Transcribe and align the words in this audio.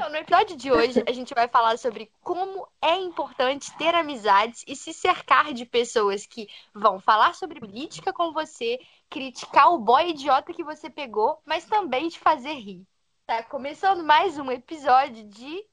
Então, 0.00 0.12
no 0.12 0.16
episódio 0.16 0.56
de 0.56 0.72
hoje, 0.72 1.04
a 1.06 1.12
gente 1.12 1.34
vai 1.34 1.46
falar 1.46 1.76
sobre 1.76 2.10
como 2.22 2.66
é 2.80 2.96
importante 2.96 3.70
ter 3.76 3.94
amizades 3.94 4.64
e 4.66 4.74
se 4.74 4.94
cercar 4.94 5.52
de 5.52 5.66
pessoas 5.66 6.24
que 6.24 6.48
vão 6.72 6.98
falar 6.98 7.34
sobre 7.34 7.60
política 7.60 8.10
com 8.10 8.32
você, 8.32 8.80
criticar 9.10 9.70
o 9.70 9.78
boy 9.78 10.08
idiota 10.08 10.54
que 10.54 10.64
você 10.64 10.88
pegou, 10.88 11.38
mas 11.44 11.66
também 11.66 12.08
te 12.08 12.18
fazer 12.18 12.54
rir. 12.54 12.82
Tá 13.26 13.42
começando 13.42 14.02
mais 14.02 14.38
um 14.38 14.50
episódio 14.50 15.22
de. 15.28 15.66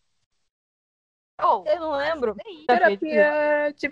Oh, 1.41 1.63
eu 1.65 1.79
não 1.79 1.91
lembro. 1.91 2.35
Terapia 2.67 3.73
de 3.77 3.87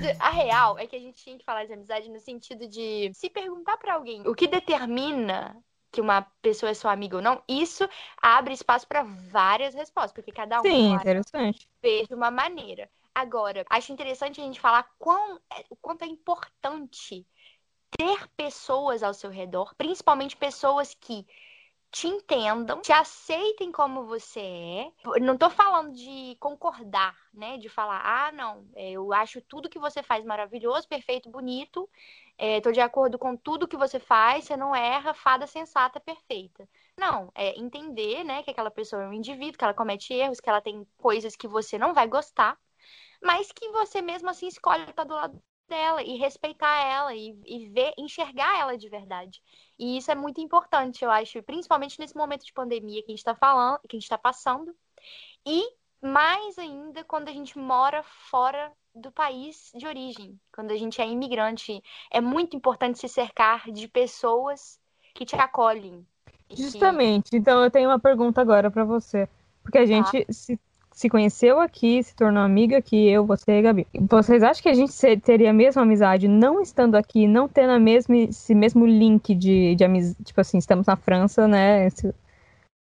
Mas 0.00 0.20
a 0.20 0.30
real 0.30 0.78
é 0.78 0.86
que 0.86 0.96
a 0.96 0.98
gente 0.98 1.22
tinha 1.22 1.38
que 1.38 1.44
falar 1.44 1.64
de 1.64 1.72
amizade 1.72 2.08
no 2.08 2.18
sentido 2.18 2.66
de 2.66 3.10
se 3.14 3.28
perguntar 3.28 3.76
para 3.76 3.94
alguém 3.94 4.26
o 4.26 4.34
que 4.34 4.46
determina 4.46 5.56
que 5.90 6.00
uma 6.00 6.22
pessoa 6.40 6.70
é 6.70 6.74
sua 6.74 6.90
amiga 6.90 7.16
ou 7.16 7.22
não, 7.22 7.42
isso 7.46 7.86
abre 8.16 8.54
espaço 8.54 8.88
para 8.88 9.02
várias 9.02 9.74
respostas, 9.74 10.12
porque 10.12 10.32
cada 10.32 10.60
um 10.62 10.64
Sim, 10.64 10.94
interessante. 10.94 11.68
vê 11.82 12.06
de 12.06 12.14
uma 12.14 12.30
maneira. 12.30 12.90
Agora, 13.14 13.62
acho 13.68 13.92
interessante 13.92 14.40
a 14.40 14.44
gente 14.44 14.58
falar 14.58 14.88
quão, 14.98 15.38
é, 15.52 15.64
o 15.68 15.76
quanto 15.76 16.02
é 16.02 16.06
importante 16.06 17.26
ter 17.90 18.26
pessoas 18.28 19.02
ao 19.02 19.12
seu 19.12 19.28
redor, 19.28 19.74
principalmente 19.76 20.34
pessoas 20.34 20.94
que 20.94 21.26
te 21.92 22.08
entendam, 22.08 22.80
te 22.80 22.90
aceitem 22.90 23.70
como 23.70 24.06
você 24.06 24.40
é. 24.40 25.20
Não 25.20 25.36
tô 25.36 25.50
falando 25.50 25.92
de 25.92 26.34
concordar, 26.40 27.14
né? 27.34 27.58
De 27.58 27.68
falar, 27.68 28.00
ah, 28.02 28.32
não, 28.32 28.66
é, 28.74 28.92
eu 28.92 29.12
acho 29.12 29.42
tudo 29.42 29.68
que 29.68 29.78
você 29.78 30.02
faz 30.02 30.24
maravilhoso, 30.24 30.88
perfeito, 30.88 31.28
bonito, 31.28 31.88
é, 32.38 32.62
tô 32.62 32.72
de 32.72 32.80
acordo 32.80 33.18
com 33.18 33.36
tudo 33.36 33.68
que 33.68 33.76
você 33.76 34.00
faz, 34.00 34.44
você 34.46 34.56
não 34.56 34.74
erra, 34.74 35.12
fada 35.12 35.46
sensata, 35.46 36.00
perfeita. 36.00 36.66
Não, 36.96 37.30
é 37.34 37.58
entender, 37.60 38.24
né, 38.24 38.42
que 38.42 38.50
aquela 38.50 38.70
pessoa 38.70 39.02
é 39.02 39.06
um 39.06 39.12
indivíduo, 39.12 39.58
que 39.58 39.64
ela 39.64 39.74
comete 39.74 40.14
erros, 40.14 40.40
que 40.40 40.48
ela 40.48 40.62
tem 40.62 40.86
coisas 40.96 41.36
que 41.36 41.46
você 41.46 41.76
não 41.76 41.92
vai 41.92 42.08
gostar, 42.08 42.58
mas 43.22 43.52
que 43.52 43.68
você 43.68 44.00
mesmo 44.00 44.30
assim 44.30 44.48
escolhe 44.48 44.88
estar 44.88 45.04
do 45.04 45.14
lado 45.14 45.42
dela 45.68 46.02
e 46.02 46.16
respeitar 46.16 46.84
ela 46.84 47.14
e, 47.14 47.38
e 47.46 47.68
ver, 47.68 47.92
enxergar 47.98 48.58
ela 48.58 48.76
de 48.76 48.88
verdade. 48.88 49.42
E 49.78 49.96
isso 49.96 50.10
é 50.10 50.14
muito 50.14 50.40
importante, 50.40 51.04
eu 51.04 51.10
acho, 51.10 51.42
principalmente 51.42 51.98
nesse 51.98 52.16
momento 52.16 52.44
de 52.44 52.52
pandemia 52.52 53.02
que 53.02 53.08
a 53.08 53.12
gente 53.12 53.18
está 53.18 53.34
falando, 53.34 53.80
que 53.88 53.96
a 53.96 53.98
gente 53.98 54.04
está 54.04 54.18
passando. 54.18 54.74
E 55.46 55.62
mais 56.00 56.58
ainda 56.58 57.04
quando 57.04 57.28
a 57.28 57.32
gente 57.32 57.58
mora 57.58 58.02
fora 58.02 58.72
do 58.94 59.10
país 59.10 59.70
de 59.74 59.86
origem, 59.86 60.38
quando 60.52 60.70
a 60.72 60.76
gente 60.76 61.00
é 61.00 61.06
imigrante, 61.06 61.82
é 62.10 62.20
muito 62.20 62.56
importante 62.56 62.98
se 62.98 63.08
cercar 63.08 63.70
de 63.70 63.88
pessoas 63.88 64.78
que 65.14 65.24
te 65.24 65.36
acolhem. 65.36 66.06
Justamente. 66.50 67.30
Que... 67.30 67.36
Então 67.36 67.62
eu 67.62 67.70
tenho 67.70 67.88
uma 67.88 67.98
pergunta 67.98 68.40
agora 68.40 68.70
para 68.70 68.84
você, 68.84 69.28
porque 69.62 69.78
a 69.78 69.82
tá. 69.82 69.86
gente 69.86 70.26
ah. 70.28 70.32
se 70.32 70.60
se 70.92 71.08
conheceu 71.08 71.58
aqui, 71.58 72.02
se 72.02 72.14
tornou 72.14 72.42
amiga 72.42 72.78
aqui, 72.78 73.08
eu, 73.08 73.24
você 73.24 73.58
e 73.58 73.62
Gabi. 73.62 73.86
Vocês 74.08 74.42
acham 74.42 74.62
que 74.62 74.68
a 74.68 74.74
gente 74.74 74.92
teria 75.20 75.50
a 75.50 75.52
mesma 75.52 75.82
amizade 75.82 76.28
não 76.28 76.60
estando 76.60 76.96
aqui, 76.96 77.26
não 77.26 77.48
tendo 77.48 77.70
a 77.72 77.78
mesma, 77.78 78.16
esse 78.16 78.54
mesmo 78.54 78.86
link 78.86 79.34
de, 79.34 79.74
de 79.74 79.84
amizade? 79.84 80.22
Tipo 80.22 80.40
assim, 80.40 80.58
estamos 80.58 80.86
na 80.86 80.96
França, 80.96 81.48
né? 81.48 81.88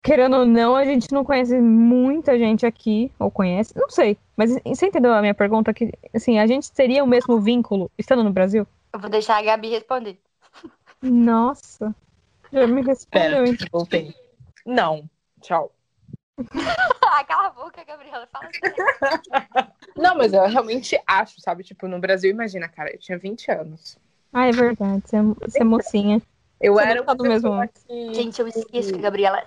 Querendo 0.03 0.37
ou 0.37 0.47
não, 0.47 0.75
a 0.75 0.85
gente 0.85 1.13
não 1.13 1.25
conhece 1.25 1.61
muita 1.61 2.39
gente 2.39 2.67
aqui, 2.67 3.13
ou 3.19 3.31
conhece, 3.31 3.73
não 3.77 3.89
sei. 3.89 4.19
Mas 4.37 4.51
você 4.65 4.87
entendeu 4.87 5.13
a 5.13 5.21
minha 5.21 5.35
pergunta? 5.35 5.73
Que, 5.73 5.93
assim, 6.15 6.39
a 6.39 6.47
gente 6.47 6.73
teria 6.73 7.05
o 7.05 7.07
mesmo 7.07 7.39
vínculo 7.39 7.91
estando 7.99 8.25
no 8.25 8.33
Brasil? 8.33 8.67
Eu 8.93 8.99
vou 8.99 9.11
deixar 9.11 9.37
a 9.37 9.43
Gabi 9.43 9.69
responder. 9.69 10.19
Nossa, 11.01 11.95
já 12.53 12.67
me 12.67 12.83
respondeu. 12.83 13.45
Pera, 13.45 13.69
voltei. 13.71 14.15
Não, 14.67 15.09
tchau. 15.41 15.71
Cala 17.27 17.49
a 17.49 17.51
boca, 17.51 17.85
Gabriela. 17.85 18.27
Fala 18.27 18.47
assim. 18.47 19.73
Não, 19.97 20.17
mas 20.17 20.33
eu 20.33 20.47
realmente 20.47 21.01
acho, 21.07 21.41
sabe? 21.41 21.65
Tipo, 21.65 21.89
no 21.89 21.99
Brasil, 21.99 22.31
imagina, 22.31 22.69
cara, 22.69 22.93
eu 22.93 22.99
tinha 22.99 23.19
20 23.19 23.51
anos. 23.51 23.99
Ah, 24.33 24.47
é 24.47 24.53
verdade. 24.53 25.03
Você 25.05 25.17
é, 25.17 25.23
você 25.23 25.61
é 25.61 25.65
mocinha. 25.65 26.23
Eu 26.61 26.75
você 26.75 26.85
era 26.85 27.03
uma 27.03 27.15
do 27.15 27.25
mesmo. 27.25 27.51
Que... 27.87 28.15
Gente, 28.15 28.41
eu 28.41 28.49
esqueço 28.49 28.93
que 28.93 28.99
a 28.99 29.03
Gabriela 29.03 29.43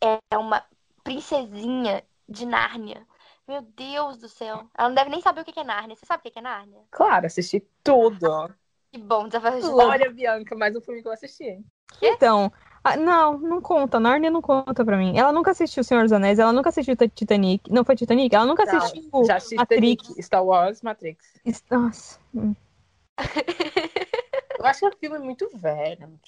é 0.00 0.36
uma 0.36 0.62
princesinha 1.02 2.04
de 2.28 2.46
Nárnia. 2.46 3.02
Meu 3.46 3.62
Deus 3.62 4.18
do 4.18 4.28
céu. 4.28 4.68
Ela 4.76 4.88
não 4.88 4.94
deve 4.94 5.10
nem 5.10 5.22
saber 5.22 5.40
o 5.40 5.44
que 5.44 5.58
é 5.58 5.64
Nárnia. 5.64 5.96
Você 5.96 6.04
sabe 6.04 6.28
o 6.28 6.30
que 6.30 6.38
é 6.38 6.42
Nárnia? 6.42 6.80
Claro, 6.90 7.26
assisti 7.26 7.66
tudo. 7.82 8.54
Que 8.92 8.98
bom, 8.98 9.26
desafio. 9.26 9.70
Glória 9.70 10.10
Bianca, 10.10 10.54
mais 10.54 10.76
um 10.76 10.80
filme 10.80 11.02
que 11.02 11.08
eu 11.08 11.12
assisti, 11.12 11.44
hein? 11.44 11.64
Então, 12.02 12.52
ah, 12.88 12.96
não, 12.96 13.38
não 13.38 13.60
conta. 13.60 14.00
Narnia 14.00 14.30
não 14.30 14.42
conta 14.42 14.84
pra 14.84 14.96
mim. 14.96 15.18
Ela 15.18 15.32
nunca 15.32 15.50
assistiu 15.50 15.84
Senhor 15.84 16.02
dos 16.02 16.12
Anéis, 16.12 16.38
ela 16.38 16.52
nunca 16.52 16.68
assistiu 16.70 16.96
Titanic. 16.96 17.70
Não 17.70 17.84
foi 17.84 17.96
Titanic? 17.96 18.34
Ela 18.34 18.46
nunca 18.46 18.64
não, 18.64 18.76
assistiu 18.76 19.24
já 19.24 19.36
assisti 19.36 19.56
Matrix. 19.56 20.14
Star 20.20 20.44
Wars, 20.44 20.82
Matrix. 20.82 21.24
Nossa. 21.70 22.18
Hum. 22.34 22.54
Eu 24.58 24.66
acho 24.66 24.80
que 24.80 24.86
é 24.86 24.88
um 24.88 24.98
filme 24.98 25.18
muito 25.20 25.48
velho. 25.54 26.18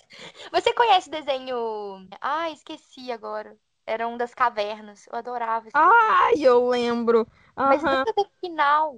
Você 0.53 0.73
conhece 0.73 1.09
o 1.09 1.13
desenho. 1.13 2.07
Ah, 2.21 2.51
esqueci 2.51 3.11
agora. 3.11 3.57
Era 3.87 4.07
um 4.07 4.17
das 4.17 4.33
cavernas. 4.33 5.07
Eu 5.11 5.19
adorava 5.19 5.67
esse 5.67 5.77
Ai, 5.77 6.35
eu 6.39 6.69
lembro. 6.69 7.21
Uhum. 7.21 7.27
Mas 7.57 7.83
nunca 7.83 8.13
teve 8.15 8.29
final. 8.41 8.97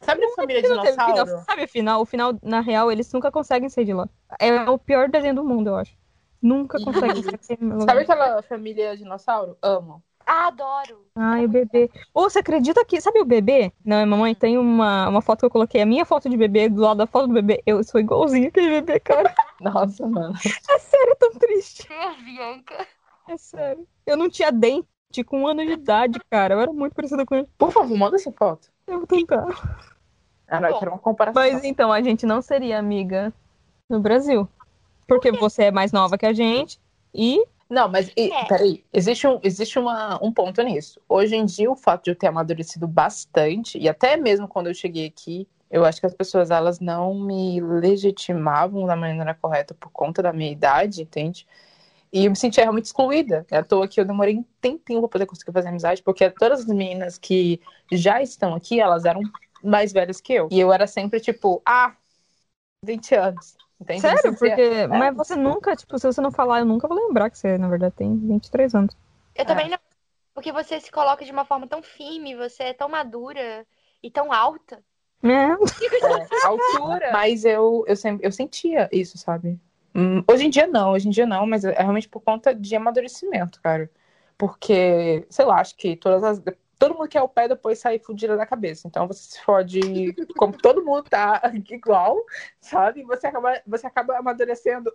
Sabe 0.00 0.24
a 0.24 0.30
família 0.30 0.62
dinossauro? 0.62 1.42
Sabe 1.44 1.64
o 1.64 1.68
final? 1.68 2.00
O 2.02 2.06
final, 2.06 2.38
na 2.40 2.60
real, 2.60 2.92
eles 2.92 3.12
nunca 3.12 3.32
conseguem 3.32 3.68
sair 3.68 3.84
de 3.84 3.92
lá. 3.92 4.08
É 4.38 4.70
o 4.70 4.78
pior 4.78 5.08
desenho 5.08 5.34
do 5.34 5.44
mundo, 5.44 5.70
eu 5.70 5.76
acho. 5.76 5.97
Nunca 6.40 6.78
consegue 6.82 7.22
Sabe 7.84 8.00
aquela 8.02 8.42
família 8.42 8.96
dinossauro? 8.96 9.56
Amo. 9.62 10.02
Ah, 10.28 10.48
adoro. 10.48 11.06
Ai, 11.16 11.46
o 11.46 11.48
bebê. 11.48 11.90
Ou 12.12 12.28
você 12.28 12.40
acredita 12.40 12.84
que. 12.84 13.00
Sabe 13.00 13.18
o 13.18 13.24
bebê? 13.24 13.72
Não, 13.82 14.04
mamãe 14.04 14.34
tem 14.34 14.58
uma, 14.58 15.08
uma 15.08 15.22
foto 15.22 15.40
que 15.40 15.46
eu 15.46 15.50
coloquei. 15.50 15.80
A 15.80 15.86
minha 15.86 16.04
foto 16.04 16.28
de 16.28 16.36
bebê, 16.36 16.68
do 16.68 16.82
lado 16.82 16.98
da 16.98 17.06
foto 17.06 17.28
do 17.28 17.32
bebê. 17.32 17.62
Eu 17.64 17.82
sou 17.82 17.98
igualzinho 17.98 18.48
aquele 18.48 18.68
bebê, 18.68 19.00
cara. 19.00 19.34
Nossa, 19.58 20.06
mano. 20.06 20.34
É 20.68 20.78
sério, 20.78 21.12
é 21.12 21.14
tão 21.14 21.30
triste. 21.32 21.90
É, 21.90 22.22
Bianca. 22.22 22.86
É 23.26 23.36
sério. 23.38 23.88
Eu 24.06 24.18
não 24.18 24.28
tinha 24.28 24.52
dente 24.52 25.24
com 25.24 25.40
um 25.40 25.46
ano 25.46 25.64
de 25.64 25.72
idade, 25.72 26.20
cara. 26.30 26.54
Eu 26.54 26.60
era 26.60 26.72
muito 26.74 26.94
parecida 26.94 27.24
com 27.24 27.34
ele. 27.34 27.48
Por 27.56 27.72
favor, 27.72 27.96
manda 27.96 28.16
essa 28.16 28.30
foto. 28.30 28.68
Eu 28.86 28.98
vou 28.98 29.06
tentar. 29.06 29.46
Ah, 30.46 30.60
não, 30.60 30.68
eu 30.68 30.78
quero 30.78 30.90
uma 30.90 30.98
comparação. 30.98 31.42
Mas 31.42 31.64
então, 31.64 31.90
a 31.90 32.02
gente 32.02 32.26
não 32.26 32.42
seria 32.42 32.78
amiga 32.78 33.32
no 33.88 33.98
Brasil. 33.98 34.46
Porque 35.08 35.32
você 35.32 35.64
é 35.64 35.70
mais 35.72 35.90
nova 35.90 36.18
que 36.18 36.26
a 36.26 36.32
gente 36.32 36.78
e. 37.12 37.42
Não, 37.68 37.88
mas 37.88 38.10
e, 38.16 38.30
é. 38.30 38.44
peraí, 38.44 38.84
existe, 38.92 39.26
um, 39.26 39.40
existe 39.42 39.78
uma, 39.78 40.22
um 40.24 40.32
ponto 40.32 40.62
nisso. 40.62 41.00
Hoje 41.08 41.34
em 41.34 41.44
dia, 41.44 41.70
o 41.70 41.76
fato 41.76 42.04
de 42.04 42.10
eu 42.10 42.16
ter 42.16 42.28
amadurecido 42.28 42.86
bastante, 42.86 43.78
e 43.78 43.88
até 43.88 44.16
mesmo 44.16 44.46
quando 44.48 44.68
eu 44.68 44.74
cheguei 44.74 45.06
aqui, 45.06 45.46
eu 45.70 45.84
acho 45.84 46.00
que 46.00 46.06
as 46.06 46.14
pessoas 46.14 46.50
elas 46.50 46.80
não 46.80 47.14
me 47.14 47.60
legitimavam 47.60 48.86
da 48.86 48.96
maneira 48.96 49.34
correta 49.34 49.74
por 49.74 49.90
conta 49.90 50.22
da 50.22 50.32
minha 50.32 50.50
idade, 50.50 51.02
entende? 51.02 51.46
E 52.10 52.24
eu 52.24 52.30
me 52.30 52.36
sentia 52.36 52.64
realmente 52.64 52.86
excluída. 52.86 53.46
É 53.50 53.58
à 53.58 53.62
toa 53.62 53.86
que 53.86 54.00
eu 54.00 54.04
demorei 54.04 54.36
um 54.36 54.44
tempinho 54.60 55.00
para 55.00 55.08
poder 55.08 55.26
conseguir 55.26 55.52
fazer 55.52 55.68
amizade, 55.68 56.02
porque 56.02 56.30
todas 56.30 56.60
as 56.60 56.66
meninas 56.66 57.18
que 57.18 57.60
já 57.92 58.22
estão 58.22 58.54
aqui, 58.54 58.80
elas 58.80 59.04
eram 59.04 59.20
mais 59.62 59.92
velhas 59.92 60.20
que 60.20 60.32
eu. 60.32 60.48
E 60.50 60.58
eu 60.58 60.72
era 60.72 60.86
sempre 60.86 61.20
tipo, 61.20 61.60
ah, 61.66 61.94
20 62.82 63.14
anos. 63.14 63.56
Entende? 63.80 64.00
Sério? 64.00 64.36
Porque. 64.36 64.60
É. 64.60 64.86
Mas 64.86 65.16
você 65.16 65.36
nunca, 65.36 65.76
tipo, 65.76 65.98
se 65.98 66.06
você 66.06 66.20
não 66.20 66.30
falar, 66.30 66.60
eu 66.60 66.64
nunca 66.64 66.88
vou 66.88 66.96
lembrar 66.96 67.30
que 67.30 67.38
você, 67.38 67.56
na 67.56 67.68
verdade, 67.68 67.94
tem 67.94 68.16
23 68.16 68.74
anos. 68.74 68.96
Eu 69.34 69.44
também 69.44 69.66
é. 69.66 69.70
não. 69.70 69.78
Porque 70.34 70.52
você 70.52 70.80
se 70.80 70.90
coloca 70.90 71.24
de 71.24 71.32
uma 71.32 71.44
forma 71.44 71.66
tão 71.66 71.82
firme, 71.82 72.36
você 72.36 72.64
é 72.64 72.72
tão 72.72 72.88
madura 72.88 73.66
e 74.02 74.10
tão 74.10 74.32
alta. 74.32 74.82
É. 75.22 75.28
é 75.28 76.46
altura. 76.46 77.10
Mas 77.12 77.44
eu, 77.44 77.84
eu, 77.86 77.96
sempre, 77.96 78.26
eu 78.26 78.30
sentia 78.30 78.88
isso, 78.92 79.18
sabe? 79.18 79.58
Hum, 79.94 80.22
hoje 80.30 80.46
em 80.46 80.50
dia 80.50 80.66
não, 80.66 80.92
hoje 80.92 81.08
em 81.08 81.10
dia 81.10 81.26
não, 81.26 81.44
mas 81.44 81.64
é 81.64 81.72
realmente 81.72 82.08
por 82.08 82.20
conta 82.20 82.54
de 82.54 82.76
amadurecimento, 82.76 83.60
cara. 83.60 83.90
Porque, 84.36 85.26
sei 85.28 85.44
lá, 85.44 85.60
acho 85.60 85.74
que 85.76 85.96
todas 85.96 86.22
as 86.22 86.40
todo 86.78 86.94
mundo 86.94 87.08
quer 87.08 87.22
o 87.22 87.28
pé 87.28 87.48
depois 87.48 87.78
sair 87.78 87.98
fudida 87.98 88.36
da 88.36 88.46
cabeça. 88.46 88.86
Então 88.86 89.06
você 89.06 89.22
se 89.22 89.42
fode 89.42 90.14
como 90.36 90.56
todo 90.56 90.84
mundo 90.84 91.04
tá 91.04 91.42
igual, 91.70 92.16
sabe? 92.60 93.02
Você 93.04 93.26
acaba, 93.26 93.60
você 93.66 93.86
acaba 93.86 94.16
amadurecendo 94.18 94.92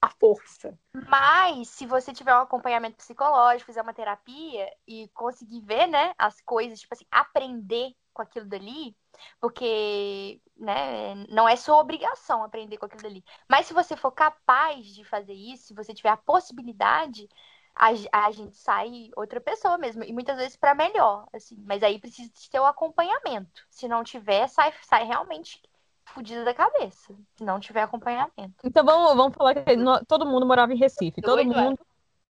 a 0.00 0.10
força. 0.10 0.76
Mas 1.08 1.68
se 1.68 1.86
você 1.86 2.12
tiver 2.12 2.34
um 2.34 2.40
acompanhamento 2.40 2.96
psicológico, 2.96 3.66
fizer 3.66 3.82
uma 3.82 3.94
terapia 3.94 4.68
e 4.86 5.08
conseguir 5.14 5.60
ver, 5.60 5.86
né, 5.86 6.12
as 6.18 6.40
coisas, 6.40 6.80
tipo 6.80 6.92
assim, 6.92 7.06
aprender 7.08 7.94
com 8.12 8.20
aquilo 8.20 8.44
dali, 8.44 8.96
porque, 9.40 10.40
né, 10.56 11.14
não 11.28 11.48
é 11.48 11.54
sua 11.54 11.78
obrigação 11.78 12.42
aprender 12.42 12.76
com 12.78 12.86
aquilo 12.86 13.02
dali. 13.02 13.24
Mas 13.48 13.66
se 13.66 13.72
você 13.72 13.96
for 13.96 14.10
capaz 14.10 14.86
de 14.86 15.04
fazer 15.04 15.34
isso, 15.34 15.68
se 15.68 15.74
você 15.74 15.94
tiver 15.94 16.10
a 16.10 16.16
possibilidade, 16.16 17.28
a, 17.74 17.88
a 18.26 18.30
gente 18.30 18.56
sai 18.56 19.10
outra 19.16 19.40
pessoa 19.40 19.78
mesmo. 19.78 20.04
E 20.04 20.12
muitas 20.12 20.36
vezes 20.36 20.56
para 20.56 20.74
melhor, 20.74 21.26
assim. 21.32 21.56
Mas 21.66 21.82
aí 21.82 21.98
precisa 21.98 22.30
ter 22.50 22.60
o 22.60 22.66
acompanhamento. 22.66 23.62
Se 23.70 23.88
não 23.88 24.04
tiver, 24.04 24.46
sai, 24.48 24.72
sai 24.82 25.04
realmente 25.04 25.60
fodida 26.04 26.44
da 26.44 26.52
cabeça, 26.52 27.14
se 27.34 27.44
não 27.44 27.58
tiver 27.58 27.82
acompanhamento. 27.82 28.54
Então 28.64 28.84
vamos, 28.84 29.14
vamos 29.16 29.34
falar 29.34 29.54
que 29.54 29.62
todo 30.06 30.26
mundo 30.26 30.46
morava 30.46 30.72
em 30.72 30.76
Recife. 30.76 31.22
Todo 31.22 31.36
Doido, 31.36 31.58
é. 31.58 31.64
mundo, 31.64 31.78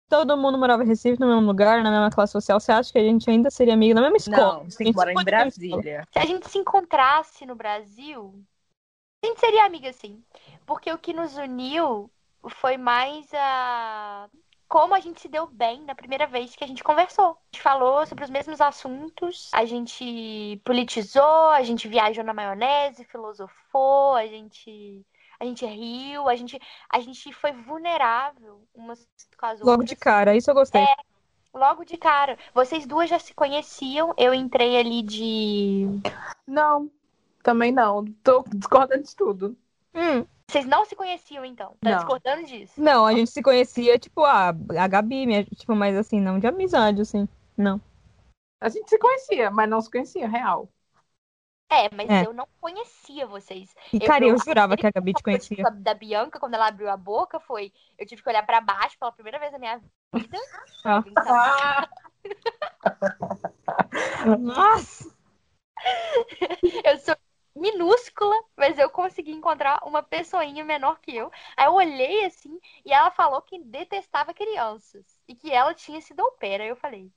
todo 0.08 0.36
mundo 0.36 0.58
morava 0.58 0.82
em 0.82 0.86
Recife, 0.86 1.18
no 1.18 1.26
mesmo 1.26 1.46
lugar, 1.46 1.82
na 1.82 1.90
mesma 1.90 2.10
classe 2.10 2.32
social. 2.32 2.60
Você 2.60 2.72
acha 2.72 2.92
que 2.92 2.98
a 2.98 3.02
gente 3.02 3.28
ainda 3.30 3.50
seria 3.50 3.74
amigo 3.74 3.94
na 3.94 4.02
mesma 4.02 4.16
escola? 4.16 4.54
Não, 4.54 4.68
tem 4.68 4.86
gente 4.86 4.92
que 4.92 4.92
morar 4.92 5.12
se 5.12 5.20
em. 5.20 5.24
Brasília. 5.24 6.08
Se 6.12 6.18
a 6.18 6.26
gente 6.26 6.50
se 6.50 6.58
encontrasse 6.58 7.46
no 7.46 7.54
Brasil, 7.54 8.34
a 9.22 9.26
gente 9.26 9.40
seria 9.40 9.64
amiga 9.64 9.92
sim. 9.92 10.22
Porque 10.66 10.92
o 10.92 10.98
que 10.98 11.12
nos 11.12 11.36
uniu 11.36 12.10
foi 12.48 12.76
mais 12.76 13.32
a. 13.32 14.28
Como 14.70 14.94
a 14.94 15.00
gente 15.00 15.20
se 15.20 15.26
deu 15.26 15.48
bem 15.48 15.82
na 15.82 15.96
primeira 15.96 16.28
vez 16.28 16.54
que 16.54 16.62
a 16.62 16.66
gente 16.66 16.84
conversou. 16.84 17.30
A 17.30 17.36
gente 17.52 17.60
falou 17.60 18.06
sobre 18.06 18.22
os 18.22 18.30
mesmos 18.30 18.60
assuntos, 18.60 19.50
a 19.52 19.64
gente 19.64 20.62
politizou, 20.64 21.48
a 21.50 21.60
gente 21.64 21.88
viajou 21.88 22.22
na 22.22 22.32
maionese, 22.32 23.02
filosofou, 23.02 24.14
a 24.14 24.24
gente, 24.28 25.04
a 25.40 25.44
gente 25.44 25.66
riu, 25.66 26.28
a 26.28 26.36
gente, 26.36 26.56
a 26.88 27.00
gente 27.00 27.32
foi 27.32 27.50
vulnerável 27.50 28.62
umas 28.72 29.04
com 29.36 29.46
as 29.46 29.58
Logo 29.58 29.72
outras. 29.72 29.88
de 29.88 29.96
cara, 29.96 30.36
isso 30.36 30.48
eu 30.48 30.54
gostei. 30.54 30.86
Logo 31.52 31.84
de 31.84 31.96
cara. 31.96 32.38
Vocês 32.54 32.86
duas 32.86 33.10
já 33.10 33.18
se 33.18 33.34
conheciam, 33.34 34.14
eu 34.16 34.32
entrei 34.32 34.78
ali 34.78 35.02
de. 35.02 35.84
Não, 36.46 36.88
também 37.42 37.72
não. 37.72 38.04
Tô 38.22 38.44
discordando 38.54 39.02
de 39.02 39.16
tudo. 39.16 39.56
Hum, 39.92 40.24
Vocês 40.50 40.66
não 40.66 40.84
se 40.84 40.96
conheciam, 40.96 41.44
então? 41.44 41.76
Tá 41.80 41.90
Não. 41.90 41.96
discordando 41.98 42.44
disso? 42.44 42.72
não, 42.80 43.06
a 43.06 43.12
gente 43.14 43.30
se 43.30 43.40
conhecia, 43.42 43.98
tipo, 43.98 44.24
a, 44.24 44.48
a 44.48 44.88
Gabi, 44.88 45.26
minha, 45.26 45.44
tipo, 45.44 45.74
mas 45.76 45.96
assim, 45.96 46.20
não 46.20 46.38
de 46.40 46.46
amizade, 46.46 47.00
assim. 47.00 47.28
Não. 47.56 47.80
A 48.60 48.68
gente 48.68 48.88
se 48.90 48.98
conhecia, 48.98 49.50
mas 49.50 49.68
não 49.70 49.80
se 49.80 49.90
conhecia, 49.90 50.28
real. 50.28 50.68
É, 51.72 51.88
mas 51.94 52.10
É. 52.10 52.26
eu 52.26 52.32
não 52.32 52.48
conhecia 52.60 53.26
vocês. 53.28 53.72
E, 53.92 53.98
Eu- 53.98 54.06
cara, 54.06 54.24
eu 54.24 54.30
eu- 54.30 54.38
jurava 54.44 54.76
que 54.76 54.84
a 54.86 54.90
Gabi 54.90 55.14
te 55.14 55.22
conhecia. 55.22 55.62
Da, 55.62 55.70
da 55.70 55.94
Bianca, 55.94 56.40
quando 56.40 56.54
ela 56.54 56.66
abriu 56.66 56.90
a 56.90 56.96
boca, 56.96 57.38
foi. 57.38 57.72
Eu 57.96 58.04
tive 58.04 58.22
que 58.22 58.28
olhar 58.28 58.44
pra 58.44 58.60
baixo 58.60 58.98
pela 58.98 59.12
primeira 59.12 59.38
vez 59.38 59.52
na 59.52 59.58
minha 59.58 59.78
vida. 59.78 59.90
Ah. 60.84 61.04
Então, 61.06 61.36
Nossa! 64.40 65.14
eu 66.84 66.98
sou 66.98 67.14
minúscula, 67.60 68.36
mas 68.56 68.78
eu 68.78 68.90
consegui 68.90 69.32
encontrar 69.32 69.80
uma 69.86 70.02
pessoinha 70.02 70.64
menor 70.64 70.98
que 71.00 71.14
eu. 71.14 71.30
Aí 71.56 71.66
eu 71.66 71.74
olhei 71.74 72.24
assim 72.24 72.58
e 72.84 72.92
ela 72.92 73.10
falou 73.10 73.42
que 73.42 73.58
detestava 73.58 74.34
crianças 74.34 75.04
e 75.28 75.34
que 75.34 75.52
ela 75.52 75.74
tinha 75.74 76.00
sido 76.00 76.20
au 76.20 76.32
pair. 76.32 76.60
Aí 76.60 76.68
eu 76.68 76.76
falei, 76.76 77.12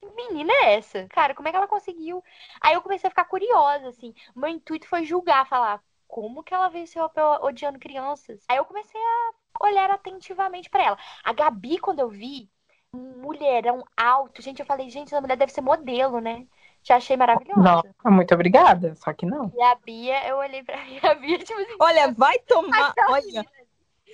que 0.00 0.10
menina 0.10 0.52
é 0.52 0.74
essa? 0.76 1.06
Cara, 1.08 1.34
como 1.34 1.48
é 1.48 1.50
que 1.50 1.56
ela 1.56 1.68
conseguiu? 1.68 2.22
Aí 2.60 2.74
eu 2.74 2.82
comecei 2.82 3.08
a 3.08 3.10
ficar 3.10 3.24
curiosa, 3.26 3.88
assim. 3.88 4.14
Meu 4.34 4.48
intuito 4.50 4.88
foi 4.88 5.04
julgar, 5.04 5.46
falar, 5.48 5.82
como 6.08 6.42
que 6.42 6.54
ela 6.54 6.68
veio 6.68 6.86
ser 6.86 7.00
au 7.00 7.10
pair 7.10 7.24
odiando 7.44 7.78
crianças? 7.78 8.44
Aí 8.48 8.56
eu 8.58 8.64
comecei 8.64 9.00
a 9.00 9.32
olhar 9.66 9.90
atentivamente 9.90 10.70
pra 10.70 10.84
ela. 10.84 10.98
A 11.24 11.32
Gabi, 11.32 11.78
quando 11.78 12.00
eu 12.00 12.08
vi, 12.08 12.50
mulherão 12.92 13.84
alto, 13.96 14.42
gente, 14.42 14.60
eu 14.60 14.66
falei, 14.66 14.88
gente, 14.90 15.08
essa 15.08 15.20
mulher 15.20 15.36
deve 15.36 15.52
ser 15.52 15.60
modelo, 15.60 16.20
né? 16.20 16.46
Já 16.86 16.96
achei 16.96 17.16
maravilhosa. 17.16 17.82
Não, 18.04 18.12
muito 18.12 18.32
obrigada, 18.32 18.94
só 18.94 19.12
que 19.12 19.26
não. 19.26 19.52
E 19.56 19.60
a 19.60 19.74
Bia, 19.74 20.28
eu 20.28 20.36
olhei 20.36 20.62
pra 20.62 20.76
e 20.86 21.00
a 21.04 21.16
Bia, 21.16 21.36
tipo 21.40 21.60
assim, 21.60 21.76
Olha, 21.80 22.12
vai 22.12 22.38
tomar. 22.40 22.94
tá 22.94 23.06
Olha, 23.10 23.44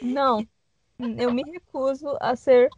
não. 0.00 0.42
Eu 0.98 1.34
me 1.34 1.42
recuso 1.42 2.16
a 2.18 2.34
ser 2.34 2.70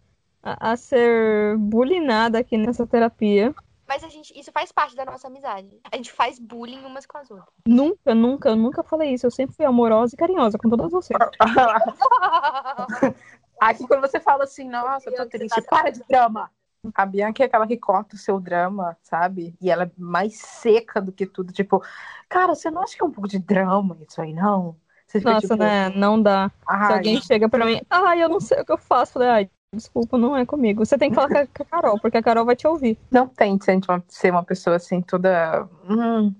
a, 0.42 0.72
a 0.72 0.76
ser 0.76 1.56
bulinada 1.58 2.40
aqui 2.40 2.56
nessa 2.56 2.84
terapia. 2.84 3.54
mas 3.86 4.02
a 4.02 4.08
gente, 4.08 4.36
isso 4.36 4.50
faz 4.50 4.72
parte 4.72 4.96
da 4.96 5.04
nossa 5.04 5.28
amizade. 5.28 5.80
A 5.92 5.96
gente 5.96 6.10
faz 6.10 6.40
bullying 6.40 6.84
umas 6.84 7.06
com 7.06 7.18
as 7.18 7.30
outras. 7.30 7.54
Nunca, 7.64 8.16
nunca, 8.16 8.56
nunca 8.56 8.82
falei 8.82 9.14
isso. 9.14 9.26
Eu 9.26 9.30
sempre 9.30 9.54
fui 9.54 9.64
amorosa 9.64 10.16
e 10.16 10.18
carinhosa 10.18 10.58
com 10.58 10.68
todas 10.68 10.90
vocês. 10.90 11.16
Aqui 13.60 13.86
quando 13.86 14.00
você 14.00 14.18
fala 14.18 14.42
assim, 14.42 14.68
nossa, 14.68 15.08
eu 15.08 15.14
tô 15.14 15.26
triste, 15.26 15.62
para 15.62 15.90
de 15.90 16.02
drama. 16.08 16.50
A 16.94 17.06
Bianca 17.06 17.42
é 17.42 17.46
aquela 17.46 17.66
que 17.66 17.76
corta 17.76 18.16
o 18.16 18.18
seu 18.18 18.40
drama, 18.40 18.96
sabe? 19.02 19.54
E 19.60 19.70
ela 19.70 19.84
é 19.84 19.90
mais 19.96 20.38
seca 20.38 21.00
do 21.00 21.12
que 21.12 21.26
tudo. 21.26 21.52
Tipo, 21.52 21.82
cara, 22.28 22.54
você 22.54 22.70
não 22.70 22.82
acha 22.82 22.96
que 22.96 23.02
é 23.02 23.06
um 23.06 23.10
pouco 23.10 23.28
de 23.28 23.38
drama 23.38 23.96
isso 24.08 24.20
aí, 24.20 24.32
não? 24.32 24.76
Você 25.06 25.20
fica 25.20 25.32
Nossa, 25.32 25.48
tipo, 25.48 25.56
né? 25.56 25.90
Não 25.90 26.20
dá. 26.20 26.48
Se 26.48 26.64
ai, 26.66 26.92
alguém 26.94 27.20
chega 27.20 27.48
pra 27.48 27.64
mim, 27.64 27.80
ai, 27.88 28.22
eu 28.22 28.28
não 28.28 28.40
sei 28.40 28.60
o 28.60 28.64
que 28.64 28.72
eu 28.72 28.78
faço. 28.78 29.14
Falei, 29.14 29.28
ai, 29.28 29.50
desculpa, 29.74 30.18
não 30.18 30.36
é 30.36 30.44
comigo. 30.44 30.84
Você 30.84 30.98
tem 30.98 31.10
que 31.10 31.14
falar 31.14 31.28
com 31.28 31.62
a, 31.62 31.66
Carol, 31.66 32.00
porque 32.00 32.16
a 32.16 32.22
Carol 32.22 32.44
vai 32.44 32.56
te 32.56 32.66
ouvir. 32.66 32.98
não 33.10 33.28
tente 33.28 33.64
ser 33.64 33.80
uma, 33.88 34.04
ser 34.08 34.30
uma 34.30 34.44
pessoa 34.44 34.76
assim, 34.76 35.00
toda 35.00 35.68
hum, 35.88 36.34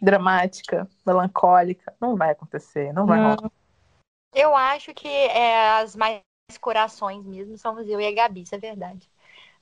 dramática, 0.00 0.88
melancólica. 1.06 1.94
Não 2.00 2.16
vai 2.16 2.30
acontecer, 2.30 2.92
não 2.92 3.06
vai 3.06 3.20
rolar. 3.20 3.50
Eu 4.34 4.54
acho 4.54 4.92
que 4.94 5.08
é, 5.08 5.78
as 5.78 5.96
mais 5.96 6.20
corações 6.60 7.24
mesmo 7.24 7.56
somos 7.56 7.88
eu 7.88 8.00
e 8.00 8.06
a 8.06 8.12
Gabi, 8.12 8.42
isso 8.42 8.54
é 8.54 8.58
verdade. 8.58 9.08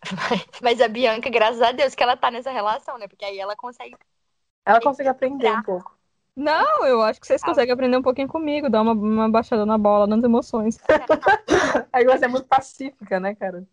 Mas, 0.62 0.80
a 0.80 0.88
Bianca, 0.88 1.30
graças 1.30 1.60
a 1.62 1.72
Deus 1.72 1.94
que 1.94 2.02
ela 2.02 2.16
tá 2.16 2.30
nessa 2.30 2.50
relação, 2.50 2.98
né? 2.98 3.08
Porque 3.08 3.24
aí 3.24 3.38
ela 3.38 3.56
consegue. 3.56 3.96
Ela 4.64 4.80
consegue 4.80 5.08
aprender 5.08 5.50
um 5.52 5.62
pouco. 5.62 5.96
Não, 6.36 6.84
eu 6.84 7.00
acho 7.00 7.18
que 7.18 7.26
vocês 7.26 7.42
conseguem 7.42 7.72
aprender 7.72 7.96
um 7.96 8.02
pouquinho 8.02 8.28
comigo, 8.28 8.68
dar 8.68 8.82
uma, 8.82 8.92
uma 8.92 9.30
baixada 9.30 9.64
na 9.64 9.78
bola 9.78 10.06
nas 10.06 10.22
emoções. 10.22 10.78
Aí 11.90 12.04
você 12.04 12.26
é 12.26 12.28
muito 12.28 12.46
pacífica, 12.46 13.18
né, 13.18 13.34
cara? 13.34 13.64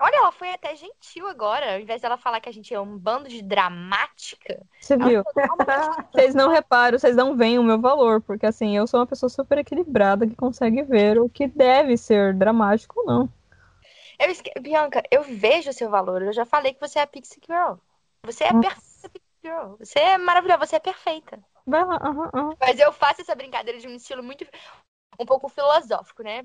Olha, 0.00 0.16
ela 0.16 0.32
foi 0.32 0.52
até 0.52 0.74
gentil 0.74 1.28
agora. 1.28 1.74
Ao 1.74 1.80
invés 1.80 2.02
dela 2.02 2.16
falar 2.16 2.40
que 2.40 2.48
a 2.48 2.52
gente 2.52 2.72
é 2.72 2.80
um 2.80 2.96
bando 2.96 3.28
de 3.28 3.42
dramática. 3.42 4.60
Você 4.80 4.96
viu? 4.96 5.22
falou, 5.24 5.66
"Calma, 5.66 6.08
Vocês 6.12 6.34
não 6.34 6.50
reparam, 6.50 6.98
vocês 6.98 7.16
não 7.16 7.36
veem 7.36 7.58
o 7.58 7.64
meu 7.64 7.80
valor, 7.80 8.20
porque 8.20 8.46
assim, 8.46 8.76
eu 8.76 8.86
sou 8.86 9.00
uma 9.00 9.06
pessoa 9.06 9.28
super 9.28 9.58
equilibrada 9.58 10.26
que 10.26 10.36
consegue 10.36 10.82
ver 10.82 11.20
o 11.20 11.28
que 11.28 11.46
deve 11.48 11.96
ser 11.96 12.34
dramático 12.34 13.00
ou 13.00 13.06
não. 13.06 13.28
Eu 14.18 14.30
esque... 14.30 14.50
Bianca, 14.60 15.02
eu 15.10 15.22
vejo 15.22 15.70
o 15.70 15.72
seu 15.72 15.90
valor. 15.90 16.22
Eu 16.22 16.32
já 16.32 16.44
falei 16.44 16.74
que 16.74 16.80
você 16.80 16.98
é 16.98 17.02
a 17.02 17.06
Pixie 17.06 17.40
Girl. 17.44 17.74
Você 18.22 18.44
é 18.44 18.52
Nossa. 18.52 18.68
perfeita 18.70 19.08
Pixie 19.10 19.28
Girl. 19.44 19.76
Você 19.78 19.98
é 19.98 20.18
maravilhosa, 20.18 20.66
você 20.66 20.76
é 20.76 20.80
perfeita. 20.80 21.42
Aham, 21.72 21.98
aham. 22.02 22.56
Mas 22.60 22.78
eu 22.78 22.92
faço 22.92 23.20
essa 23.22 23.34
brincadeira 23.34 23.78
de 23.78 23.86
um 23.88 23.94
estilo 23.94 24.22
muito. 24.22 24.44
um 25.20 25.26
pouco 25.26 25.48
filosófico, 25.50 26.24
né? 26.24 26.44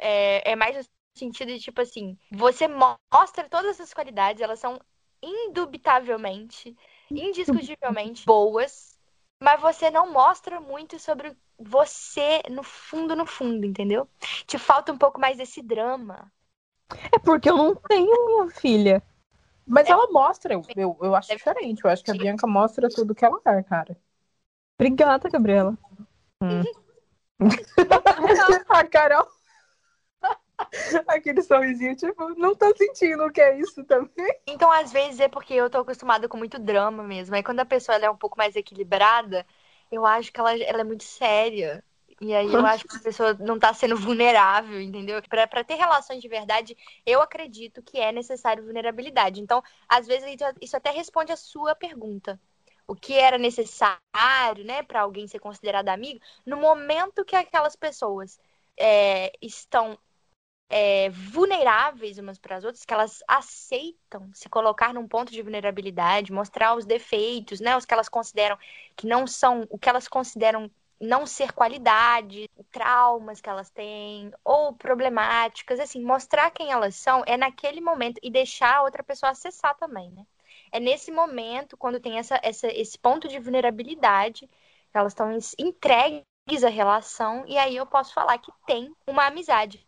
É, 0.00 0.52
é 0.52 0.56
mais 0.56 0.76
no 0.76 0.84
sentido 1.16 1.48
de 1.52 1.60
tipo 1.60 1.82
assim: 1.82 2.18
você 2.30 2.68
mo- 2.68 2.98
mostra 3.12 3.48
todas 3.50 3.80
as 3.80 3.94
qualidades, 3.94 4.42
elas 4.42 4.60
são 4.60 4.80
indubitavelmente, 5.22 6.76
indiscutivelmente 7.16 8.24
boas, 8.26 8.98
mas 9.42 9.60
você 9.62 9.90
não 9.90 10.12
mostra 10.12 10.60
muito 10.60 10.98
sobre 11.00 11.36
você 11.58 12.42
no 12.50 12.64
fundo, 12.64 13.16
no 13.16 13.26
fundo, 13.26 13.66
entendeu? 13.66 14.08
Te 14.46 14.58
falta 14.58 14.92
um 14.92 14.98
pouco 14.98 15.20
mais 15.20 15.38
desse 15.38 15.62
drama. 15.62 16.32
É 17.12 17.18
porque 17.18 17.50
eu 17.50 17.56
não 17.56 17.74
tenho 17.74 18.26
minha 18.26 18.50
filha. 18.50 19.02
Mas 19.66 19.88
ela 19.88 20.10
mostra, 20.10 20.54
eu, 20.54 20.62
eu, 20.76 20.98
eu 21.00 21.14
acho 21.14 21.34
diferente. 21.34 21.84
Eu 21.84 21.90
acho 21.90 22.04
que 22.04 22.10
a 22.10 22.14
Bianca 22.14 22.46
mostra 22.46 22.88
tudo 22.88 23.14
que 23.14 23.24
ela 23.24 23.40
é, 23.46 23.62
cara. 23.62 23.96
Obrigada, 24.78 25.30
Gabriela. 25.30 25.78
a 28.68 28.84
Carol. 28.84 29.26
Aquele 31.06 31.42
sorrisinho, 31.42 31.96
tipo, 31.96 32.30
não 32.36 32.54
tô 32.54 32.74
sentindo 32.76 33.24
o 33.24 33.32
que 33.32 33.40
é 33.40 33.58
isso 33.58 33.84
também. 33.84 34.40
Então, 34.46 34.70
às 34.70 34.92
vezes, 34.92 35.20
é 35.20 35.28
porque 35.28 35.54
eu 35.54 35.70
tô 35.70 35.78
acostumada 35.78 36.28
com 36.28 36.36
muito 36.36 36.58
drama 36.58 37.02
mesmo. 37.02 37.34
Aí, 37.34 37.42
quando 37.42 37.60
a 37.60 37.64
pessoa 37.64 37.96
ela 37.96 38.06
é 38.06 38.10
um 38.10 38.16
pouco 38.16 38.38
mais 38.38 38.56
equilibrada, 38.56 39.46
eu 39.90 40.04
acho 40.04 40.32
que 40.32 40.40
ela, 40.40 40.56
ela 40.56 40.80
é 40.80 40.84
muito 40.84 41.04
séria. 41.04 41.84
E 42.20 42.34
aí, 42.34 42.52
eu 42.52 42.64
acho 42.64 42.84
que 42.86 42.96
a 42.96 43.00
pessoa 43.00 43.34
não 43.34 43.58
tá 43.58 43.74
sendo 43.74 43.96
vulnerável, 43.96 44.80
entendeu? 44.80 45.20
Pra 45.28 45.64
ter 45.64 45.74
relações 45.74 46.22
de 46.22 46.28
verdade, 46.28 46.76
eu 47.04 47.20
acredito 47.20 47.82
que 47.82 47.98
é 47.98 48.12
necessário 48.12 48.64
vulnerabilidade. 48.64 49.40
Então, 49.40 49.62
às 49.88 50.06
vezes, 50.06 50.36
isso- 50.60 50.76
até 50.76 50.90
responde 50.90 51.32
a 51.32 51.36
sua 51.36 51.74
pergunta. 51.74 52.40
O 52.86 52.94
que 52.94 53.14
era 53.14 53.38
necessário, 53.38 54.64
né, 54.64 54.82
pra 54.82 55.00
alguém 55.02 55.26
ser 55.26 55.38
considerado 55.40 55.88
amigo, 55.88 56.20
no 56.46 56.56
momento 56.56 57.24
que 57.24 57.34
aquelas 57.36 57.74
pessoas 57.76 58.38
é, 58.76 59.32
estão 59.40 59.98
é, 60.68 61.08
vulneráveis 61.10 62.18
umas 62.18 62.38
para 62.38 62.56
as 62.56 62.64
outras, 62.64 62.84
que 62.84 62.92
elas 62.92 63.22
aceitam 63.28 64.30
se 64.34 64.48
colocar 64.48 64.92
num 64.92 65.06
ponto 65.06 65.30
de 65.30 65.42
vulnerabilidade, 65.42 66.32
mostrar 66.32 66.74
os 66.74 66.84
defeitos, 66.84 67.60
né, 67.60 67.76
os 67.76 67.84
que 67.84 67.94
elas 67.94 68.08
consideram 68.08 68.58
que 68.96 69.06
não 69.06 69.26
são, 69.26 69.66
o 69.70 69.78
que 69.78 69.88
elas 69.88 70.08
consideram 70.08 70.70
não 71.00 71.26
ser 71.26 71.52
qualidade, 71.52 72.48
traumas 72.70 73.40
que 73.40 73.48
elas 73.50 73.70
têm 73.70 74.32
ou 74.44 74.72
problemáticas, 74.74 75.80
assim, 75.80 76.02
mostrar 76.02 76.50
quem 76.50 76.70
elas 76.72 76.94
são 76.96 77.22
é 77.26 77.36
naquele 77.36 77.80
momento 77.80 78.18
e 78.22 78.30
deixar 78.30 78.76
a 78.76 78.82
outra 78.82 79.02
pessoa 79.02 79.30
acessar 79.32 79.76
também, 79.76 80.10
né? 80.12 80.26
É 80.72 80.80
nesse 80.80 81.10
momento, 81.10 81.76
quando 81.76 82.00
tem 82.00 82.18
essa, 82.18 82.38
essa, 82.42 82.66
esse 82.68 82.98
ponto 82.98 83.28
de 83.28 83.38
vulnerabilidade, 83.38 84.48
elas 84.92 85.12
estão 85.12 85.30
entregues 85.58 86.24
à 86.64 86.68
relação, 86.68 87.44
e 87.46 87.56
aí 87.58 87.76
eu 87.76 87.86
posso 87.86 88.12
falar 88.14 88.38
que 88.38 88.52
tem 88.66 88.92
uma 89.06 89.26
amizade. 89.26 89.86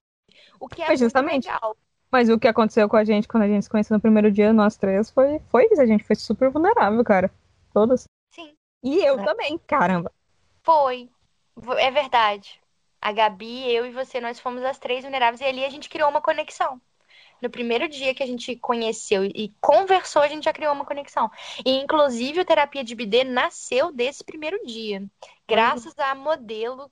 O 0.61 0.69
que 0.69 0.83
é 0.83 0.93
muito 0.93 0.99
justamente. 0.99 1.47
legal. 1.47 1.77
Mas 2.11 2.29
o 2.29 2.39
que 2.39 2.49
aconteceu 2.49 2.89
com 2.89 2.97
a 2.97 3.05
gente 3.05 3.29
quando 3.29 3.43
a 3.45 3.49
gente 3.49 3.65
se 3.65 3.71
conheceu 3.71 3.95
no 3.97 4.01
primeiro 4.01 4.31
dia, 4.31 4.53
nós 4.53 4.77
três, 4.77 5.11
foi, 5.11 5.41
foi 5.51 5.67
isso. 5.71 5.81
A 5.83 5.87
gente 5.87 6.05
foi 6.05 6.17
super 6.17 6.51
vulnerável, 6.51 7.03
cara. 7.05 7.31
Todas. 7.73 8.05
Sim, 8.31 8.57
E 8.83 8.99
eu 9.05 9.19
É. 9.21 9.25
também, 9.25 9.59
caramba. 9.67 10.13
Foi. 10.67 11.09
É 11.79 11.91
verdade. 11.91 12.61
A 13.01 13.13
Gabi, 13.13 13.73
eu 13.73 13.87
e 13.87 13.93
você, 13.93 14.21
nós 14.21 14.41
fomos 14.41 14.65
as 14.65 14.79
três 14.79 15.05
vulneráveis 15.05 15.41
e 15.41 15.45
ali 15.45 15.65
a 15.65 15.71
gente 15.71 15.89
criou 15.89 16.11
uma 16.11 16.21
conexão. 16.21 16.81
No 17.41 17.49
primeiro 17.49 17.87
dia 17.89 18.15
que 18.15 18.23
a 18.23 18.27
gente 18.27 18.57
conheceu 18.57 19.25
e 19.25 19.55
conversou, 19.61 20.23
a 20.23 20.29
gente 20.29 20.45
já 20.45 20.53
criou 20.53 20.73
uma 20.73 20.85
conexão. 20.85 21.31
E, 21.65 21.71
inclusive, 21.79 22.41
o 22.41 22.45
Terapia 22.45 22.83
de 22.83 22.95
BD 22.95 23.25
nasceu 23.25 23.93
desse 23.93 24.25
primeiro 24.25 24.59
dia. 24.67 25.05
Graças 25.47 25.95
uhum. 25.97 26.05
à 26.05 26.15
modelo 26.15 26.91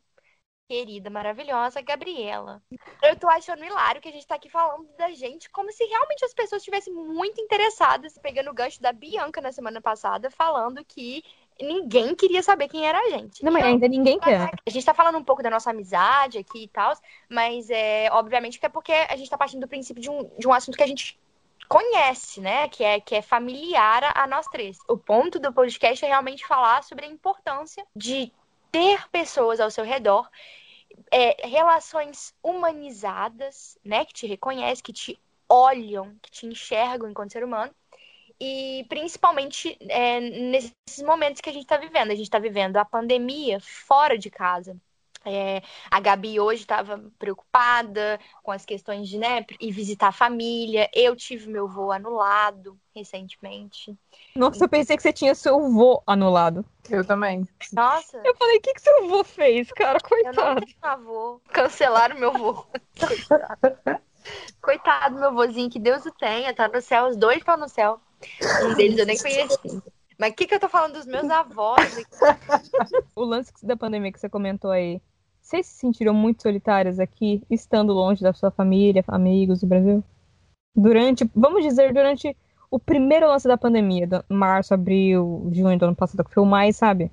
querida, 0.68 1.10
maravilhosa 1.10 1.82
Gabriela. 1.82 2.62
Eu 3.02 3.16
tô 3.18 3.28
achando 3.28 3.64
hilário 3.64 4.00
que 4.00 4.08
a 4.08 4.12
gente 4.12 4.26
tá 4.26 4.34
aqui 4.34 4.48
falando 4.48 4.88
da 4.96 5.10
gente 5.12 5.50
como 5.50 5.70
se 5.72 5.84
realmente 5.84 6.24
as 6.24 6.32
pessoas 6.32 6.62
estivessem 6.62 6.92
muito 6.92 7.40
interessadas, 7.40 8.18
pegando 8.18 8.50
o 8.50 8.54
gancho 8.54 8.80
da 8.80 8.92
Bianca 8.92 9.40
na 9.40 9.52
semana 9.52 9.80
passada, 9.80 10.30
falando 10.30 10.84
que 10.84 11.22
ninguém 11.60 12.14
queria 12.14 12.42
saber 12.42 12.68
quem 12.68 12.86
era 12.86 12.98
a 12.98 13.10
gente. 13.10 13.44
Não, 13.44 13.52
mas 13.52 13.64
ainda 13.64 13.86
ninguém 13.88 14.18
quer. 14.18 14.50
A 14.66 14.70
gente 14.70 14.84
tá 14.84 14.94
falando 14.94 15.18
um 15.18 15.24
pouco 15.24 15.42
da 15.42 15.50
nossa 15.50 15.70
amizade 15.70 16.38
aqui 16.38 16.64
e 16.64 16.68
tal, 16.68 16.92
mas 17.28 17.70
é 17.70 18.08
obviamente 18.12 18.58
que 18.58 18.66
é 18.66 18.68
porque 18.68 18.92
a 18.92 19.16
gente 19.16 19.30
tá 19.30 19.38
partindo 19.38 19.60
do 19.60 19.68
princípio 19.68 20.02
de 20.02 20.10
um, 20.10 20.30
de 20.38 20.48
um 20.48 20.52
assunto 20.52 20.76
que 20.76 20.82
a 20.82 20.86
gente 20.86 21.18
conhece, 21.68 22.40
né? 22.40 22.68
Que 22.68 22.84
é, 22.84 23.00
que 23.00 23.14
é 23.14 23.22
familiar 23.22 24.04
a, 24.04 24.24
a 24.24 24.26
nós 24.26 24.46
três. 24.46 24.78
O 24.88 24.96
ponto 24.96 25.38
do 25.38 25.52
podcast 25.52 26.04
é 26.04 26.08
realmente 26.08 26.46
falar 26.46 26.82
sobre 26.82 27.04
a 27.04 27.08
importância 27.08 27.86
de 27.94 28.32
ter 28.70 29.08
pessoas 29.10 29.60
ao 29.60 29.70
seu 29.70 29.84
redor, 29.84 30.28
é, 31.10 31.46
relações 31.46 32.34
humanizadas, 32.42 33.78
né? 33.84 34.04
Que 34.04 34.12
te 34.12 34.26
reconhecem, 34.26 34.82
que 34.82 34.92
te 34.92 35.20
olham, 35.48 36.16
que 36.20 36.30
te 36.30 36.46
enxergam 36.46 37.08
enquanto 37.08 37.32
ser 37.32 37.44
humano 37.44 37.72
e 38.44 38.84
principalmente 38.84 39.74
é, 39.88 40.20
nesses 40.20 41.02
momentos 41.02 41.40
que 41.40 41.48
a 41.48 41.52
gente 41.52 41.62
está 41.62 41.78
vivendo. 41.78 42.10
A 42.10 42.14
gente 42.14 42.26
está 42.26 42.38
vivendo 42.38 42.76
a 42.76 42.84
pandemia 42.84 43.58
fora 43.60 44.18
de 44.18 44.28
casa. 44.28 44.76
É, 45.24 45.62
a 45.90 45.98
Gabi 46.00 46.38
hoje 46.38 46.60
estava 46.60 47.02
preocupada 47.18 48.20
com 48.42 48.52
as 48.52 48.66
questões 48.66 49.08
de 49.08 49.16
né, 49.16 49.46
ir 49.58 49.72
visitar 49.72 50.08
a 50.08 50.12
família. 50.12 50.90
Eu 50.92 51.16
tive 51.16 51.48
meu 51.48 51.66
voo 51.66 51.90
anulado 51.90 52.78
recentemente. 52.94 53.96
Nossa, 54.36 54.64
eu 54.64 54.68
pensei 54.68 54.94
que 54.94 55.02
você 55.02 55.14
tinha 55.14 55.34
seu 55.34 55.58
voo 55.70 56.02
anulado. 56.06 56.62
Eu 56.90 57.02
também. 57.02 57.48
Nossa. 57.72 58.20
Eu 58.22 58.36
falei, 58.36 58.58
o 58.58 58.60
que, 58.60 58.74
que 58.74 58.82
seu 58.82 59.04
avô 59.04 59.24
fez, 59.24 59.72
cara? 59.72 59.98
Coitado. 60.00 60.38
Eu 60.38 60.54
não 60.56 60.60
tenho 60.60 60.76
avô. 60.82 61.40
Cancelaram 61.48 62.18
meu 62.18 62.32
voo. 62.32 62.66
Coitado, 64.60 65.18
meu 65.18 65.32
vozinho, 65.32 65.70
que 65.70 65.78
Deus 65.78 66.04
o 66.04 66.10
tenha. 66.10 66.54
Tá 66.54 66.68
no 66.68 66.82
céu, 66.82 67.06
os 67.06 67.16
dois 67.16 67.38
estão 67.38 67.56
no 67.56 67.68
céu. 67.68 67.98
Um 68.64 68.74
deles 68.74 68.98
eu 68.98 69.06
nem 69.06 69.18
conheci. 69.18 69.82
Mas 70.18 70.32
o 70.32 70.34
que, 70.34 70.46
que 70.46 70.54
eu 70.54 70.60
tô 70.60 70.68
falando 70.68 70.94
dos 70.94 71.06
meus 71.06 71.28
avós? 71.28 72.04
o 73.16 73.24
lance 73.24 73.52
da 73.62 73.76
pandemia 73.76 74.12
que 74.12 74.20
você 74.20 74.28
comentou 74.28 74.70
aí, 74.70 75.00
vocês 75.40 75.66
se 75.66 75.78
sentiram 75.78 76.14
muito 76.14 76.42
solitárias 76.42 76.98
aqui, 76.98 77.42
estando 77.50 77.92
longe 77.92 78.22
da 78.22 78.32
sua 78.32 78.50
família, 78.50 79.04
amigos 79.08 79.60
do 79.60 79.66
Brasil? 79.66 80.04
Durante, 80.74 81.28
vamos 81.34 81.62
dizer, 81.62 81.92
durante 81.92 82.36
o 82.70 82.78
primeiro 82.78 83.26
lance 83.26 83.46
da 83.46 83.58
pandemia, 83.58 84.08
março, 84.28 84.72
abril, 84.74 85.48
junho 85.52 85.78
do 85.78 85.84
ano 85.84 85.96
passado, 85.96 86.24
que 86.24 86.32
foi 86.32 86.42
o 86.42 86.46
mais, 86.46 86.76
sabe? 86.76 87.10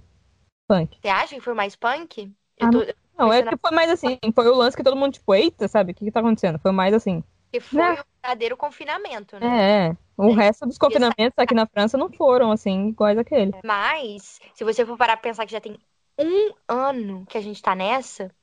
Punk. 0.68 0.98
Você 1.02 1.10
acha 1.10 1.36
que 1.36 1.42
foi 1.42 1.54
mais 1.54 1.76
punk? 1.76 2.32
Ah, 2.60 2.70
tô, 2.70 2.86
não, 3.18 3.32
é 3.32 3.44
que 3.44 3.58
foi 3.58 3.72
mais 3.72 3.92
assim, 3.92 4.18
foi 4.34 4.48
o 4.48 4.56
lance 4.56 4.76
que 4.76 4.84
todo 4.84 4.96
mundo, 4.96 5.14
tipo, 5.14 5.34
eita, 5.36 5.68
sabe? 5.68 5.92
O 5.92 5.96
que, 5.96 6.06
que 6.06 6.12
tá 6.12 6.22
acontecendo? 6.22 6.58
Foi 6.58 6.72
mais 6.72 6.94
assim. 6.94 7.24
Que 7.52 7.60
foi 7.60 7.82
né? 7.82 7.92
o 7.94 8.06
verdadeiro 8.22 8.56
confinamento, 8.56 9.40
né? 9.40 9.90
É, 9.90 9.98
o 10.18 10.34
resto 10.34 10.66
dos 10.66 10.78
confinamentos 10.78 11.34
aqui 11.38 11.54
na 11.54 11.66
França 11.66 11.98
não 11.98 12.10
foram, 12.12 12.52
assim, 12.52 12.90
iguais 12.90 13.18
aquele. 13.18 13.52
Mas, 13.64 14.40
se 14.54 14.64
você 14.64 14.86
for 14.86 14.98
parar 14.98 15.18
pra 15.18 15.24
pensar 15.30 15.46
que 15.46 15.52
já 15.52 15.60
tem 15.60 15.78
um 16.18 16.54
ano 16.68 17.26
que 17.26 17.38
a 17.38 17.42
gente 17.42 17.62
tá 17.62 17.76
nessa, 17.76 18.34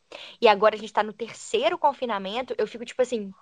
e 0.41 0.49
agora 0.49 0.75
a 0.75 0.79
gente 0.79 0.93
tá 0.93 1.03
no 1.03 1.13
terceiro 1.13 1.79
confinamento, 1.79 2.55
eu 2.59 2.67
fico 2.67 2.85
tipo 2.85 3.01
assim, 3.01 3.33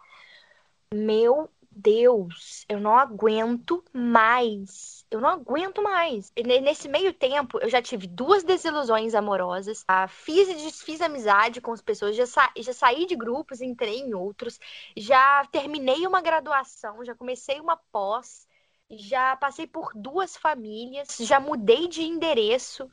meu 0.92 1.50
Deus, 1.78 2.64
eu 2.71 2.80
não 2.80 2.97
aguento 2.97 3.85
mais. 3.92 5.04
Eu 5.11 5.21
não 5.21 5.28
aguento 5.28 5.83
mais. 5.83 6.33
Nesse 6.62 6.88
meio 6.88 7.12
tempo, 7.12 7.59
eu 7.61 7.68
já 7.68 7.83
tive 7.83 8.06
duas 8.06 8.42
desilusões 8.42 9.14
amorosas. 9.14 9.85
Ah, 9.87 10.09
fiz 10.09 10.49
e 10.49 10.54
desfiz 10.54 11.02
amizade 11.02 11.61
com 11.61 11.73
as 11.73 11.83
pessoas. 11.83 12.16
Já, 12.16 12.25
sa 12.26 12.50
já 12.56 12.73
saí 12.73 13.04
de 13.04 13.14
grupos, 13.14 13.61
entrei 13.61 13.99
em 13.99 14.14
outros. 14.14 14.59
Já 14.97 15.45
terminei 15.52 16.06
uma 16.06 16.23
graduação, 16.23 17.04
já 17.04 17.14
comecei 17.14 17.61
uma 17.61 17.76
pós. 17.92 18.49
Já 18.90 19.37
passei 19.37 19.66
por 19.66 19.92
duas 19.95 20.35
famílias. 20.35 21.18
Já 21.21 21.38
mudei 21.38 21.88
de 21.88 22.02
endereço. 22.02 22.90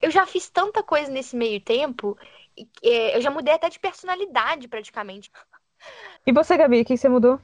Eu 0.00 0.12
já 0.12 0.24
fiz 0.24 0.48
tanta 0.48 0.84
coisa 0.84 1.10
nesse 1.10 1.34
meio 1.34 1.60
tempo. 1.60 2.16
É, 2.80 3.16
eu 3.16 3.20
já 3.20 3.30
mudei 3.32 3.54
até 3.54 3.68
de 3.68 3.80
personalidade, 3.80 4.68
praticamente. 4.68 5.32
E 6.24 6.32
você, 6.32 6.56
Gabi, 6.56 6.82
o 6.82 6.84
que 6.84 6.96
você 6.96 7.08
mudou? 7.08 7.40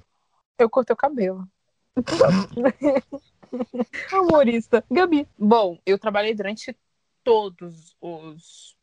Eu 0.61 0.69
cortei 0.69 0.93
o 0.93 0.97
cabelo. 0.97 1.49
Humorista. 4.13 4.85
Gabi. 4.91 5.27
Bom, 5.39 5.79
eu 5.87 5.99
trabalhei 5.99 6.35
durante 6.35 6.77
todos 7.25 7.97
os 7.99 8.77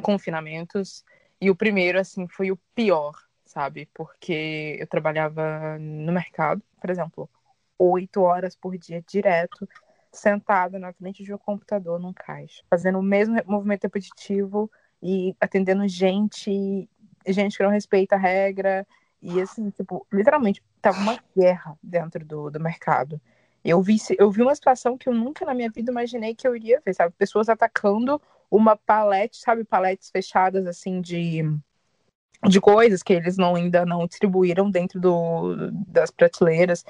confinamentos. 0.00 1.04
E 1.40 1.50
o 1.50 1.56
primeiro, 1.56 1.98
assim, 1.98 2.28
foi 2.28 2.52
o 2.52 2.58
pior, 2.76 3.12
sabe? 3.44 3.88
Porque 3.92 4.76
eu 4.78 4.86
trabalhava 4.86 5.76
no 5.80 6.12
mercado, 6.12 6.62
por 6.80 6.90
exemplo, 6.90 7.28
oito 7.76 8.22
horas 8.22 8.54
por 8.54 8.78
dia 8.78 9.02
direto, 9.02 9.68
sentada 10.12 10.78
na 10.78 10.92
frente 10.92 11.24
de 11.24 11.34
um 11.34 11.38
computador 11.38 11.98
num 11.98 12.12
caixa, 12.12 12.62
fazendo 12.70 13.00
o 13.00 13.02
mesmo 13.02 13.34
movimento 13.46 13.82
repetitivo 13.82 14.70
e 15.02 15.34
atendendo 15.40 15.88
gente, 15.88 16.88
gente 17.26 17.56
que 17.56 17.64
não 17.64 17.70
respeita 17.70 18.14
a 18.14 18.18
regra, 18.18 18.86
e 19.20 19.40
assim, 19.40 19.70
tipo, 19.70 20.06
literalmente, 20.12 20.62
tava 20.80 20.98
uma 20.98 21.18
guerra 21.36 21.76
dentro 21.82 22.24
do, 22.24 22.50
do 22.50 22.60
mercado. 22.60 23.20
Eu 23.64 23.82
vi, 23.82 23.96
eu 24.18 24.30
vi 24.30 24.42
uma 24.42 24.54
situação 24.54 24.96
que 24.96 25.08
eu 25.08 25.14
nunca 25.14 25.44
na 25.44 25.54
minha 25.54 25.70
vida 25.70 25.90
imaginei 25.90 26.34
que 26.34 26.46
eu 26.46 26.54
iria 26.54 26.80
ver, 26.84 26.94
sabe? 26.94 27.14
Pessoas 27.18 27.48
atacando 27.48 28.20
uma 28.50 28.76
palete, 28.76 29.38
sabe? 29.38 29.64
Paletes 29.64 30.10
fechadas, 30.10 30.66
assim, 30.66 31.00
de, 31.00 31.42
de 32.48 32.60
coisas 32.60 33.02
que 33.02 33.12
eles 33.12 33.36
não, 33.36 33.56
ainda 33.56 33.84
não 33.84 34.06
distribuíram 34.06 34.70
dentro 34.70 35.00
do, 35.00 35.70
das 35.86 36.10
prateleiras. 36.10 36.84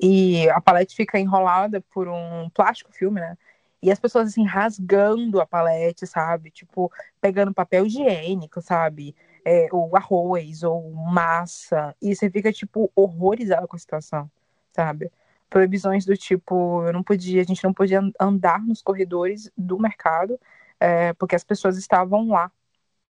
E 0.00 0.48
a 0.50 0.60
palete 0.60 0.94
fica 0.96 1.18
enrolada 1.18 1.80
por 1.92 2.08
um 2.08 2.50
plástico 2.50 2.92
filme, 2.92 3.20
né? 3.20 3.36
E 3.82 3.90
as 3.90 3.98
pessoas, 3.98 4.28
assim, 4.28 4.44
rasgando 4.44 5.40
a 5.40 5.46
palete, 5.46 6.06
sabe? 6.06 6.50
Tipo, 6.50 6.92
pegando 7.20 7.54
papel 7.54 7.86
higiênico, 7.86 8.60
sabe? 8.60 9.14
É, 9.44 9.68
ou 9.72 9.96
arroz, 9.96 10.62
ou 10.62 10.92
massa, 10.92 11.94
e 12.02 12.14
você 12.14 12.30
fica, 12.30 12.52
tipo, 12.52 12.90
horrorizado 12.94 13.66
com 13.68 13.76
a 13.76 13.78
situação, 13.78 14.30
sabe? 14.74 15.10
Proibições 15.48 16.04
do 16.04 16.16
tipo, 16.16 16.84
eu 16.86 16.92
não 16.92 17.02
podia, 17.02 17.40
a 17.42 17.44
gente 17.44 17.64
não 17.64 17.72
podia 17.74 18.00
andar 18.20 18.60
nos 18.62 18.82
corredores 18.82 19.50
do 19.56 19.78
mercado, 19.78 20.38
é, 20.78 21.12
porque 21.14 21.34
as 21.36 21.44
pessoas 21.44 21.76
estavam 21.78 22.28
lá. 22.28 22.50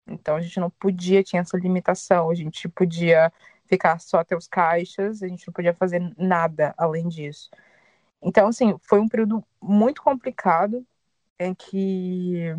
Então 0.08 0.36
a 0.36 0.42
gente 0.42 0.60
não 0.60 0.70
podia, 0.70 1.24
tinha 1.24 1.42
essa 1.42 1.58
limitação, 1.58 2.30
a 2.30 2.36
gente 2.36 2.68
podia 2.70 3.32
ficar 3.68 4.00
só 4.00 4.20
até 4.20 4.36
os 4.36 4.48
caixas, 4.48 5.24
a 5.24 5.28
gente 5.28 5.48
não 5.48 5.54
podia 5.54 5.74
fazer 5.74 6.02
nada 6.18 6.74
além 6.78 7.08
disso. 7.08 7.50
Então, 8.22 8.48
assim, 8.48 8.76
foi 8.84 9.00
um 9.00 9.08
período 9.10 9.46
muito 9.62 10.02
complicado 10.04 10.86
em 11.40 11.54
que 11.56 12.56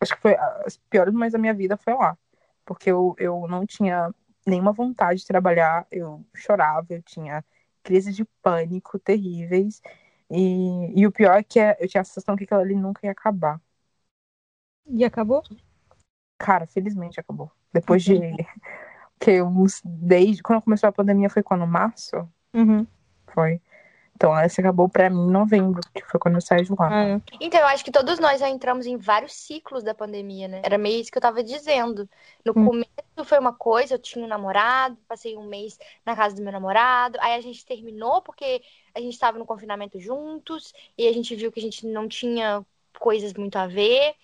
acho 0.00 0.14
que 0.16 0.20
foi 0.22 0.34
as 0.66 0.76
piores 0.90 1.12
momentos 1.12 1.32
da 1.32 1.38
minha 1.38 1.54
vida 1.54 1.76
foi 1.76 1.94
lá 1.94 2.16
porque 2.64 2.90
eu, 2.90 3.14
eu 3.18 3.46
não 3.48 3.66
tinha 3.66 4.12
nenhuma 4.46 4.72
vontade 4.72 5.20
de 5.20 5.26
trabalhar, 5.26 5.86
eu 5.90 6.24
chorava, 6.34 6.86
eu 6.90 7.02
tinha 7.02 7.44
crises 7.82 8.14
de 8.16 8.24
pânico 8.42 8.98
terríveis. 8.98 9.80
E, 10.30 11.00
e 11.00 11.06
o 11.06 11.12
pior 11.12 11.38
é 11.38 11.42
que 11.42 11.60
é, 11.60 11.76
eu 11.78 11.88
tinha 11.88 12.00
a 12.00 12.04
sensação 12.04 12.36
que 12.36 12.44
aquilo 12.44 12.60
ali 12.60 12.74
nunca 12.74 13.06
ia 13.06 13.12
acabar. 13.12 13.60
E 14.86 15.04
acabou? 15.04 15.42
Cara, 16.38 16.66
felizmente 16.66 17.20
acabou. 17.20 17.50
Depois 17.72 18.02
de. 18.02 18.20
Que 19.18 19.42
uns. 19.42 19.80
Desde. 19.84 20.42
Quando 20.42 20.62
começou 20.62 20.88
a 20.88 20.92
pandemia 20.92 21.30
foi 21.30 21.42
quando? 21.42 21.66
Março? 21.66 22.16
Uhum. 22.52 22.86
Foi. 23.28 23.60
Então, 24.24 24.38
essa 24.38 24.62
acabou 24.62 24.88
para 24.88 25.10
mim 25.10 25.26
em 25.26 25.30
novembro, 25.30 25.82
que 25.92 26.02
foi 26.06 26.18
quando 26.18 26.36
eu 26.36 26.40
saí 26.40 26.64
de 26.64 26.72
lá. 26.78 27.04
É. 27.04 27.20
Então, 27.38 27.60
eu 27.60 27.66
acho 27.66 27.84
que 27.84 27.92
todos 27.92 28.18
nós 28.18 28.40
já 28.40 28.48
entramos 28.48 28.86
em 28.86 28.96
vários 28.96 29.34
ciclos 29.34 29.84
da 29.84 29.92
pandemia, 29.92 30.48
né? 30.48 30.62
Era 30.64 30.78
meio 30.78 30.98
isso 30.98 31.12
que 31.12 31.18
eu 31.18 31.22
tava 31.22 31.44
dizendo. 31.44 32.08
No 32.42 32.52
hum. 32.52 32.64
começo 32.64 33.24
foi 33.26 33.38
uma 33.38 33.52
coisa, 33.52 33.94
eu 33.94 33.98
tinha 33.98 34.24
um 34.24 34.28
namorado, 34.28 34.96
passei 35.06 35.36
um 35.36 35.46
mês 35.46 35.78
na 36.06 36.16
casa 36.16 36.34
do 36.34 36.42
meu 36.42 36.50
namorado, 36.50 37.18
aí 37.20 37.34
a 37.34 37.40
gente 37.42 37.66
terminou 37.66 38.22
porque 38.22 38.62
a 38.94 39.00
gente 39.00 39.12
estava 39.12 39.38
no 39.38 39.44
confinamento 39.44 40.00
juntos 40.00 40.72
e 40.96 41.06
a 41.06 41.12
gente 41.12 41.36
viu 41.36 41.52
que 41.52 41.60
a 41.60 41.62
gente 41.62 41.86
não 41.86 42.08
tinha 42.08 42.64
coisas 42.98 43.34
muito 43.34 43.56
a 43.56 43.66
ver. 43.66 44.14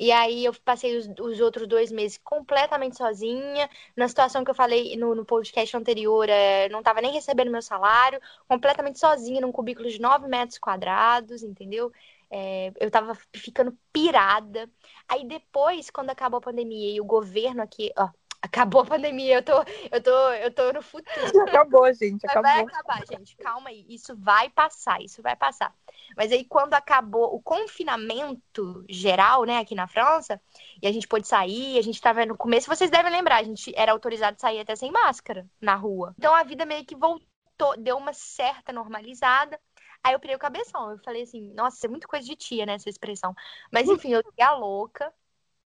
E 0.00 0.10
aí 0.10 0.46
eu 0.46 0.54
passei 0.64 0.96
os, 0.96 1.06
os, 1.20 1.40
outros 1.40 1.68
dois 1.68 1.92
meses 1.92 2.18
completamente 2.24 2.96
sozinha. 2.96 3.68
Na 3.94 4.08
situação 4.08 4.42
que 4.42 4.50
eu 4.50 4.54
falei 4.54 4.96
no, 4.96 5.14
no 5.14 5.26
podcast 5.26 5.76
anterior, 5.76 6.26
é, 6.26 6.70
não 6.70 6.78
estava 6.78 7.02
nem 7.02 7.12
recebendo 7.12 7.50
meu 7.50 7.60
salário, 7.60 8.18
completamente 8.48 8.98
sozinha 8.98 9.42
num 9.42 9.52
cubículo 9.52 9.90
de 9.90 10.00
9 10.00 10.26
metros 10.26 10.58
quadrados, 10.58 11.42
entendeu? 11.42 11.92
É, 12.30 12.72
eu 12.80 12.90
tava 12.90 13.14
ficando 13.34 13.76
pirada. 13.92 14.70
Aí 15.06 15.22
depois, 15.26 15.90
quando 15.90 16.08
acabou 16.08 16.38
a 16.38 16.42
pandemia 16.42 16.94
e 16.94 16.98
o 16.98 17.04
governo 17.04 17.60
aqui, 17.60 17.92
ó, 17.98 18.08
acabou 18.40 18.80
a 18.80 18.86
pandemia, 18.86 19.34
eu 19.36 19.42
tô, 19.42 19.62
eu 19.92 20.02
tô, 20.02 20.32
eu 20.32 20.54
tô 20.54 20.72
no 20.72 20.80
futuro. 20.80 21.42
Acabou, 21.46 21.92
gente, 21.92 22.24
acabou. 22.24 22.50
Vai 22.50 22.62
acabar, 22.62 23.06
gente, 23.06 23.36
calma 23.36 23.68
aí. 23.68 23.84
Isso 23.86 24.16
vai 24.16 24.48
passar, 24.48 25.02
isso 25.02 25.20
vai 25.20 25.36
passar. 25.36 25.74
Mas 26.16 26.32
aí, 26.32 26.44
quando 26.44 26.74
acabou 26.74 27.34
o 27.34 27.40
confinamento 27.42 28.84
geral, 28.88 29.44
né, 29.44 29.58
aqui 29.58 29.74
na 29.74 29.86
França, 29.86 30.40
e 30.82 30.86
a 30.86 30.92
gente 30.92 31.08
pôde 31.08 31.26
sair, 31.26 31.78
a 31.78 31.82
gente 31.82 32.00
tava 32.00 32.24
no 32.26 32.36
começo, 32.36 32.68
vocês 32.68 32.90
devem 32.90 33.10
lembrar, 33.12 33.36
a 33.36 33.42
gente 33.42 33.72
era 33.76 33.92
autorizado 33.92 34.36
a 34.36 34.40
sair 34.40 34.60
até 34.60 34.74
sem 34.76 34.90
máscara 34.90 35.48
na 35.60 35.74
rua. 35.74 36.14
Então 36.18 36.34
a 36.34 36.42
vida 36.42 36.64
meio 36.66 36.84
que 36.84 36.96
voltou, 36.96 37.76
deu 37.78 37.96
uma 37.96 38.12
certa 38.12 38.72
normalizada. 38.72 39.60
Aí 40.02 40.14
eu 40.14 40.20
pirei 40.20 40.36
o 40.36 40.38
cabeção. 40.38 40.90
Eu 40.90 40.98
falei 40.98 41.22
assim, 41.22 41.52
nossa, 41.54 41.76
isso 41.76 41.86
é 41.86 41.88
muito 41.88 42.08
coisa 42.08 42.26
de 42.26 42.36
tia, 42.36 42.64
né, 42.66 42.74
essa 42.74 42.88
expressão. 42.88 43.34
Mas 43.72 43.88
enfim, 43.88 44.12
eu 44.12 44.22
fiquei 44.24 44.44
a 44.44 44.52
louca. 44.52 45.12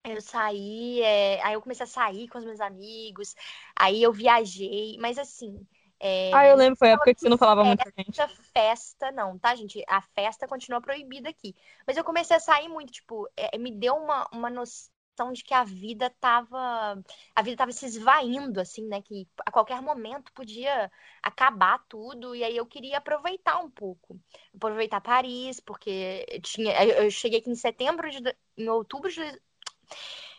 Eu 0.04 0.20
saí, 0.20 1.00
é... 1.02 1.42
aí 1.42 1.54
eu 1.54 1.62
comecei 1.62 1.84
a 1.84 1.86
sair 1.86 2.28
com 2.28 2.38
os 2.38 2.44
meus 2.44 2.60
amigos, 2.60 3.34
aí 3.76 4.02
eu 4.02 4.12
viajei, 4.12 4.96
mas 5.00 5.18
assim. 5.18 5.66
É... 6.00 6.30
Ah, 6.34 6.46
eu 6.46 6.56
lembro, 6.56 6.76
foi 6.76 6.88
a 6.88 6.92
época 6.92 7.14
que 7.14 7.20
você 7.20 7.28
não 7.28 7.38
falava 7.38 7.64
muito 7.64 7.82
com 7.82 7.88
a 7.88 8.02
gente. 8.02 8.20
festa, 8.52 9.10
não, 9.12 9.38
tá, 9.38 9.54
gente? 9.54 9.82
A 9.88 10.00
festa 10.00 10.46
continua 10.46 10.80
proibida 10.80 11.28
aqui. 11.28 11.54
Mas 11.86 11.96
eu 11.96 12.04
comecei 12.04 12.36
a 12.36 12.40
sair 12.40 12.68
muito, 12.68 12.92
tipo, 12.92 13.28
é, 13.36 13.56
me 13.56 13.70
deu 13.70 13.94
uma, 13.94 14.28
uma 14.32 14.50
noção 14.50 14.92
de 15.32 15.44
que 15.44 15.54
a 15.54 15.62
vida 15.62 16.10
tava 16.20 17.00
a 17.34 17.42
vida 17.42 17.56
tava 17.56 17.70
se 17.72 17.86
esvaindo 17.86 18.60
assim, 18.60 18.86
né, 18.88 19.00
que 19.00 19.28
a 19.46 19.50
qualquer 19.52 19.80
momento 19.80 20.32
podia 20.32 20.90
acabar 21.22 21.84
tudo 21.88 22.34
e 22.34 22.42
aí 22.42 22.56
eu 22.56 22.66
queria 22.66 22.98
aproveitar 22.98 23.60
um 23.60 23.70
pouco. 23.70 24.20
Aproveitar 24.54 25.00
Paris, 25.00 25.60
porque 25.60 26.26
tinha 26.42 26.84
eu 26.84 27.10
cheguei 27.10 27.38
aqui 27.38 27.50
em 27.50 27.54
setembro 27.54 28.10
de 28.10 28.18
em 28.56 28.68
outubro 28.68 29.10
de 29.10 29.20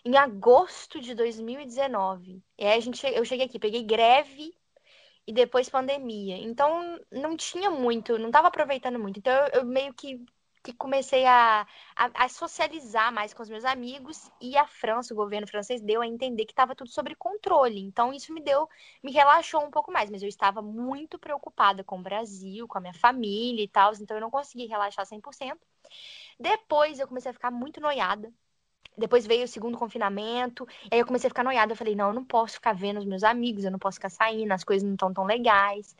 em 0.04 0.18
agosto 0.18 1.00
de 1.00 1.16
2019. 1.16 2.44
E 2.58 2.66
aí 2.66 2.78
a 2.78 2.80
gente 2.80 3.06
eu 3.06 3.26
cheguei 3.26 3.46
aqui, 3.46 3.58
peguei 3.58 3.84
greve 3.84 4.54
e 5.28 5.34
depois 5.34 5.70
pandemia. 5.70 6.38
Então 6.38 7.00
não 7.12 7.36
tinha 7.38 7.70
muito, 7.70 8.18
não 8.18 8.32
tava 8.32 8.48
aproveitando 8.48 9.00
muito. 9.00 9.20
Então 9.20 9.34
eu, 9.34 9.62
eu 9.62 9.66
meio 9.66 9.94
que 9.94 10.24
que 10.66 10.74
comecei 10.74 11.26
a, 11.28 11.62
a, 11.96 12.26
a, 12.26 12.28
socializar 12.28 13.14
mais 13.14 13.34
com 13.34 13.44
os 13.44 13.50
meus 13.50 13.64
amigos 13.64 14.32
e 14.42 14.58
a 14.58 14.66
França, 14.66 15.14
o 15.14 15.18
governo 15.18 15.48
francês, 15.48 15.80
deu 15.80 16.02
a 16.02 16.08
entender 16.08 16.44
que 16.46 16.54
estava 16.54 16.74
tudo 16.76 16.90
sob 16.90 17.14
controle. 17.16 17.80
Então, 17.80 18.12
isso 18.12 18.34
me 18.34 18.42
deu, 18.42 18.68
me 19.04 19.12
relaxou 19.12 19.64
um 19.64 19.70
pouco 19.70 19.92
mais, 19.92 20.10
mas 20.10 20.24
eu 20.24 20.28
estava 20.28 20.64
muito 20.64 21.20
preocupada 21.20 21.84
com 21.84 22.00
o 22.00 22.02
Brasil, 22.02 22.68
com 22.68 22.80
a 22.80 22.82
minha 22.82 22.94
família 22.96 23.64
e 23.64 23.68
tal, 23.68 23.94
então 23.94 24.18
eu 24.18 24.22
não 24.22 24.32
consegui 24.32 24.66
relaxar 24.66 25.06
100%. 25.06 25.60
Depois, 26.40 27.00
eu 27.00 27.08
comecei 27.08 27.30
a 27.30 27.34
ficar 27.34 27.52
muito 27.52 27.80
noiada. 27.80 28.34
Depois 28.98 29.26
veio 29.26 29.44
o 29.46 29.48
segundo 29.48 29.78
confinamento, 29.78 30.68
aí 30.92 31.00
eu 31.00 31.06
comecei 31.06 31.28
a 31.28 31.32
ficar 31.32 31.44
noiada. 31.44 31.74
Eu 31.74 31.78
falei, 31.78 31.96
não, 31.96 32.10
eu 32.10 32.14
não 32.14 32.26
posso 32.26 32.56
ficar 32.56 32.74
vendo 32.74 33.00
os 33.00 33.06
meus 33.06 33.24
amigos, 33.24 33.64
eu 33.64 33.72
não 33.72 33.80
posso 33.80 33.96
ficar 33.96 34.10
saindo, 34.10 34.52
as 34.52 34.64
coisas 34.64 34.84
não 34.86 34.94
estão 34.94 35.14
tão 35.14 35.26
legais. 35.26 35.96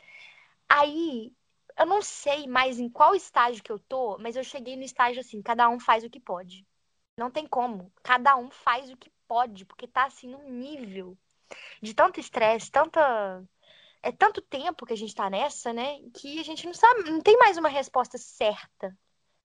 Aí 0.68 1.32
eu 1.78 1.86
não 1.86 2.02
sei 2.02 2.46
mais 2.46 2.78
em 2.78 2.88
qual 2.88 3.14
estágio 3.14 3.62
que 3.62 3.72
eu 3.72 3.78
tô, 3.78 4.18
mas 4.18 4.36
eu 4.36 4.44
cheguei 4.44 4.76
no 4.76 4.82
estágio 4.82 5.20
assim, 5.20 5.42
cada 5.42 5.68
um 5.68 5.78
faz 5.78 6.04
o 6.04 6.10
que 6.10 6.20
pode. 6.20 6.66
Não 7.16 7.30
tem 7.30 7.46
como. 7.46 7.92
Cada 8.02 8.36
um 8.36 8.50
faz 8.50 8.90
o 8.90 8.96
que 8.96 9.10
pode, 9.28 9.64
porque 9.64 9.86
tá 9.86 10.04
assim 10.06 10.28
num 10.28 10.50
nível 10.50 11.16
de 11.82 11.94
tanto 11.94 12.20
estresse, 12.20 12.70
tanta 12.70 13.44
é 14.02 14.12
tanto 14.12 14.40
tempo 14.40 14.86
que 14.86 14.92
a 14.92 14.96
gente 14.96 15.14
tá 15.14 15.28
nessa, 15.28 15.72
né, 15.72 15.98
que 16.14 16.38
a 16.38 16.44
gente 16.44 16.66
não 16.66 16.74
sabe, 16.74 17.10
não 17.10 17.20
tem 17.20 17.36
mais 17.38 17.56
uma 17.56 17.68
resposta 17.68 18.18
certa 18.18 18.96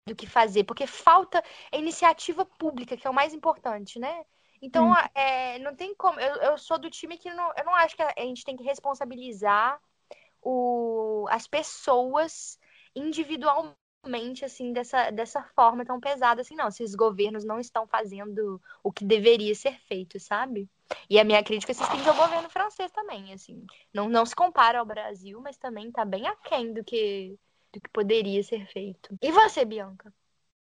do 0.06 0.16
que 0.16 0.28
fazer, 0.28 0.64
porque 0.64 0.88
falta 0.88 1.44
a 1.72 1.78
iniciativa 1.78 2.46
pública, 2.46 2.98
que 2.98 3.06
é 3.06 3.10
o 3.10 3.14
mais 3.14 3.34
importante, 3.34 4.00
né? 4.00 4.26
Então, 4.62 4.92
hum. 4.92 4.96
é, 5.16 5.60
não 5.60 5.76
tem 5.76 5.96
como. 5.96 6.20
Eu, 6.20 6.36
eu 6.36 6.58
sou 6.58 6.78
do 6.78 6.90
time 6.90 7.18
que 7.18 7.32
não, 7.34 7.52
eu 7.58 7.66
não 7.66 7.76
acho 7.76 7.96
que 7.96 8.04
a 8.04 8.14
gente 8.18 8.44
tem 8.44 8.56
que 8.56 8.64
responsabilizar 8.64 9.80
o, 10.42 11.26
as 11.30 11.48
pessoas 11.48 12.60
individualmente, 12.96 14.44
assim, 14.44 14.74
dessa, 14.74 15.12
dessa 15.12 15.44
forma 15.56 15.86
tão 15.86 16.00
pesada, 16.00 16.42
assim, 16.42 16.56
não. 16.56 16.70
Se 16.70 16.84
os 16.84 16.96
governos 16.96 17.44
não 17.44 17.60
estão 17.60 17.88
fazendo 17.88 18.62
o 18.84 18.92
que 18.92 19.06
deveria 19.06 19.54
ser 19.56 19.80
feito, 19.82 20.20
sabe? 20.20 20.70
E 21.10 21.20
a 21.20 21.24
minha 21.24 21.44
crítica 21.44 21.74
se 21.74 21.82
estende 21.82 22.08
ao 22.08 22.16
governo 22.16 22.50
francês 22.50 22.92
também, 22.92 23.34
assim. 23.34 23.66
Não, 23.94 24.10
não 24.10 24.26
se 24.26 24.36
compara 24.36 24.80
ao 24.80 24.86
Brasil, 24.86 25.40
mas 25.42 25.58
também 25.58 25.92
tá 25.92 26.04
bem 26.04 26.28
aquém 26.28 26.74
do 26.74 26.84
que, 26.84 27.38
do 27.74 27.82
que 27.82 27.90
poderia 27.90 28.42
ser 28.44 28.66
feito. 28.68 29.18
E 29.22 29.32
você, 29.32 29.66
Bianca? 29.66 30.14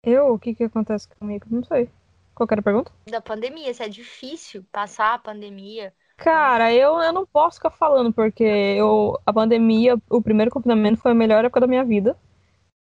Eu? 0.02 0.34
O 0.34 0.38
que 0.38 0.54
que 0.54 0.64
acontece 0.64 1.08
comigo? 1.08 1.46
Não 1.50 1.64
sei. 1.64 1.88
Qual 2.34 2.48
era 2.50 2.60
a 2.60 2.64
pergunta? 2.64 2.92
Da 3.06 3.20
pandemia, 3.20 3.74
se 3.74 3.82
é 3.82 3.88
difícil 3.88 4.64
passar 4.72 5.14
a 5.14 5.18
pandemia 5.18 5.94
Cara, 6.16 6.72
eu, 6.72 7.00
eu 7.00 7.12
não 7.14 7.24
posso 7.24 7.56
ficar 7.56 7.70
falando, 7.70 8.12
porque 8.12 8.44
eu, 8.44 9.18
a 9.24 9.32
pandemia, 9.32 9.96
o 10.10 10.20
primeiro 10.20 10.50
confinamento 10.50 11.00
foi 11.00 11.12
a 11.12 11.14
melhor 11.14 11.44
época 11.44 11.60
da 11.60 11.66
minha 11.66 11.82
vida. 11.82 12.14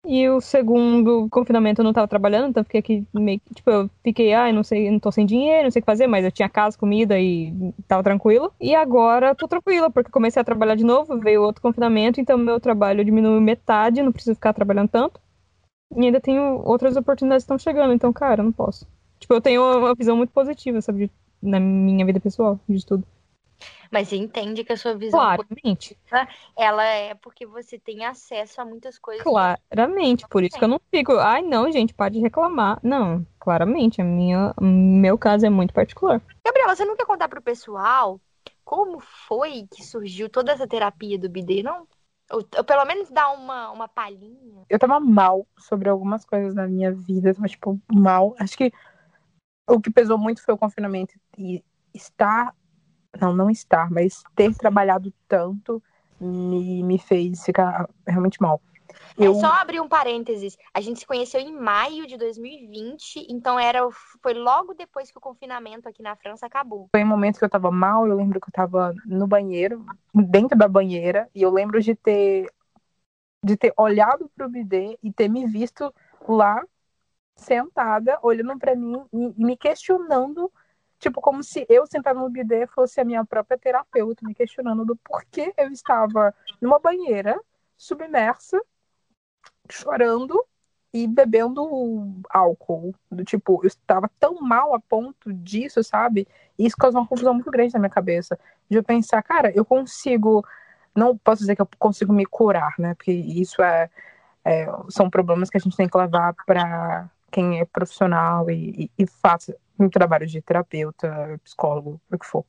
E 0.06 0.28
o 0.28 0.38
segundo 0.40 1.28
confinamento 1.30 1.80
eu 1.80 1.84
não 1.84 1.92
tava 1.92 2.06
trabalhando, 2.06 2.50
então 2.50 2.62
fiquei 2.62 2.80
aqui 2.80 3.06
meio 3.14 3.40
tipo, 3.54 3.70
eu 3.70 3.90
fiquei, 4.02 4.34
ai, 4.34 4.50
ah, 4.50 4.52
não 4.52 4.62
sei, 4.62 4.90
não 4.90 4.98
tô 4.98 5.10
sem 5.10 5.24
dinheiro, 5.24 5.64
não 5.64 5.70
sei 5.70 5.80
o 5.80 5.82
que 5.82 5.86
fazer, 5.86 6.06
mas 6.06 6.24
eu 6.24 6.30
tinha 6.30 6.48
casa, 6.48 6.76
comida 6.76 7.18
e 7.18 7.54
tava 7.88 8.02
tranquilo. 8.02 8.52
E 8.60 8.74
agora 8.74 9.34
tô 9.34 9.48
tranquila, 9.48 9.90
porque 9.90 10.10
comecei 10.10 10.40
a 10.42 10.44
trabalhar 10.44 10.74
de 10.74 10.84
novo, 10.84 11.18
veio 11.18 11.42
outro 11.42 11.62
confinamento, 11.62 12.20
então 12.20 12.36
meu 12.36 12.60
trabalho 12.60 13.04
diminuiu 13.04 13.40
metade, 13.40 14.02
não 14.02 14.12
preciso 14.12 14.34
ficar 14.34 14.52
trabalhando 14.52 14.88
tanto. 14.90 15.18
E 15.96 16.04
ainda 16.04 16.20
tenho 16.20 16.62
outras 16.64 16.96
oportunidades 16.96 17.44
que 17.44 17.46
estão 17.46 17.58
chegando, 17.58 17.94
então, 17.94 18.12
cara, 18.12 18.40
eu 18.42 18.44
não 18.44 18.52
posso. 18.52 18.86
Tipo, 19.18 19.34
eu 19.34 19.40
tenho 19.40 19.62
uma 19.78 19.94
visão 19.94 20.16
muito 20.16 20.32
positiva, 20.32 20.80
sabe, 20.82 21.10
na 21.42 21.60
minha 21.60 22.04
vida 22.04 22.20
pessoal, 22.20 22.60
de 22.68 22.84
tudo. 22.84 23.06
Mas 23.90 24.08
você 24.08 24.16
entende 24.16 24.64
que 24.64 24.72
a 24.72 24.76
sua 24.76 24.94
visão 24.94 25.20
Claramente. 25.20 25.96
ela 26.56 26.84
é 26.84 27.14
porque 27.14 27.46
você 27.46 27.78
tem 27.78 28.04
acesso 28.04 28.60
a 28.60 28.64
muitas 28.64 28.98
coisas. 28.98 29.22
Claramente, 29.22 30.26
por 30.28 30.42
isso 30.42 30.58
que 30.58 30.64
eu 30.64 30.68
não 30.68 30.80
fico, 30.90 31.12
ai 31.12 31.42
não, 31.42 31.70
gente, 31.70 31.94
pode 31.94 32.18
reclamar. 32.18 32.78
Não, 32.82 33.26
claramente, 33.38 34.00
a 34.00 34.04
minha, 34.04 34.54
meu 34.60 35.16
caso 35.16 35.46
é 35.46 35.50
muito 35.50 35.72
particular. 35.72 36.20
Gabriela, 36.44 36.74
você 36.74 36.84
não 36.84 36.96
quer 36.96 37.06
contar 37.06 37.28
pro 37.28 37.42
pessoal 37.42 38.20
como 38.64 38.98
foi 39.00 39.66
que 39.70 39.84
surgiu 39.84 40.28
toda 40.28 40.52
essa 40.52 40.66
terapia 40.66 41.18
do 41.18 41.28
BD, 41.28 41.62
não? 41.62 41.86
Ou, 42.30 42.44
ou, 42.56 42.64
pelo 42.64 42.84
menos 42.86 43.10
dar 43.10 43.32
uma, 43.32 43.70
uma 43.70 43.86
palhinha. 43.86 44.64
Eu 44.68 44.78
tava 44.78 44.98
mal 44.98 45.46
sobre 45.58 45.88
algumas 45.88 46.24
coisas 46.24 46.54
na 46.54 46.66
minha 46.66 46.92
vida, 46.92 47.34
mas 47.38 47.50
tipo, 47.52 47.78
mal. 47.92 48.34
Acho 48.38 48.56
que 48.56 48.72
o 49.68 49.80
que 49.80 49.90
pesou 49.90 50.18
muito 50.18 50.42
foi 50.42 50.54
o 50.54 50.58
confinamento 50.58 51.14
e 51.36 51.62
estar 51.92 52.54
não, 53.20 53.34
não 53.34 53.50
estar, 53.50 53.90
mas 53.90 54.22
ter 54.34 54.54
trabalhado 54.54 55.12
tanto 55.28 55.82
me, 56.20 56.82
me 56.82 56.98
fez 56.98 57.44
ficar 57.44 57.88
realmente 58.06 58.40
mal. 58.40 58.60
É 59.18 59.26
eu... 59.26 59.32
É 59.32 59.34
só 59.34 59.46
abrir 59.46 59.80
um 59.80 59.88
parênteses. 59.88 60.56
A 60.72 60.80
gente 60.80 61.00
se 61.00 61.06
conheceu 61.06 61.40
em 61.40 61.52
maio 61.52 62.06
de 62.06 62.16
2020, 62.16 63.26
então 63.28 63.58
era 63.58 63.80
foi 64.22 64.34
logo 64.34 64.74
depois 64.74 65.10
que 65.10 65.18
o 65.18 65.20
confinamento 65.20 65.88
aqui 65.88 66.02
na 66.02 66.16
França 66.16 66.46
acabou. 66.46 66.88
Foi 66.90 67.02
um 67.02 67.08
momento 67.08 67.38
que 67.38 67.44
eu 67.44 67.50
tava 67.50 67.70
mal, 67.70 68.06
eu 68.06 68.16
lembro 68.16 68.40
que 68.40 68.48
eu 68.48 68.52
tava 68.52 68.94
no 69.06 69.26
banheiro, 69.26 69.84
dentro 70.14 70.56
da 70.56 70.68
banheira, 70.68 71.28
e 71.34 71.42
eu 71.42 71.50
lembro 71.50 71.80
de 71.80 71.94
ter 71.94 72.46
de 73.42 73.58
ter 73.58 73.74
olhado 73.76 74.30
pro 74.34 74.48
bidê 74.48 74.98
e 75.02 75.12
ter 75.12 75.28
me 75.28 75.46
visto 75.46 75.92
lá 76.26 76.64
sentada, 77.36 78.18
olhando 78.22 78.58
para 78.58 78.74
mim 78.74 79.04
e 79.12 79.44
me 79.44 79.54
questionando 79.54 80.50
Tipo, 81.04 81.20
como 81.20 81.42
se 81.42 81.66
eu 81.68 81.86
sentar 81.86 82.14
no 82.14 82.30
bidê 82.30 82.66
fosse 82.66 82.98
a 82.98 83.04
minha 83.04 83.22
própria 83.26 83.58
terapeuta, 83.58 84.26
me 84.26 84.34
questionando 84.34 84.86
do 84.86 84.96
porquê 84.96 85.52
eu 85.58 85.70
estava 85.70 86.34
numa 86.62 86.78
banheira, 86.78 87.38
submersa, 87.76 88.58
chorando 89.70 90.42
e 90.94 91.06
bebendo 91.06 92.22
álcool. 92.30 92.94
Do 93.10 93.22
tipo, 93.22 93.60
eu 93.62 93.66
estava 93.66 94.10
tão 94.18 94.40
mal 94.40 94.74
a 94.74 94.80
ponto 94.80 95.30
disso, 95.30 95.84
sabe? 95.84 96.26
E 96.58 96.64
isso 96.64 96.74
causou 96.78 97.02
uma 97.02 97.06
confusão 97.06 97.34
muito 97.34 97.50
grande 97.50 97.74
na 97.74 97.80
minha 97.80 97.90
cabeça. 97.90 98.38
De 98.70 98.78
eu 98.78 98.82
pensar, 98.82 99.22
cara, 99.22 99.52
eu 99.54 99.62
consigo. 99.62 100.42
Não 100.96 101.18
posso 101.18 101.40
dizer 101.40 101.54
que 101.54 101.60
eu 101.60 101.68
consigo 101.78 102.14
me 102.14 102.24
curar, 102.24 102.76
né? 102.78 102.94
Porque 102.94 103.12
isso 103.12 103.60
é, 103.62 103.90
é 104.42 104.66
são 104.88 105.10
problemas 105.10 105.50
que 105.50 105.58
a 105.58 105.60
gente 105.60 105.76
tem 105.76 105.86
que 105.86 105.98
levar 105.98 106.32
para 106.46 107.10
quem 107.30 107.60
é 107.60 107.66
profissional 107.66 108.50
e, 108.50 108.88
e, 108.96 109.02
e 109.02 109.06
faz 109.06 109.50
um 109.78 109.88
trabalho 109.88 110.26
de 110.26 110.40
terapeuta, 110.40 111.38
psicólogo, 111.42 112.00
o 112.10 112.18
que 112.18 112.26
for. 112.26 112.44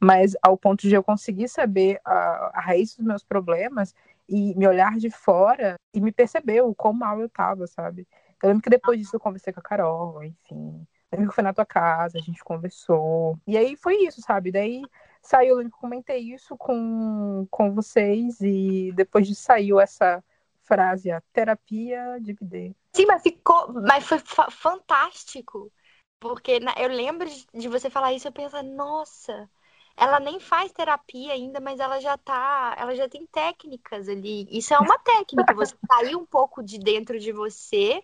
Mas 0.00 0.36
ao 0.42 0.56
ponto 0.56 0.88
de 0.88 0.94
eu 0.94 1.02
conseguir 1.02 1.48
saber 1.48 2.00
a, 2.04 2.50
a 2.54 2.60
raiz 2.60 2.96
dos 2.96 3.06
meus 3.06 3.24
problemas 3.24 3.94
e 4.28 4.54
me 4.54 4.66
olhar 4.66 4.96
de 4.96 5.10
fora 5.10 5.76
e 5.92 6.00
me 6.00 6.12
perceber 6.12 6.62
o 6.62 6.74
quão 6.74 6.92
mal 6.92 7.20
eu 7.20 7.28
tava, 7.28 7.66
sabe? 7.66 8.06
Eu 8.42 8.48
lembro 8.48 8.62
que 8.62 8.70
depois 8.70 8.98
disso 8.98 9.16
eu 9.16 9.20
conversei 9.20 9.52
com 9.52 9.60
a 9.60 9.62
Carol, 9.62 10.22
enfim. 10.22 10.86
Eu 11.10 11.18
lembro 11.18 11.30
que 11.30 11.34
foi 11.34 11.44
na 11.44 11.54
tua 11.54 11.64
casa, 11.64 12.18
a 12.18 12.20
gente 12.20 12.42
conversou. 12.42 13.38
E 13.46 13.56
aí 13.56 13.76
foi 13.76 13.96
isso, 14.04 14.20
sabe? 14.20 14.50
Daí 14.50 14.82
saiu, 15.22 15.50
eu 15.50 15.56
lembro 15.56 15.72
que 15.72 15.78
comentei 15.78 16.18
isso 16.18 16.56
com, 16.56 17.46
com 17.50 17.72
vocês 17.72 18.40
e 18.40 18.92
depois 18.94 19.26
de 19.26 19.34
saiu 19.34 19.80
essa 19.80 20.22
frase, 20.62 21.10
a 21.10 21.22
terapia 21.32 22.18
de 22.20 22.34
BD. 22.34 22.74
Sim, 22.92 23.06
mas 23.06 23.22
ficou, 23.22 23.72
mas 23.72 24.06
foi 24.06 24.18
fantástico. 24.50 25.70
Porque 26.24 26.58
eu 26.78 26.88
lembro 26.88 27.28
de 27.52 27.68
você 27.68 27.90
falar 27.90 28.14
isso, 28.14 28.26
eu 28.26 28.32
penso, 28.32 28.62
nossa, 28.62 29.46
ela 29.94 30.18
nem 30.18 30.40
faz 30.40 30.72
terapia 30.72 31.34
ainda, 31.34 31.60
mas 31.60 31.78
ela 31.78 32.00
já 32.00 32.16
tá, 32.16 32.74
ela 32.78 32.94
já 32.96 33.06
tem 33.06 33.26
técnicas 33.26 34.08
ali. 34.08 34.48
Isso 34.50 34.72
é 34.72 34.78
uma 34.78 34.98
técnica, 35.00 35.52
você 35.52 35.76
sair 35.86 36.16
um 36.16 36.24
pouco 36.24 36.62
de 36.62 36.78
dentro 36.78 37.18
de 37.18 37.30
você 37.30 38.02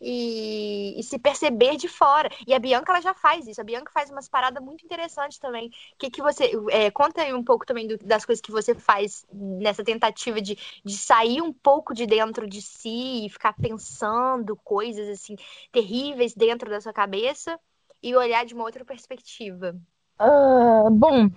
e, 0.00 0.94
e, 0.98 1.02
se 1.02 1.18
perceber 1.18 1.76
de 1.76 1.88
fora. 1.88 2.30
E 2.46 2.54
a 2.54 2.58
Bianca 2.58 2.92
ela 2.92 3.00
já 3.00 3.14
faz 3.14 3.46
isso. 3.46 3.60
A 3.60 3.64
Bianca 3.64 3.90
faz 3.92 4.10
umas 4.10 4.28
paradas 4.28 4.62
muito 4.62 4.84
interessantes 4.84 5.38
também. 5.38 5.70
Que 5.98 6.10
que 6.10 6.22
você 6.22 6.52
é, 6.70 6.90
conta 6.90 7.22
aí 7.22 7.34
um 7.34 7.42
pouco 7.42 7.66
também 7.66 7.86
do, 7.86 7.98
das 7.98 8.24
coisas 8.24 8.40
que 8.40 8.52
você 8.52 8.74
faz 8.74 9.26
nessa 9.32 9.82
tentativa 9.82 10.40
de, 10.40 10.56
de 10.84 10.96
sair 10.96 11.42
um 11.42 11.52
pouco 11.52 11.94
de 11.94 12.06
dentro 12.06 12.46
de 12.48 12.62
si 12.62 13.26
e 13.26 13.28
ficar 13.28 13.54
pensando 13.54 14.56
coisas 14.56 15.08
assim 15.08 15.36
terríveis 15.72 16.34
dentro 16.34 16.70
da 16.70 16.80
sua 16.80 16.92
cabeça 16.92 17.58
e 18.02 18.14
olhar 18.14 18.44
de 18.44 18.54
uma 18.54 18.64
outra 18.64 18.84
perspectiva. 18.84 19.76
Uh, 20.20 20.90
bom, 20.90 21.28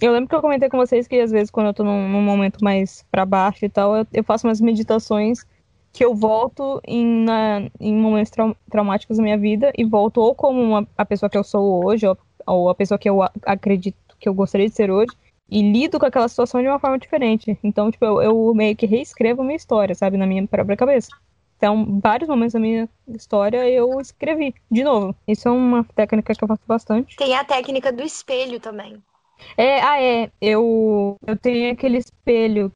eu 0.00 0.12
lembro 0.12 0.28
que 0.28 0.34
eu 0.34 0.40
comentei 0.40 0.68
com 0.68 0.76
vocês 0.76 1.06
que 1.06 1.18
às 1.20 1.30
vezes 1.30 1.50
quando 1.50 1.68
eu 1.68 1.74
tô 1.74 1.84
num, 1.84 2.08
num 2.08 2.22
momento 2.22 2.62
mais 2.62 3.04
para 3.10 3.24
baixo 3.24 3.64
e 3.64 3.68
tal, 3.68 3.96
eu, 3.96 4.06
eu, 4.12 4.24
faço 4.24 4.46
umas 4.46 4.60
meditações 4.60 5.46
que 5.98 6.04
eu 6.04 6.14
volto 6.14 6.80
em, 6.86 7.04
na, 7.24 7.68
em 7.80 7.92
momentos 7.92 8.30
trau 8.30 8.56
traumáticos 8.70 9.16
da 9.16 9.22
minha 9.22 9.36
vida 9.36 9.72
e 9.76 9.84
volto 9.84 10.18
ou 10.20 10.32
como 10.32 10.62
uma, 10.62 10.86
a 10.96 11.04
pessoa 11.04 11.28
que 11.28 11.36
eu 11.36 11.42
sou 11.42 11.84
hoje, 11.84 12.06
ou, 12.06 12.16
ou 12.46 12.68
a 12.68 12.74
pessoa 12.76 12.96
que 12.96 13.10
eu 13.10 13.18
acredito 13.42 13.96
que 14.16 14.28
eu 14.28 14.32
gostaria 14.32 14.68
de 14.68 14.74
ser 14.76 14.92
hoje, 14.92 15.10
e 15.50 15.60
lido 15.60 15.98
com 15.98 16.06
aquela 16.06 16.28
situação 16.28 16.62
de 16.62 16.68
uma 16.68 16.78
forma 16.78 17.00
diferente. 17.00 17.58
Então, 17.64 17.90
tipo, 17.90 18.04
eu, 18.04 18.22
eu 18.22 18.54
meio 18.54 18.76
que 18.76 18.86
reescrevo 18.86 19.42
a 19.42 19.44
minha 19.44 19.56
história, 19.56 19.92
sabe, 19.92 20.16
na 20.16 20.24
minha 20.24 20.46
própria 20.46 20.76
cabeça. 20.76 21.08
Então, 21.56 21.98
vários 22.00 22.28
momentos 22.28 22.52
da 22.52 22.60
minha 22.60 22.88
história 23.08 23.68
eu 23.68 24.00
escrevi 24.00 24.54
de 24.70 24.84
novo. 24.84 25.16
Isso 25.26 25.48
é 25.48 25.50
uma 25.50 25.82
técnica 25.96 26.32
que 26.32 26.44
eu 26.44 26.46
faço 26.46 26.62
bastante. 26.64 27.16
Tem 27.16 27.34
a 27.34 27.42
técnica 27.42 27.92
do 27.92 28.04
espelho 28.04 28.60
também. 28.60 29.02
É, 29.56 29.80
ah, 29.80 30.00
é. 30.00 30.30
Eu, 30.40 31.16
eu 31.26 31.36
tenho 31.36 31.72
aquele 31.72 31.98
espelho 31.98 32.72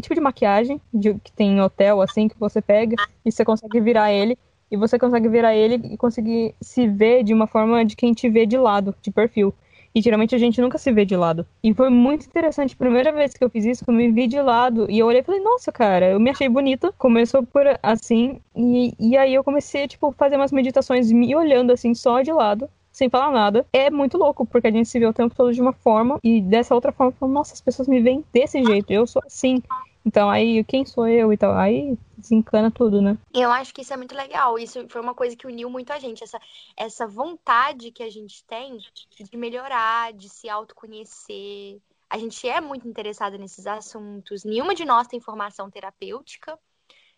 que. 0.00 0.10
Tipo 0.10 0.14
de 0.14 0.20
maquiagem, 0.20 0.80
de, 0.92 1.14
que 1.14 1.32
tem 1.32 1.52
em 1.52 1.60
hotel, 1.60 2.00
assim, 2.00 2.28
que 2.28 2.38
você 2.38 2.60
pega 2.60 2.96
e 3.24 3.30
você 3.30 3.44
consegue 3.44 3.80
virar 3.80 4.12
ele. 4.12 4.38
E 4.70 4.76
você 4.76 4.98
consegue 4.98 5.28
virar 5.28 5.54
ele 5.54 5.74
e 5.92 5.96
conseguir 5.96 6.54
se 6.60 6.86
ver 6.86 7.24
de 7.24 7.34
uma 7.34 7.46
forma 7.46 7.84
de 7.84 7.96
quem 7.96 8.12
te 8.12 8.28
vê 8.28 8.46
de 8.46 8.56
lado, 8.56 8.94
de 9.02 9.10
perfil. 9.10 9.52
E 9.92 10.00
geralmente 10.00 10.32
a 10.34 10.38
gente 10.38 10.60
nunca 10.60 10.78
se 10.78 10.92
vê 10.92 11.04
de 11.04 11.16
lado. 11.16 11.44
E 11.64 11.74
foi 11.74 11.90
muito 11.90 12.24
interessante. 12.24 12.76
Primeira 12.76 13.10
vez 13.10 13.34
que 13.34 13.42
eu 13.42 13.50
fiz 13.50 13.64
isso, 13.64 13.84
eu 13.86 13.92
me 13.92 14.12
vi 14.12 14.28
de 14.28 14.40
lado. 14.40 14.86
E 14.88 15.00
eu 15.00 15.06
olhei 15.06 15.20
e 15.20 15.24
falei, 15.24 15.40
nossa, 15.40 15.72
cara, 15.72 16.10
eu 16.10 16.20
me 16.20 16.30
achei 16.30 16.48
bonita. 16.48 16.92
Começou 16.96 17.44
por 17.44 17.64
assim. 17.82 18.40
E, 18.54 18.94
e 19.00 19.16
aí 19.16 19.34
eu 19.34 19.42
comecei, 19.42 19.88
tipo, 19.88 20.12
fazer 20.12 20.36
umas 20.36 20.52
meditações 20.52 21.10
me 21.10 21.34
olhando 21.34 21.72
assim, 21.72 21.92
só 21.92 22.22
de 22.22 22.32
lado 22.32 22.70
sem 22.92 23.08
falar 23.08 23.30
nada. 23.30 23.66
É 23.72 23.90
muito 23.90 24.18
louco, 24.18 24.44
porque 24.44 24.68
a 24.68 24.70
gente 24.70 24.88
se 24.88 24.98
vê 24.98 25.06
o 25.06 25.12
tempo 25.12 25.34
todo 25.34 25.52
de 25.52 25.60
uma 25.60 25.72
forma 25.72 26.18
e 26.22 26.40
dessa 26.40 26.74
outra 26.74 26.92
forma, 26.92 27.14
nossa, 27.28 27.54
as 27.54 27.60
pessoas 27.60 27.88
me 27.88 28.00
veem 28.00 28.24
desse 28.32 28.62
jeito, 28.62 28.92
eu 28.92 29.06
sou 29.06 29.22
assim. 29.24 29.62
Então 30.04 30.30
aí, 30.30 30.64
quem 30.64 30.84
sou 30.84 31.06
eu 31.06 31.32
e 31.32 31.36
tal? 31.36 31.54
Aí 31.54 31.96
desencana 32.16 32.70
tudo, 32.70 33.02
né? 33.02 33.18
Eu 33.34 33.50
acho 33.50 33.72
que 33.74 33.82
isso 33.82 33.92
é 33.92 33.96
muito 33.96 34.14
legal. 34.14 34.58
Isso 34.58 34.88
foi 34.88 35.00
uma 35.00 35.14
coisa 35.14 35.36
que 35.36 35.46
uniu 35.46 35.68
muito 35.68 35.92
a 35.92 35.98
gente. 35.98 36.24
Essa, 36.24 36.40
essa 36.76 37.06
vontade 37.06 37.90
que 37.90 38.02
a 38.02 38.10
gente 38.10 38.44
tem 38.44 38.78
de 38.78 39.36
melhorar, 39.36 40.12
de 40.12 40.28
se 40.28 40.48
autoconhecer. 40.48 41.80
A 42.08 42.18
gente 42.18 42.48
é 42.48 42.60
muito 42.60 42.88
interessada 42.88 43.36
nesses 43.38 43.66
assuntos. 43.66 44.44
Nenhuma 44.44 44.74
de 44.74 44.84
nós 44.84 45.06
tem 45.06 45.20
formação 45.20 45.70
terapêutica. 45.70 46.58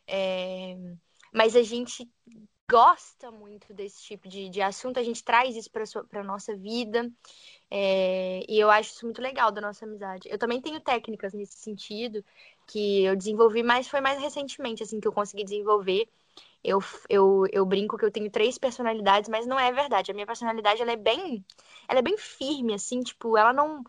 É... 0.06 0.76
Mas 1.32 1.56
a 1.56 1.62
gente 1.62 2.06
gosta 2.72 3.30
muito 3.30 3.74
desse 3.74 4.02
tipo 4.02 4.26
de, 4.26 4.48
de 4.48 4.62
assunto, 4.62 4.98
a 4.98 5.02
gente 5.02 5.22
traz 5.22 5.54
isso 5.56 5.70
para 5.70 6.20
a 6.20 6.24
nossa 6.24 6.56
vida. 6.56 7.10
É, 7.70 8.44
e 8.48 8.58
eu 8.58 8.70
acho 8.70 8.92
isso 8.92 9.04
muito 9.04 9.20
legal 9.20 9.52
da 9.52 9.60
nossa 9.60 9.84
amizade. 9.84 10.28
Eu 10.30 10.38
também 10.38 10.60
tenho 10.60 10.80
técnicas 10.80 11.34
nesse 11.34 11.58
sentido 11.58 12.24
que 12.66 13.04
eu 13.04 13.16
desenvolvi, 13.16 13.62
mas 13.62 13.88
foi 13.88 14.00
mais 14.00 14.20
recentemente, 14.20 14.82
assim, 14.82 15.00
que 15.00 15.08
eu 15.08 15.12
consegui 15.12 15.44
desenvolver. 15.44 16.08
Eu, 16.64 16.80
eu, 17.08 17.44
eu 17.52 17.66
brinco 17.66 17.98
que 17.98 18.04
eu 18.04 18.10
tenho 18.10 18.30
três 18.30 18.58
personalidades, 18.58 19.28
mas 19.28 19.46
não 19.46 19.58
é 19.58 19.72
verdade. 19.72 20.10
A 20.10 20.14
minha 20.14 20.26
personalidade, 20.26 20.80
ela 20.82 20.92
é 20.92 20.96
bem, 20.96 21.44
ela 21.88 21.98
é 21.98 22.02
bem 22.02 22.16
firme, 22.18 22.74
assim, 22.74 23.00
tipo, 23.00 23.36
ela 23.36 23.52
não... 23.52 23.82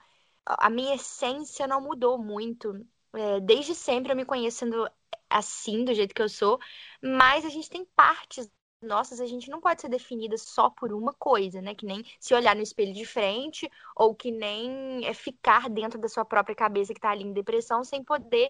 A 0.46 0.70
minha 0.70 0.96
essência 0.96 1.68
não 1.68 1.82
mudou 1.82 2.18
muito. 2.18 2.86
É, 3.14 3.40
desde 3.40 3.76
sempre 3.76 4.12
eu 4.12 4.16
me 4.16 4.26
conhecendo 4.26 4.90
assim, 5.30 5.84
do 5.84 5.94
jeito 5.94 6.14
que 6.14 6.22
eu 6.22 6.30
sou, 6.30 6.60
mas 7.02 7.46
a 7.46 7.50
gente 7.50 7.70
tem 7.70 7.86
partes 7.96 8.50
nossas, 8.84 9.20
a 9.20 9.26
gente 9.26 9.50
não 9.50 9.60
pode 9.60 9.82
ser 9.82 9.90
definida 9.90 10.38
só 10.38 10.70
por 10.70 10.94
uma 10.94 11.14
coisa, 11.14 11.62
né? 11.62 11.74
Que 11.76 11.86
nem 11.86 12.04
se 12.20 12.34
olhar 12.34 12.56
no 12.56 12.62
espelho 12.62 12.94
de 12.94 13.06
frente, 13.06 13.70
ou 13.96 14.14
que 14.14 14.32
nem 14.32 15.06
é 15.06 15.14
ficar 15.14 15.70
dentro 15.70 16.00
da 16.00 16.08
sua 16.08 16.26
própria 16.26 16.56
cabeça 16.56 16.94
que 16.94 17.00
tá 17.02 17.12
ali 17.12 17.24
em 17.24 17.34
depressão 17.34 17.84
sem 17.84 18.04
poder 18.04 18.50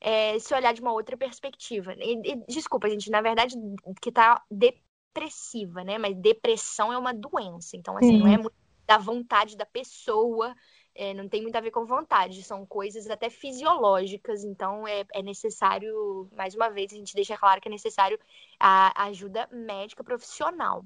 é, 0.00 0.38
se 0.38 0.54
olhar 0.54 0.72
de 0.72 0.80
uma 0.80 0.92
outra 0.92 1.16
perspectiva. 1.16 1.94
E, 1.98 2.32
e, 2.32 2.36
desculpa, 2.48 2.88
gente, 2.88 3.10
na 3.10 3.20
verdade, 3.20 3.54
que 4.00 4.12
tá 4.12 4.42
depressiva, 4.50 5.82
né? 5.84 5.98
Mas 5.98 6.16
depressão 6.16 6.92
é 6.92 6.98
uma 6.98 7.12
doença. 7.12 7.76
Então, 7.76 7.96
assim, 7.96 8.18
não 8.18 8.28
é 8.28 8.36
muito 8.36 8.54
da 8.86 8.96
vontade 8.96 9.56
da 9.56 9.66
pessoa 9.66 10.54
é, 10.98 11.14
não 11.14 11.28
tem 11.28 11.42
muito 11.42 11.56
a 11.56 11.60
ver 11.60 11.70
com 11.70 11.86
vontade, 11.86 12.42
são 12.42 12.66
coisas 12.66 13.08
até 13.08 13.30
fisiológicas, 13.30 14.44
então 14.44 14.86
é, 14.86 15.04
é 15.14 15.22
necessário, 15.22 16.28
mais 16.36 16.54
uma 16.56 16.68
vez, 16.68 16.92
a 16.92 16.96
gente 16.96 17.14
deixa 17.14 17.38
claro 17.38 17.60
que 17.60 17.68
é 17.68 17.70
necessário 17.70 18.18
a 18.58 19.04
ajuda 19.04 19.48
médica 19.52 20.02
profissional. 20.02 20.84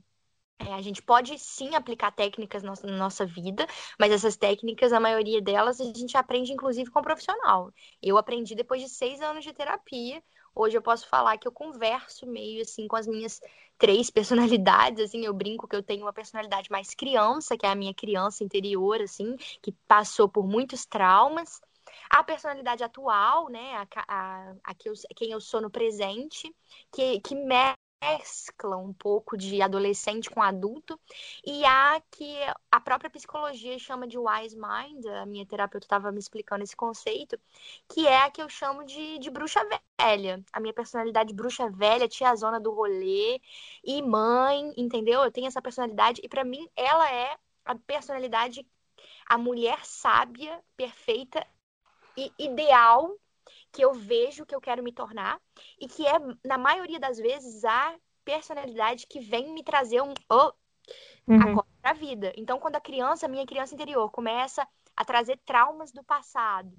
É, 0.58 0.74
a 0.74 0.82
gente 0.82 1.02
pode 1.02 1.38
sim 1.38 1.74
aplicar 1.74 2.12
técnicas 2.12 2.62
na 2.62 2.74
nossa 2.96 3.26
vida, 3.26 3.66
mas 3.98 4.12
essas 4.12 4.36
técnicas, 4.36 4.92
a 4.92 5.00
maioria 5.00 5.40
delas, 5.42 5.80
a 5.80 5.84
gente 5.84 6.16
aprende 6.16 6.52
inclusive 6.52 6.90
com 6.90 7.00
um 7.00 7.02
profissional. 7.02 7.72
Eu 8.02 8.16
aprendi 8.18 8.54
depois 8.54 8.80
de 8.82 8.88
seis 8.88 9.20
anos 9.20 9.42
de 9.44 9.52
terapia. 9.52 10.22
Hoje 10.54 10.76
eu 10.76 10.82
posso 10.82 11.08
falar 11.08 11.38
que 11.38 11.48
eu 11.48 11.52
converso 11.52 12.26
meio 12.26 12.62
assim 12.62 12.86
com 12.86 12.96
as 12.96 13.06
minhas 13.06 13.40
três 13.78 14.10
personalidades, 14.10 15.02
assim, 15.04 15.24
eu 15.24 15.34
brinco 15.34 15.66
que 15.66 15.74
eu 15.74 15.82
tenho 15.82 16.02
uma 16.04 16.12
personalidade 16.12 16.70
mais 16.70 16.94
criança, 16.94 17.56
que 17.56 17.66
é 17.66 17.68
a 17.70 17.74
minha 17.74 17.92
criança 17.92 18.44
interior, 18.44 19.00
assim, 19.00 19.36
que 19.60 19.72
passou 19.88 20.28
por 20.28 20.46
muitos 20.46 20.86
traumas. 20.86 21.60
A 22.08 22.22
personalidade 22.22 22.84
atual, 22.84 23.48
né, 23.48 23.74
a, 23.76 23.86
a, 24.08 24.54
a 24.64 24.74
que 24.74 24.88
eu, 24.88 24.92
quem 25.16 25.30
eu 25.32 25.40
sou 25.40 25.60
no 25.60 25.70
presente, 25.70 26.54
que, 26.92 27.20
que 27.20 27.34
me, 27.34 27.74
mescla 28.02 28.76
um 28.76 28.92
pouco 28.92 29.36
de 29.36 29.62
adolescente 29.62 30.28
com 30.28 30.42
adulto 30.42 30.98
e 31.44 31.64
a 31.64 32.02
que 32.10 32.36
a 32.70 32.80
própria 32.80 33.08
psicologia 33.08 33.78
chama 33.78 34.08
de 34.08 34.18
wise 34.18 34.56
mind, 34.56 35.06
a 35.06 35.24
minha 35.24 35.46
terapeuta 35.46 35.86
estava 35.86 36.10
me 36.10 36.18
explicando 36.18 36.64
esse 36.64 36.74
conceito, 36.74 37.38
que 37.88 38.06
é 38.06 38.22
a 38.22 38.30
que 38.30 38.42
eu 38.42 38.48
chamo 38.48 38.84
de, 38.84 39.18
de 39.18 39.30
bruxa 39.30 39.60
velha. 40.00 40.44
A 40.52 40.58
minha 40.58 40.74
personalidade 40.74 41.32
bruxa 41.32 41.70
velha, 41.70 42.08
tiazona 42.08 42.58
do 42.58 42.72
rolê 42.72 43.40
e 43.84 44.02
mãe, 44.02 44.72
entendeu? 44.76 45.22
Eu 45.22 45.30
tenho 45.30 45.46
essa 45.46 45.62
personalidade 45.62 46.20
e 46.24 46.28
para 46.28 46.44
mim 46.44 46.68
ela 46.74 47.10
é 47.10 47.36
a 47.64 47.76
personalidade, 47.76 48.66
a 49.26 49.38
mulher 49.38 49.84
sábia, 49.84 50.60
perfeita 50.76 51.46
e 52.16 52.32
ideal 52.38 53.16
que 53.72 53.82
eu 53.82 53.94
vejo 53.94 54.44
que 54.44 54.54
eu 54.54 54.60
quero 54.60 54.82
me 54.82 54.92
tornar 54.92 55.40
e 55.80 55.88
que 55.88 56.06
é, 56.06 56.12
na 56.44 56.58
maioria 56.58 57.00
das 57.00 57.18
vezes, 57.18 57.64
a 57.64 57.96
personalidade 58.24 59.06
que 59.06 59.20
vem 59.20 59.52
me 59.52 59.64
trazer 59.64 60.02
um 60.02 60.14
oh, 60.30 60.52
uhum. 61.26 61.56
para 61.80 61.90
a 61.90 61.94
vida. 61.94 62.32
Então, 62.36 62.58
quando 62.58 62.76
a 62.76 62.80
criança, 62.80 63.26
minha 63.26 63.46
criança 63.46 63.74
interior, 63.74 64.10
começa 64.10 64.66
a 64.94 65.04
trazer 65.04 65.38
traumas 65.44 65.90
do 65.90 66.04
passado 66.04 66.72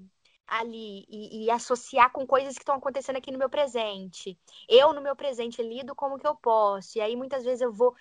ali 0.45 1.05
e, 1.09 1.45
e 1.45 1.51
associar 1.51 2.11
com 2.11 2.27
coisas 2.27 2.53
que 2.53 2.61
estão 2.61 2.75
acontecendo 2.75 3.15
aqui 3.15 3.31
no 3.31 3.39
meu 3.39 3.49
presente, 3.49 4.37
eu 4.69 4.93
no 4.93 5.01
meu 5.01 5.15
presente 5.15 5.63
lido 5.63 5.95
como 5.95 6.19
que 6.19 6.27
eu 6.27 6.35
posso. 6.35 6.97
E 6.97 7.01
aí 7.01 7.15
muitas 7.15 7.43
vezes 7.43 7.61
eu 7.61 7.71
vou 7.71 7.95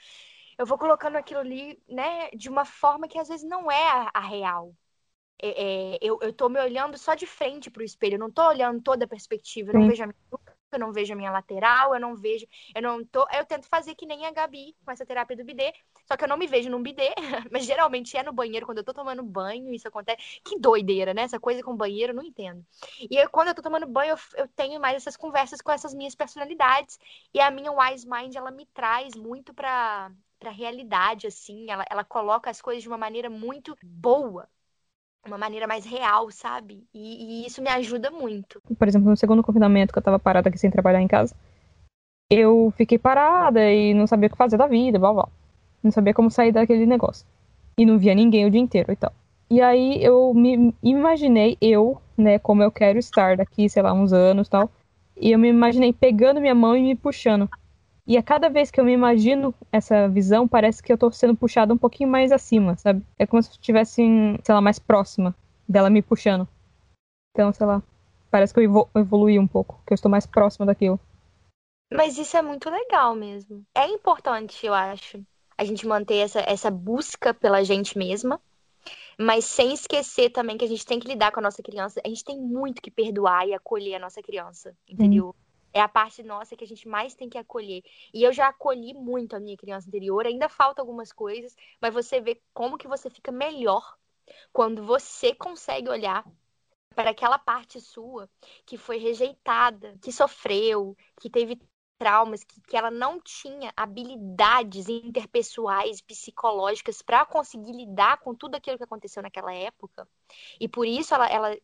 eu 0.59 0.67
vou 0.67 0.77
colocando 0.77 1.17
aquilo 1.17 1.41
ali, 1.41 1.83
né, 1.89 2.29
de 2.31 2.49
uma 2.51 2.65
forma 2.65 3.09
que 3.09 3.19
às 3.19 3.27
vezes 3.27 3.49
não 3.49 3.71
é 3.71 3.89
a, 3.89 4.11
a 4.13 4.21
real. 4.21 4.75
É, 5.45 5.95
é, 5.97 5.99
eu, 6.01 6.21
eu 6.23 6.33
tô 6.33 6.49
me 6.49 6.61
olhando 6.61 6.97
só 6.97 7.15
de 7.17 7.27
frente 7.27 7.69
pro 7.69 7.83
espelho, 7.83 8.15
eu 8.15 8.19
não 8.21 8.31
tô 8.31 8.47
olhando 8.47 8.81
toda 8.81 9.05
a 9.07 9.09
perspectiva, 9.09 9.71
eu 9.71 9.75
não 9.75 9.81
Sim. 9.83 9.89
vejo 9.89 10.05
a 10.05 10.07
minha 10.07 10.17
nuca, 10.31 10.57
eu 10.71 10.79
não 10.79 10.93
vejo 10.93 11.13
a 11.13 11.17
minha 11.17 11.33
lateral, 11.33 11.93
eu 11.93 12.01
não 12.01 12.15
vejo, 12.15 12.47
eu 12.73 12.81
não 12.81 13.05
tô, 13.05 13.27
eu 13.33 13.45
tento 13.45 13.67
fazer 13.69 13.97
que 13.97 14.07
nem 14.07 14.25
a 14.25 14.31
Gabi 14.31 14.77
com 14.85 14.93
essa 14.93 15.05
terapia 15.05 15.37
do 15.37 15.45
bidê, 15.45 15.75
só 16.07 16.17
que 16.17 16.23
eu 16.23 16.29
não 16.29 16.37
me 16.39 16.47
vejo 16.47 16.71
num 16.71 16.81
bidê, 16.81 17.13
mas 17.51 17.65
geralmente 17.65 18.17
é 18.17 18.23
no 18.23 18.33
banheiro, 18.33 18.65
quando 18.67 18.79
eu 18.79 18.85
tô 18.85 18.95
tomando 18.95 19.21
banho, 19.25 19.75
isso 19.75 19.89
acontece, 19.89 20.41
que 20.45 20.57
doideira, 20.61 21.13
né, 21.13 21.23
essa 21.23 21.41
coisa 21.41 21.61
com 21.61 21.77
banheiro, 21.77 22.13
eu 22.13 22.17
não 22.17 22.23
entendo. 22.23 22.65
E 23.11 23.17
eu, 23.17 23.29
quando 23.29 23.49
eu 23.49 23.55
tô 23.55 23.63
tomando 23.63 23.87
banho, 23.87 24.13
eu, 24.13 24.19
eu 24.45 24.49
tenho 24.49 24.81
mais 24.81 24.95
essas 24.97 25.17
conversas 25.17 25.61
com 25.61 25.73
essas 25.73 25.93
minhas 25.93 26.15
personalidades, 26.15 27.01
e 27.35 27.41
a 27.41 27.51
minha 27.51 27.73
Wise 27.73 28.09
Mind, 28.09 28.37
ela 28.37 28.53
me 28.53 28.65
traz 28.67 29.17
muito 29.17 29.53
pra, 29.53 30.13
pra 30.39 30.53
realidade, 30.53 31.27
assim, 31.27 31.69
ela, 31.69 31.85
ela 31.91 32.05
coloca 32.05 32.49
as 32.49 32.63
coisas 32.63 32.81
de 32.83 32.89
uma 32.89 32.99
maneira 32.99 33.29
muito 33.29 33.77
boa, 33.83 34.49
uma 35.27 35.39
maneira 35.39 35.67
mais 35.67 35.85
real, 35.85 36.31
sabe? 36.31 36.85
E, 36.93 37.43
e, 37.43 37.47
isso 37.47 37.63
me 37.63 37.69
ajuda 37.69 38.11
muito. 38.11 38.61
Por 38.79 38.89
exemplo, 38.89 39.09
no 39.09 39.17
segundo 39.17 39.43
confinamento 39.43 39.93
que 39.93 39.99
eu 39.99 40.03
tava 40.03 40.19
parada 40.19 40.49
aqui 40.49 40.59
sem 40.59 40.71
trabalhar 40.71 41.01
em 41.01 41.09
casa, 41.09 41.35
eu 42.31 42.73
fiquei 42.77 42.99
parada 42.99 43.71
e 43.71 43.95
não 43.95 44.07
sabia 44.07 44.27
o 44.27 44.31
que 44.31 44.37
fazer 44.37 44.57
da 44.57 44.67
vida, 44.67 44.99
blá 44.99 45.13
blá. 45.13 45.29
Não 45.83 45.91
sabia 45.91 46.15
como 46.15 46.31
sair 46.31 46.53
daquele 46.53 46.87
negócio. 46.87 47.27
E 47.77 47.85
não 47.85 47.99
via 47.99 48.15
ninguém 48.15 48.47
o 48.47 48.51
dia 48.51 48.61
inteiro 48.61 48.93
e 48.93 48.97
tal. 48.97 49.13
E 49.51 49.61
aí 49.61 50.03
eu 50.03 50.33
me 50.33 50.75
imaginei, 50.83 51.59
eu, 51.61 52.01
né, 52.17 52.39
como 52.39 52.63
eu 52.63 52.71
quero 52.71 52.99
estar 52.99 53.37
daqui, 53.37 53.69
sei 53.69 53.83
lá, 53.83 53.93
uns 53.93 54.13
anos 54.13 54.47
e 54.47 54.51
tal. 54.51 54.71
E 55.21 55.31
eu 55.31 55.39
me 55.39 55.49
imaginei 55.49 55.93
pegando 55.93 56.41
minha 56.41 56.55
mão 56.55 56.77
e 56.77 56.83
me 56.83 56.95
puxando. 56.97 57.49
E 58.07 58.17
a 58.17 58.23
cada 58.23 58.49
vez 58.49 58.71
que 58.71 58.81
eu 58.81 58.85
me 58.85 58.93
imagino 58.93 59.55
essa 59.71 60.09
visão, 60.09 60.49
parece 60.49 60.83
que 60.83 60.93
eu 60.93 60.99
tô 60.99 61.11
sendo 61.13 61.37
puxada 61.37 61.73
um 61.73 61.79
pouquinho 61.79 62.11
mais 62.11 62.33
acima, 62.33 62.77
sabe? 62.77 63.05
É 63.17 63.27
como 63.27 63.43
se 63.43 63.51
eu 63.51 63.53
estivesse, 63.53 64.03
sei 64.43 64.55
lá, 64.55 64.61
mais 64.61 64.79
próxima 64.79 65.35
dela 65.69 65.89
me 65.89 66.03
puxando. 66.03 66.49
Então, 67.31 67.53
sei 67.53 67.67
lá, 67.67 67.83
parece 68.31 68.53
que 68.53 68.61
eu 68.61 68.89
evoluí 68.97 69.39
um 69.39 69.47
pouco, 69.47 69.81
que 69.87 69.93
eu 69.93 69.95
estou 69.95 70.11
mais 70.11 70.27
próxima 70.27 70.67
daquilo. 70.67 70.99
Mas 71.93 72.19
isso 72.19 72.37
é 72.37 72.43
muito 72.43 72.69
legal 72.69 73.15
mesmo. 73.15 73.65
É 73.75 73.87
importante, 73.87 74.67
eu 74.67 74.75
acho, 74.75 75.23
a 75.57 75.65
gente 75.65 75.87
manter 75.87 76.17
essa, 76.17 76.41
essa 76.41 76.71
busca 76.71 77.33
pela 77.33 77.63
gente 77.63 77.97
mesma, 77.97 78.41
mas 79.19 79.45
sem 79.45 79.73
esquecer 79.73 80.31
também 80.31 80.59
que 80.59 80.65
a 80.65 80.69
gente 80.69 80.85
tem 80.85 80.99
que 80.99 81.07
lidar 81.07 81.31
com 81.31 81.39
a 81.39 81.43
nossa 81.43 81.63
criança. 81.63 82.01
A 82.05 82.09
gente 82.09 82.25
tem 82.25 82.41
muito 82.41 82.83
que 82.83 82.91
perdoar 82.91 83.47
e 83.47 83.55
acolher 83.55 83.95
a 83.95 84.01
nossa 84.01 84.21
criança, 84.23 84.77
entendeu? 84.89 85.29
Hum. 85.29 85.52
É 85.73 85.81
a 85.81 85.89
parte 85.89 86.23
nossa 86.23 86.57
que 86.57 86.65
a 86.65 86.67
gente 86.67 86.89
mais 86.89 87.15
tem 87.15 87.29
que 87.29 87.39
acolher. 87.39 87.83
E 88.13 88.23
eu 88.23 88.33
já 88.33 88.49
acolhi 88.49 88.95
muito 88.95 89.35
a 89.35 89.41
minha 89.41 89.57
criança 89.57 89.89
interior, 89.89 90.27
ainda 90.27 90.49
falta 90.49 90.83
algumas 90.83 91.13
coisas, 91.13 91.57
mas 91.81 91.93
você 91.95 92.21
vê 92.21 92.41
como 92.53 92.79
que 92.79 92.89
você 92.89 93.09
fica 93.11 93.33
melhor 93.33 93.97
quando 94.53 94.85
você 94.85 95.35
consegue 95.35 95.89
olhar 95.89 96.25
para 96.95 97.11
aquela 97.11 97.39
parte 97.39 97.81
sua 97.81 98.29
que 98.67 98.77
foi 98.77 98.99
rejeitada, 98.99 99.97
que 100.03 100.13
sofreu, 100.13 100.97
que 101.21 101.31
teve 101.31 101.59
traumas, 101.99 102.43
que, 102.43 102.61
que 102.63 102.77
ela 102.77 102.91
não 102.91 103.21
tinha 103.21 103.73
habilidades 103.77 104.89
interpessoais, 104.89 106.01
psicológicas 106.01 107.01
para 107.01 107.25
conseguir 107.25 107.73
lidar 107.73 108.19
com 108.19 108.35
tudo 108.35 108.57
aquilo 108.57 108.77
que 108.77 108.85
aconteceu 108.85 109.23
naquela 109.23 109.55
época. 109.55 110.07
E 110.61 110.69
por 110.69 110.87
isso 110.87 111.15
ela, 111.15 111.29
ela 111.29 111.57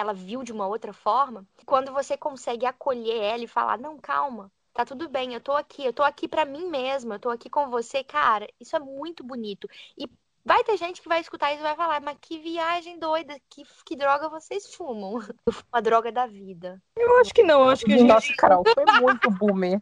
ela 0.00 0.12
viu 0.12 0.42
de 0.42 0.52
uma 0.52 0.66
outra 0.66 0.92
forma, 0.92 1.46
quando 1.66 1.92
você 1.92 2.16
consegue 2.16 2.66
acolher 2.66 3.22
ela 3.22 3.44
e 3.44 3.48
falar: 3.48 3.78
"Não, 3.78 3.98
calma, 3.98 4.50
tá 4.72 4.84
tudo 4.84 5.08
bem, 5.08 5.34
eu 5.34 5.40
tô 5.40 5.52
aqui, 5.52 5.84
eu 5.84 5.92
tô 5.92 6.02
aqui 6.02 6.26
para 6.26 6.44
mim 6.44 6.68
mesma, 6.68 7.16
eu 7.16 7.20
tô 7.20 7.30
aqui 7.30 7.48
com 7.50 7.70
você", 7.70 8.02
cara, 8.02 8.48
isso 8.58 8.74
é 8.74 8.78
muito 8.78 9.22
bonito. 9.22 9.68
E 9.96 10.08
vai 10.44 10.64
ter 10.64 10.76
gente 10.76 11.02
que 11.02 11.08
vai 11.08 11.20
escutar 11.20 11.52
isso 11.52 11.60
e 11.60 11.62
vai 11.62 11.76
falar: 11.76 12.00
"Mas 12.00 12.16
que 12.20 12.38
viagem 12.38 12.98
doida, 12.98 13.38
que, 13.50 13.62
que 13.84 13.96
droga 13.96 14.28
vocês 14.28 14.74
fumam?". 14.74 15.20
Eu 15.46 15.52
fumo 15.52 15.68
a 15.72 15.80
droga 15.80 16.10
da 16.10 16.26
vida. 16.26 16.82
Eu 16.96 17.20
acho 17.20 17.32
que 17.32 17.42
não, 17.42 17.62
eu 17.62 17.70
acho 17.70 17.84
que 17.84 17.92
a 17.92 17.96
gente... 17.96 18.08
Nossa, 18.08 18.34
Carol, 18.36 18.64
foi 18.64 18.84
muito 19.00 19.30
boomer. 19.30 19.80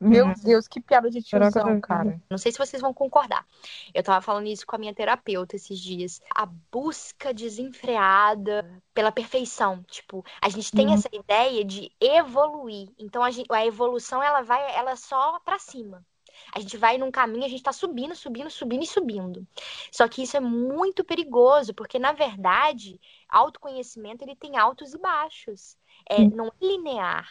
Meu 0.00 0.26
uhum. 0.26 0.34
Deus, 0.44 0.68
que 0.68 0.80
piada 0.80 1.10
de 1.10 1.20
tiozão, 1.20 1.80
cara. 1.80 2.20
Não 2.30 2.38
sei 2.38 2.52
se 2.52 2.58
vocês 2.58 2.80
vão 2.80 2.94
concordar. 2.94 3.44
Eu 3.92 4.02
tava 4.02 4.20
falando 4.20 4.46
isso 4.46 4.64
com 4.64 4.76
a 4.76 4.78
minha 4.78 4.94
terapeuta 4.94 5.56
esses 5.56 5.78
dias. 5.78 6.20
A 6.32 6.46
busca 6.46 7.34
desenfreada 7.34 8.80
pela 8.94 9.10
perfeição. 9.10 9.82
Tipo, 9.88 10.24
a 10.40 10.48
gente 10.48 10.70
tem 10.70 10.86
uhum. 10.86 10.94
essa 10.94 11.08
ideia 11.12 11.64
de 11.64 11.90
evoluir. 12.00 12.88
Então 12.96 13.24
a, 13.24 13.30
gente, 13.32 13.52
a 13.52 13.66
evolução 13.66 14.22
ela 14.22 14.42
vai 14.42 14.72
ela 14.76 14.92
é 14.92 14.96
só 14.96 15.40
para 15.40 15.58
cima. 15.58 16.06
A 16.54 16.60
gente 16.60 16.76
vai 16.76 16.96
num 16.96 17.10
caminho, 17.10 17.44
a 17.44 17.48
gente 17.48 17.64
tá 17.64 17.72
subindo, 17.72 18.14
subindo, 18.14 18.48
subindo 18.48 18.84
e 18.84 18.86
subindo. 18.86 19.46
Só 19.90 20.06
que 20.06 20.22
isso 20.22 20.36
é 20.36 20.40
muito 20.40 21.02
perigoso, 21.02 21.74
porque 21.74 21.98
na 21.98 22.12
verdade, 22.12 23.00
autoconhecimento 23.28 24.22
ele 24.22 24.36
tem 24.36 24.56
altos 24.56 24.94
e 24.94 24.98
baixos. 24.98 25.76
É, 26.08 26.20
não 26.20 26.46
é 26.46 26.52
linear 26.60 27.28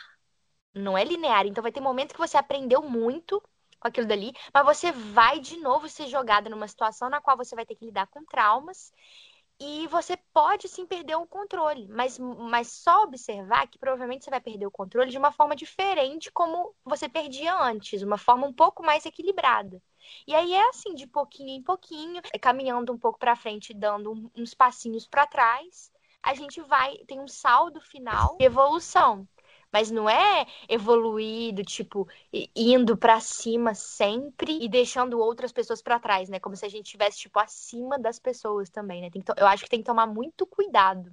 não 0.77 0.97
é 0.97 1.03
linear. 1.03 1.45
Então 1.45 1.61
vai 1.61 1.71
ter 1.71 1.81
momentos 1.81 2.13
que 2.13 2.19
você 2.19 2.37
aprendeu 2.37 2.81
muito 2.81 3.41
com 3.79 3.87
aquilo 3.87 4.07
dali, 4.07 4.33
mas 4.53 4.65
você 4.65 4.91
vai 4.91 5.39
de 5.39 5.57
novo 5.57 5.87
ser 5.87 6.07
jogada 6.07 6.49
numa 6.49 6.67
situação 6.67 7.09
na 7.09 7.21
qual 7.21 7.37
você 7.37 7.55
vai 7.55 7.65
ter 7.65 7.75
que 7.75 7.85
lidar 7.85 8.07
com 8.07 8.25
traumas 8.25 8.91
e 9.59 9.87
você 9.87 10.15
pode 10.33 10.67
sim 10.67 10.85
perder 10.85 11.15
o 11.15 11.25
controle, 11.25 11.87
mas, 11.87 12.19
mas 12.19 12.67
só 12.67 13.03
observar 13.03 13.67
que 13.67 13.79
provavelmente 13.79 14.23
você 14.23 14.29
vai 14.29 14.39
perder 14.39 14.67
o 14.67 14.71
controle 14.71 15.09
de 15.09 15.17
uma 15.17 15.31
forma 15.31 15.55
diferente 15.55 16.31
como 16.31 16.75
você 16.85 17.09
perdia 17.09 17.55
antes, 17.59 18.03
uma 18.03 18.19
forma 18.19 18.45
um 18.45 18.53
pouco 18.53 18.83
mais 18.83 19.05
equilibrada. 19.05 19.81
E 20.27 20.35
aí 20.35 20.53
é 20.53 20.69
assim, 20.69 20.93
de 20.93 21.07
pouquinho 21.07 21.49
em 21.49 21.63
pouquinho, 21.63 22.21
é 22.31 22.37
caminhando 22.37 22.93
um 22.93 22.99
pouco 22.99 23.17
para 23.17 23.35
frente, 23.35 23.73
dando 23.73 24.31
uns 24.35 24.53
passinhos 24.53 25.07
para 25.07 25.25
trás, 25.25 25.91
a 26.21 26.35
gente 26.35 26.61
vai 26.61 26.97
tem 27.07 27.19
um 27.19 27.27
saldo 27.27 27.81
final 27.81 28.37
evolução 28.39 29.27
mas 29.71 29.91
não 29.91 30.09
é 30.09 30.45
evoluído, 30.69 31.63
tipo, 31.63 32.07
indo 32.55 32.97
para 32.97 33.19
cima 33.19 33.73
sempre 33.75 34.57
e 34.61 34.69
deixando 34.69 35.19
outras 35.19 35.51
pessoas 35.51 35.81
para 35.81 35.99
trás, 35.99 36.29
né? 36.29 36.39
Como 36.39 36.55
se 36.55 36.65
a 36.65 36.69
gente 36.69 36.85
estivesse, 36.85 37.19
tipo, 37.19 37.39
acima 37.39 37.99
das 37.99 38.19
pessoas 38.19 38.69
também, 38.69 39.01
né? 39.01 39.09
Que, 39.09 39.19
eu 39.37 39.47
acho 39.47 39.63
que 39.63 39.69
tem 39.69 39.79
que 39.79 39.85
tomar 39.85 40.07
muito 40.07 40.45
cuidado. 40.45 41.11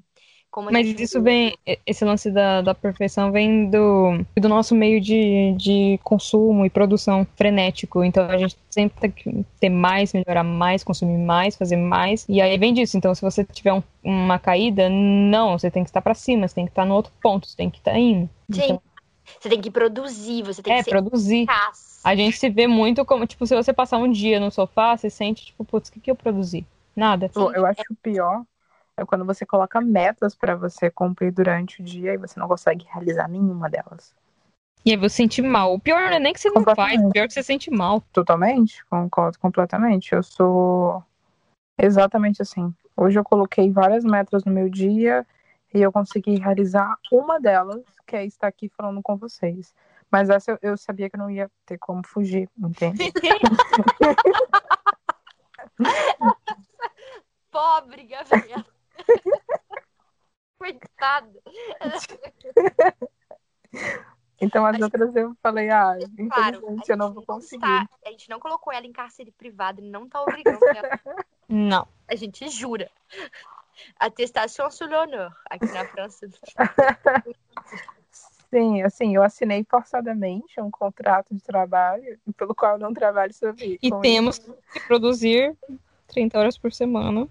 Mas 0.62 0.88
isso 1.00 1.20
vem, 1.20 1.56
esse 1.84 2.04
lance 2.04 2.30
da, 2.30 2.62
da 2.62 2.74
perfeição 2.74 3.32
vem 3.32 3.68
do, 3.68 4.24
do 4.36 4.48
nosso 4.48 4.74
meio 4.74 5.00
de, 5.00 5.52
de 5.56 5.98
consumo 6.04 6.64
e 6.64 6.70
produção 6.70 7.26
frenético. 7.36 8.04
Então 8.04 8.28
a 8.28 8.36
gente 8.38 8.56
sempre 8.70 9.00
tem 9.00 9.10
que 9.10 9.44
ter 9.58 9.68
mais, 9.68 10.12
melhorar 10.12 10.44
mais, 10.44 10.84
consumir 10.84 11.18
mais, 11.18 11.56
fazer 11.56 11.76
mais. 11.76 12.24
E 12.28 12.40
aí 12.40 12.56
vem 12.56 12.72
disso. 12.72 12.96
Então 12.96 13.14
se 13.14 13.22
você 13.22 13.44
tiver 13.44 13.72
um, 13.72 13.82
uma 14.02 14.38
caída, 14.38 14.88
não, 14.88 15.58
você 15.58 15.70
tem 15.70 15.82
que 15.82 15.90
estar 15.90 16.02
para 16.02 16.14
cima, 16.14 16.46
você 16.46 16.54
tem 16.54 16.66
que 16.66 16.72
estar 16.72 16.84
no 16.84 16.94
outro 16.94 17.12
ponto, 17.22 17.48
você 17.48 17.56
tem 17.56 17.70
que 17.70 17.78
estar 17.78 17.98
indo. 17.98 18.28
Sim. 18.50 18.62
Então, 18.64 18.82
você 19.40 19.48
tem 19.48 19.60
que 19.60 19.70
produzir, 19.70 20.42
você 20.42 20.62
tem 20.62 20.74
é, 20.74 20.82
que 20.82 20.90
produzir. 20.90 21.46
A 22.04 22.14
gente 22.14 22.36
se 22.36 22.50
vê 22.50 22.66
muito 22.66 23.04
como, 23.04 23.26
tipo, 23.26 23.46
se 23.46 23.56
você 23.56 23.72
passar 23.72 23.98
um 23.98 24.10
dia 24.10 24.38
no 24.38 24.50
sofá, 24.50 24.96
você 24.96 25.08
sente, 25.08 25.46
tipo, 25.46 25.64
putz, 25.64 25.88
o 25.88 25.92
que, 25.92 26.00
que 26.00 26.10
eu 26.10 26.14
produzi? 26.14 26.66
Nada. 26.94 27.30
Eu 27.54 27.66
acho 27.66 27.82
pior 28.02 28.44
é 28.96 29.04
quando 29.04 29.24
você 29.24 29.44
coloca 29.44 29.80
metas 29.80 30.35
para 30.35 30.54
você 30.54 30.90
cumprir 30.90 31.33
durante 31.33 31.80
o 31.80 31.85
dia 31.85 32.14
e 32.14 32.18
você 32.18 32.38
não 32.38 32.48
consegue 32.48 32.87
realizar 32.90 33.28
nenhuma 33.28 33.68
delas. 33.68 34.14
E 34.85 34.90
aí 34.90 34.96
você 34.96 35.16
sente 35.16 35.40
mal. 35.40 35.74
O 35.74 35.80
pior 35.80 36.00
não 36.02 36.16
é 36.16 36.18
nem 36.18 36.33
que 36.33 36.40
você 36.40 36.50
não 36.50 36.62
faz, 36.62 37.02
o 37.02 37.11
pior 37.11 37.24
é 37.24 37.26
que 37.26 37.33
você 37.33 37.42
sente 37.42 37.70
mal. 37.70 38.00
Totalmente, 38.12 38.85
concordo 38.87 39.38
completamente. 39.38 40.12
Eu 40.12 40.22
sou 40.22 41.02
exatamente 41.78 42.42
assim. 42.42 42.72
Hoje 42.96 43.18
eu 43.18 43.24
coloquei 43.24 43.72
várias 43.72 44.04
metas 44.04 44.44
no 44.44 44.52
meu 44.52 44.68
dia 44.68 45.26
e 45.72 45.80
eu 45.80 45.90
consegui 45.90 46.38
realizar 46.38 46.96
uma 47.11 47.40
delas, 47.40 47.83
que 48.07 48.14
é 48.14 48.24
estar 48.24 48.46
aqui 48.46 48.68
falando 48.68 49.02
com 49.02 49.16
vocês. 49.16 49.74
Mas 50.11 50.30
essa 50.30 50.52
eu, 50.52 50.59
eu 50.62 50.76
sabia 50.76 51.11
que 51.11 51.16
não 51.16 51.30
ia 51.30 51.50
ter 51.66 51.78
como 51.78 52.07
fugir, 52.07 52.48
entende? 52.57 53.11
Pobre 57.50 58.04
Gabriela. 58.04 58.64
Coitado. 60.58 61.42
Então 64.40 64.66
as 64.66 64.80
outras 64.80 65.14
eu 65.14 65.34
falei, 65.42 65.70
ah, 65.70 65.96
claro, 66.30 66.56
infelizmente 66.56 66.90
eu 66.90 66.96
não 66.96 67.12
vou 67.12 67.24
conseguir. 67.24 67.64
Está, 67.64 67.88
a 68.04 68.10
gente 68.10 68.28
não 68.28 68.40
colocou 68.40 68.72
ela 68.72 68.86
em 68.86 68.92
cárcere 68.92 69.30
privado 69.32 69.80
e 69.80 69.88
não 69.88 70.08
tá 70.08 70.22
obrigando 70.22 70.64
ela. 70.66 71.00
Não. 71.48 71.86
A 72.08 72.14
gente 72.14 72.48
jura. 72.48 72.90
Atestation 73.98 74.70
sur 74.70 74.88
l'honneur, 74.88 75.32
aqui 75.50 75.66
na 75.66 75.84
França. 75.86 76.28
Sim, 78.50 78.82
assim, 78.82 79.16
eu 79.16 79.22
assinei 79.22 79.64
forçadamente 79.68 80.60
um 80.60 80.70
contrato 80.70 81.34
de 81.34 81.42
trabalho 81.42 82.18
pelo 82.36 82.54
qual 82.54 82.72
eu 82.74 82.78
não 82.78 82.94
trabalho 82.94 83.34
sobre 83.34 83.78
E 83.82 83.90
temos 84.00 84.38
isso. 84.38 84.56
que 84.72 84.80
produzir 84.86 85.56
30 86.06 86.38
horas 86.38 86.56
por 86.56 86.72
semana. 86.72 87.28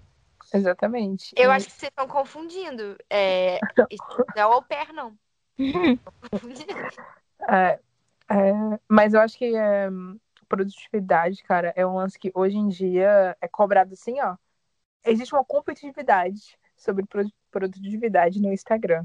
Exatamente. 0.54 1.34
Eu 1.36 1.50
e... 1.50 1.52
acho 1.52 1.66
que 1.66 1.72
vocês 1.72 1.90
estão 1.90 2.06
confundindo. 2.06 2.96
É... 3.10 3.58
Não 3.76 3.86
é 4.36 4.46
o 4.46 4.52
au 4.52 4.62
pair, 4.62 4.92
não. 4.92 5.18
é, 7.48 7.80
é, 8.30 8.52
mas 8.88 9.14
eu 9.14 9.20
acho 9.20 9.36
que 9.36 9.54
é, 9.56 9.88
produtividade, 10.48 11.42
cara, 11.42 11.72
é 11.76 11.84
um 11.84 11.96
lance 11.96 12.18
que 12.18 12.30
hoje 12.34 12.56
em 12.56 12.68
dia 12.68 13.36
é 13.40 13.48
cobrado 13.48 13.94
assim, 13.94 14.20
ó. 14.20 14.36
Existe 15.04 15.34
uma 15.34 15.44
competitividade 15.44 16.56
sobre 16.76 17.04
produtividade 17.50 18.40
no 18.40 18.52
Instagram. 18.52 19.04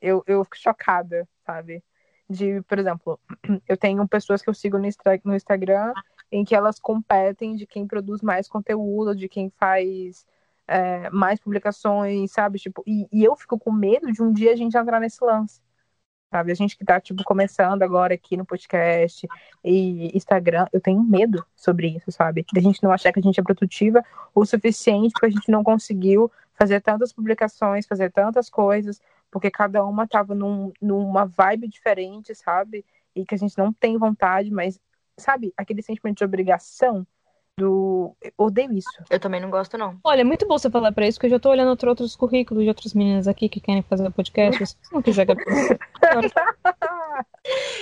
Eu, 0.00 0.24
eu 0.26 0.42
fico 0.44 0.58
chocada, 0.58 1.28
sabe? 1.46 1.84
De, 2.28 2.62
por 2.62 2.78
exemplo, 2.78 3.20
eu 3.68 3.76
tenho 3.76 4.06
pessoas 4.08 4.42
que 4.42 4.48
eu 4.48 4.54
sigo 4.54 4.78
no, 4.78 4.88
no 5.24 5.36
Instagram 5.36 5.92
em 6.30 6.44
que 6.44 6.54
elas 6.54 6.80
competem 6.80 7.54
de 7.54 7.66
quem 7.66 7.86
produz 7.86 8.22
mais 8.22 8.48
conteúdo, 8.48 9.14
de 9.14 9.28
quem 9.28 9.50
faz 9.50 10.26
é, 10.66 11.10
mais 11.10 11.40
publicações, 11.40 12.30
sabe? 12.32 12.58
Tipo, 12.58 12.82
e, 12.86 13.06
e, 13.12 13.24
eu 13.24 13.36
fico 13.36 13.58
com 13.58 13.72
medo 13.72 14.10
de 14.12 14.22
um 14.22 14.32
dia 14.32 14.52
a 14.52 14.56
gente 14.56 14.76
entrar 14.76 15.00
nesse 15.00 15.22
lance. 15.24 15.60
Sabe? 16.30 16.50
A 16.50 16.54
gente 16.54 16.78
que 16.78 16.84
tá, 16.84 16.98
tipo, 16.98 17.22
começando 17.24 17.82
agora 17.82 18.14
aqui 18.14 18.38
no 18.38 18.46
podcast 18.46 19.28
e 19.62 20.16
Instagram, 20.16 20.66
eu 20.72 20.80
tenho 20.80 21.02
medo 21.02 21.44
sobre 21.54 21.88
isso, 21.88 22.10
sabe? 22.10 22.46
Da 22.54 22.60
gente 22.60 22.82
não 22.82 22.90
achar 22.90 23.12
que 23.12 23.20
a 23.20 23.22
gente 23.22 23.38
é 23.38 23.42
produtiva 23.42 24.02
o 24.34 24.46
suficiente 24.46 25.12
porque 25.12 25.26
a 25.26 25.30
gente 25.30 25.50
não 25.50 25.62
conseguiu 25.62 26.32
fazer 26.54 26.80
tantas 26.80 27.12
publicações, 27.12 27.86
fazer 27.86 28.10
tantas 28.10 28.48
coisas, 28.48 28.98
porque 29.30 29.50
cada 29.50 29.84
uma 29.84 30.06
tava 30.06 30.34
num, 30.34 30.72
numa 30.80 31.26
vibe 31.26 31.68
diferente, 31.68 32.34
sabe? 32.34 32.84
E 33.14 33.26
que 33.26 33.34
a 33.34 33.38
gente 33.38 33.58
não 33.58 33.70
tem 33.70 33.98
vontade, 33.98 34.50
mas, 34.50 34.80
sabe, 35.18 35.52
aquele 35.54 35.82
sentimento 35.82 36.18
de 36.18 36.24
obrigação 36.24 37.06
do. 37.58 38.16
Eu 38.20 38.32
odeio 38.38 38.72
isso. 38.72 38.88
Eu 39.10 39.20
também 39.20 39.40
não 39.40 39.50
gosto, 39.50 39.76
não. 39.76 39.98
Olha, 40.02 40.22
é 40.22 40.24
muito 40.24 40.46
bom 40.46 40.58
você 40.58 40.70
falar 40.70 40.92
pra 40.92 41.06
isso, 41.06 41.18
porque 41.18 41.26
eu 41.26 41.30
já 41.36 41.38
tô 41.40 41.50
olhando 41.50 41.68
outro- 41.70 41.90
outros 41.90 42.16
currículos 42.16 42.62
de 42.62 42.68
outras 42.68 42.94
meninas 42.94 43.28
aqui 43.28 43.48
que 43.48 43.60
querem 43.60 43.82
fazer 43.82 44.10
podcast. 44.10 44.58
Você 44.64 44.76
não 44.94 45.02
quiser, 45.02 45.26
Gabi. 45.26 45.42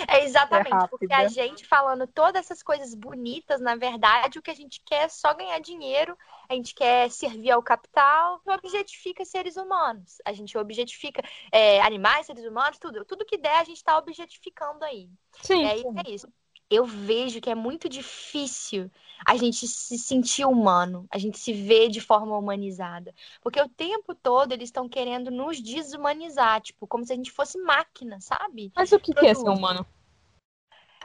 É 0.09 0.25
exatamente, 0.25 0.85
É 0.85 0.87
porque 0.89 1.13
a 1.13 1.29
gente 1.29 1.67
falando 1.67 2.07
todas 2.07 2.41
essas 2.45 2.63
coisas 2.63 2.95
bonitas, 2.95 3.61
na 3.61 3.77
verdade, 3.77 4.39
o 4.39 4.43
que 4.43 4.51
a 4.51 4.55
gente 4.55 4.81
quer 4.85 5.05
é 5.05 5.09
só 5.09 5.35
ganhar 5.35 5.59
dinheiro, 5.61 6.17
a 6.49 6.55
gente 6.55 6.75
quer 6.75 7.11
servir 7.11 7.51
ao 7.51 7.63
capital, 7.63 8.41
objetifica 8.47 9.25
seres 9.25 9.57
humanos, 9.57 10.17
a 10.25 10.33
gente 10.33 10.57
objetifica 10.57 11.23
é, 11.53 11.81
animais, 11.83 12.27
seres 12.27 12.45
humanos, 12.45 12.79
tudo. 12.79 13.05
Tudo 13.05 13.25
que 13.25 13.37
der, 13.39 13.59
a 13.59 13.65
gente 13.65 13.85
tá 13.85 13.97
objetificando 13.99 14.85
aí. 14.85 15.09
Sim. 15.43 15.65
Aí 15.65 15.85
é 16.07 16.11
isso. 16.11 16.27
Eu 16.71 16.87
vejo 16.87 17.41
que 17.41 17.51
é 17.51 17.55
muito 17.55 17.89
difícil 17.89 18.91
a 19.27 19.37
gente 19.37 19.67
se 19.67 19.99
sentir 19.99 20.45
humano, 20.47 21.07
a 21.11 21.19
gente 21.19 21.39
se 21.39 21.53
ver 21.53 21.89
de 21.89 22.01
forma 22.01 22.39
humanizada. 22.39 23.13
Porque 23.43 23.61
o 23.61 23.69
tempo 23.69 24.15
todo 24.15 24.53
eles 24.53 24.69
estão 24.69 24.89
querendo 24.89 25.31
nos 25.31 25.61
desumanizar, 25.61 26.61
tipo, 26.61 26.87
como 26.87 27.05
se 27.05 27.13
a 27.13 27.17
gente 27.17 27.33
fosse 27.33 27.59
máquina, 27.59 28.21
sabe? 28.21 28.73
Mas 28.77 28.93
o 28.93 29.01
que, 29.01 29.13
que 29.13 29.27
é 29.27 29.35
ser 29.35 29.49
humano? 29.49 29.85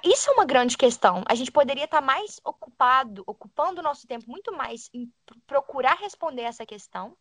Isso 0.04 0.30
é 0.30 0.34
uma 0.34 0.46
grande 0.46 0.78
questão. 0.78 1.24
A 1.28 1.34
gente 1.34 1.52
poderia 1.52 1.86
estar 1.86 2.02
mais 2.02 2.40
ocupado, 2.44 3.24
ocupando 3.26 3.80
o 3.80 3.84
nosso 3.84 4.06
tempo 4.06 4.30
muito 4.30 4.54
mais 4.54 4.90
em 4.94 5.12
pr- 5.26 5.40
procurar 5.48 5.96
responder 5.96 6.44
essa 6.44 6.66
questão, 6.66 7.18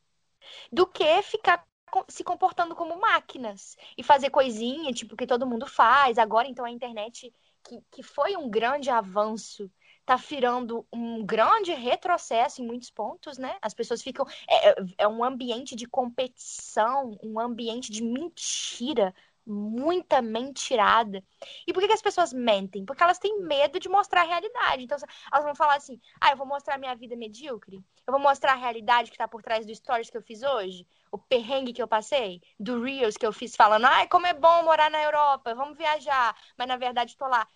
do 0.70 0.86
que 0.86 1.22
ficar 1.22 1.64
se 2.08 2.24
comportando 2.24 2.74
como 2.74 3.00
máquinas 3.00 3.76
e 3.96 4.02
fazer 4.02 4.28
coisinha, 4.30 4.92
tipo, 4.92 5.16
que 5.16 5.26
todo 5.26 5.46
mundo 5.46 5.66
faz. 5.66 6.18
Agora, 6.18 6.48
então, 6.48 6.64
a 6.64 6.70
internet, 6.70 7.32
que, 7.64 7.80
que 7.90 8.02
foi 8.02 8.36
um 8.36 8.48
grande 8.50 8.90
avanço, 8.90 9.70
tá 10.04 10.16
virando 10.16 10.86
um 10.92 11.24
grande 11.24 11.72
retrocesso 11.72 12.62
em 12.62 12.66
muitos 12.66 12.90
pontos, 12.90 13.38
né? 13.38 13.56
As 13.62 13.74
pessoas 13.74 14.02
ficam. 14.02 14.26
É, 14.48 14.70
é- 14.70 14.74
é 14.98 15.08
um 15.08 15.24
ambiente 15.24 15.74
de 15.74 15.86
competição, 15.86 17.18
um 17.22 17.40
ambiente 17.40 17.90
de 17.90 18.02
mentira, 18.02 19.14
muita 19.46 20.22
mentirada. 20.22 21.22
E 21.66 21.72
por 21.72 21.80
que, 21.80 21.88
que 21.88 21.94
as 21.94 22.02
pessoas 22.02 22.32
mentem? 22.32 22.84
Porque 22.84 23.02
elas 23.02 23.18
têm 23.18 23.40
medo 23.42 23.78
de 23.78 23.88
mostrar 23.88 24.22
a 24.22 24.24
realidade. 24.24 24.84
Então, 24.84 24.96
elas 25.32 25.44
vão 25.44 25.54
falar 25.54 25.76
assim: 25.76 26.00
ah, 26.20 26.30
eu 26.32 26.36
vou 26.36 26.46
mostrar 26.46 26.78
minha 26.78 26.94
vida 26.94 27.16
medíocre? 27.16 27.82
Eu 28.06 28.12
vou 28.12 28.20
mostrar 28.20 28.52
a 28.52 28.56
realidade 28.56 29.10
que 29.10 29.18
tá 29.18 29.26
por 29.28 29.42
trás 29.42 29.66
do 29.66 29.74
stories 29.74 30.10
que 30.10 30.16
eu 30.16 30.22
fiz 30.22 30.42
hoje? 30.42 30.86
O 31.14 31.18
perrengue 31.18 31.72
que 31.72 31.80
eu 31.80 31.86
passei? 31.86 32.40
Do 32.58 32.82
Reels 32.82 33.16
que 33.16 33.24
eu 33.24 33.32
fiz 33.32 33.54
falando: 33.54 33.84
ai, 33.84 34.08
como 34.08 34.26
é 34.26 34.34
bom 34.34 34.64
morar 34.64 34.90
na 34.90 35.00
Europa, 35.00 35.54
vamos 35.54 35.78
viajar. 35.78 36.36
Mas 36.58 36.66
na 36.66 36.76
verdade, 36.76 37.16
tô 37.16 37.28
lá, 37.28 37.46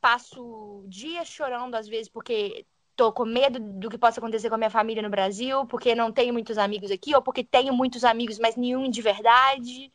passo 0.00 0.82
dias 0.88 1.28
chorando 1.28 1.74
às 1.74 1.86
vezes 1.86 2.08
porque. 2.08 2.66
Tô 2.94 3.10
com 3.10 3.24
medo 3.24 3.58
do 3.58 3.88
que 3.88 3.96
possa 3.96 4.20
acontecer 4.20 4.50
com 4.50 4.54
a 4.54 4.58
minha 4.58 4.70
família 4.70 5.02
no 5.02 5.08
Brasil, 5.08 5.66
porque 5.66 5.94
não 5.94 6.12
tenho 6.12 6.32
muitos 6.32 6.58
amigos 6.58 6.90
aqui, 6.90 7.14
ou 7.14 7.22
porque 7.22 7.42
tenho 7.42 7.72
muitos 7.72 8.04
amigos, 8.04 8.38
mas 8.38 8.54
nenhum 8.54 8.90
de 8.90 9.00
verdade 9.00 9.90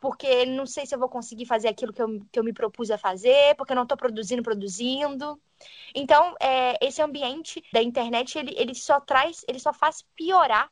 porque 0.00 0.46
não 0.46 0.66
sei 0.66 0.86
se 0.86 0.94
eu 0.94 0.98
vou 0.98 1.08
conseguir 1.08 1.46
fazer 1.46 1.68
aquilo 1.68 1.92
que 1.92 2.02
eu, 2.02 2.08
que 2.32 2.38
eu 2.38 2.44
me 2.44 2.52
propus 2.52 2.90
a 2.90 2.98
fazer, 2.98 3.54
porque 3.56 3.72
eu 3.72 3.76
não 3.76 3.84
estou 3.84 3.96
produzindo, 3.98 4.42
produzindo. 4.42 5.40
Então, 5.94 6.34
é, 6.40 6.76
esse 6.84 7.02
ambiente 7.02 7.62
da 7.72 7.82
internet, 7.82 8.38
ele, 8.38 8.54
ele 8.56 8.74
só 8.74 8.98
traz, 8.98 9.44
ele 9.46 9.58
só 9.58 9.72
faz 9.72 10.02
piorar 10.16 10.70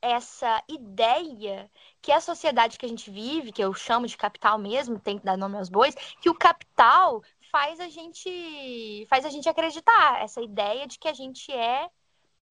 essa 0.00 0.62
ideia 0.68 1.70
que 2.00 2.12
a 2.12 2.20
sociedade 2.20 2.78
que 2.78 2.86
a 2.86 2.88
gente 2.88 3.10
vive, 3.10 3.52
que 3.52 3.62
eu 3.62 3.72
chamo 3.74 4.06
de 4.06 4.16
capital 4.16 4.58
mesmo, 4.58 4.98
tem 4.98 5.18
que 5.18 5.24
dar 5.24 5.36
nome 5.36 5.56
aos 5.56 5.68
bois, 5.68 5.94
que 6.20 6.30
o 6.30 6.34
capital 6.34 7.22
faz 7.50 7.80
a 7.80 7.88
gente 7.88 9.06
faz 9.08 9.24
a 9.24 9.30
gente 9.30 9.48
acreditar 9.48 10.22
essa 10.22 10.40
ideia 10.40 10.86
de 10.86 10.98
que 10.98 11.08
a 11.08 11.14
gente 11.14 11.52
é 11.52 11.88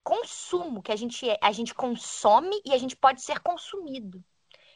consumo, 0.04 0.82
que 0.82 0.92
a 0.92 0.96
gente 0.96 1.30
é, 1.30 1.38
a 1.42 1.52
gente 1.52 1.74
consome 1.74 2.62
e 2.66 2.74
a 2.74 2.78
gente 2.78 2.96
pode 2.96 3.22
ser 3.22 3.40
consumido, 3.40 4.24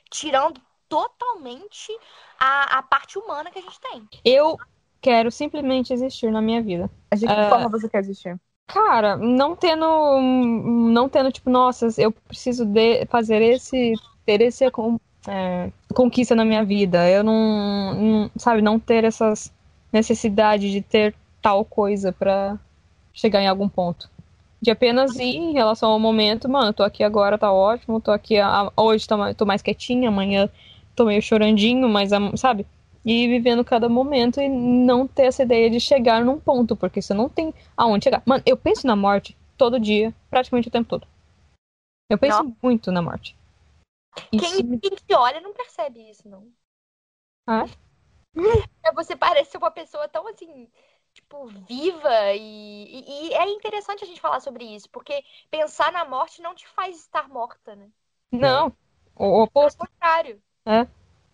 tirando 0.10 0.60
totalmente 0.88 1.96
a, 2.40 2.80
a 2.80 2.84
parte 2.84 3.20
humana 3.20 3.52
que 3.52 3.60
a 3.60 3.62
gente 3.62 3.80
tem. 3.80 4.08
Eu 4.26 4.58
quero 5.00 5.32
simplesmente 5.32 5.94
existir 5.94 6.32
na 6.32 6.42
minha 6.42 6.62
vida. 6.62 6.90
De 7.16 7.26
que 7.28 7.32
É. 7.32 7.50
forma 7.50 7.70
você 7.70 7.88
quer 7.88 8.00
existir? 8.00 8.40
Cara, 8.70 9.18
não 9.18 9.56
tendo. 9.56 9.86
Não 10.22 11.10
tendo, 11.10 11.32
tipo, 11.32 11.50
nossa, 11.50 11.88
eu 11.98 12.12
preciso 12.12 12.66
de 12.66 13.06
fazer 13.08 13.42
esse. 13.42 13.94
ter 14.26 14.42
esse 14.42 14.64
é, 15.28 15.72
conquista 15.94 16.36
na 16.36 16.46
minha 16.46 16.64
vida. 16.64 17.10
Eu 17.10 17.24
não, 17.24 17.94
não- 17.96 18.32
Sabe, 18.38 18.62
não 18.62 18.80
ter 18.80 19.04
essas 19.04 19.52
necessidade 19.92 20.72
de 20.72 20.82
ter 20.82 21.16
tal 21.42 21.66
coisa 21.66 22.12
pra 22.12 22.60
chegar 23.14 23.42
em 23.42 23.48
algum 23.48 23.68
ponto. 23.68 24.10
De 24.62 24.72
apenas 24.72 25.18
ir 25.18 25.36
em 25.38 25.54
relação 25.54 25.92
ao 25.92 26.00
momento, 26.00 26.50
mano, 26.50 26.74
tô 26.74 26.84
aqui 26.84 27.04
agora, 27.04 27.38
tá 27.38 27.52
ótimo, 27.52 28.02
tô 28.02 28.12
aqui. 28.12 28.38
a- 28.38 28.72
hoje 28.78 29.08
tô, 29.08 29.16
tô 29.36 29.46
mais 29.46 29.62
quietinha, 29.64 30.10
amanhã 30.10 30.50
tô 30.96 31.06
meio 31.06 31.22
chorandinho, 31.22 31.90
mas, 31.90 32.12
sabe? 32.38 32.68
E 33.06 33.28
vivendo 33.28 33.64
cada 33.66 33.90
momento 33.90 34.42
e 34.42 34.50
não 34.50 35.08
ter 35.08 35.24
essa 35.24 35.44
ideia 35.44 35.70
de 35.70 35.80
chegar 35.80 36.24
num 36.24 36.40
ponto, 36.40 36.76
porque 36.76 37.02
você 37.02 37.14
não 37.14 37.30
tem 37.30 37.54
aonde 37.78 38.06
chegar. 38.06 38.22
Mano, 38.26 38.44
eu 38.46 38.58
penso 38.58 38.86
na 38.88 38.96
morte 38.96 39.36
todo 39.58 39.80
dia, 39.80 40.14
praticamente 40.30 40.68
o 40.68 40.72
tempo 40.72 40.90
todo. 40.90 41.08
Eu 42.10 42.18
penso 42.20 42.44
muito 42.62 42.92
na 42.92 43.02
morte. 43.02 43.36
Quem, 44.36 44.54
me- 44.56 44.64
quem 44.82 44.90
te 44.96 45.14
olha 45.14 45.40
não 45.42 45.54
percebe 45.54 46.10
isso, 46.10 46.28
não. 46.28 46.52
Ah? 47.48 47.68
É 48.84 48.92
você 48.94 49.16
parece 49.16 49.58
uma 49.58 49.72
pessoa 49.72 50.08
tão 50.08 50.28
assim, 50.28 50.70
tipo, 51.14 51.48
viva 51.48 52.34
e, 52.34 52.40
e- 53.02 53.30
e 53.30 53.34
é 53.34 53.50
interessante 53.50 54.04
a 54.04 54.08
gente 54.08 54.22
falar 54.22 54.40
sobre 54.40 54.64
isso, 54.66 54.90
porque 54.90 55.24
pensar 55.50 55.92
na 55.92 56.06
morte 56.06 56.42
não 56.42 56.56
te 56.56 56.68
faz 56.68 56.98
estar 56.98 57.28
morta, 57.30 57.76
né? 57.76 57.90
Não, 58.32 58.76
o 59.16 59.44
oposto. 59.44 59.88
contrário. 59.88 60.42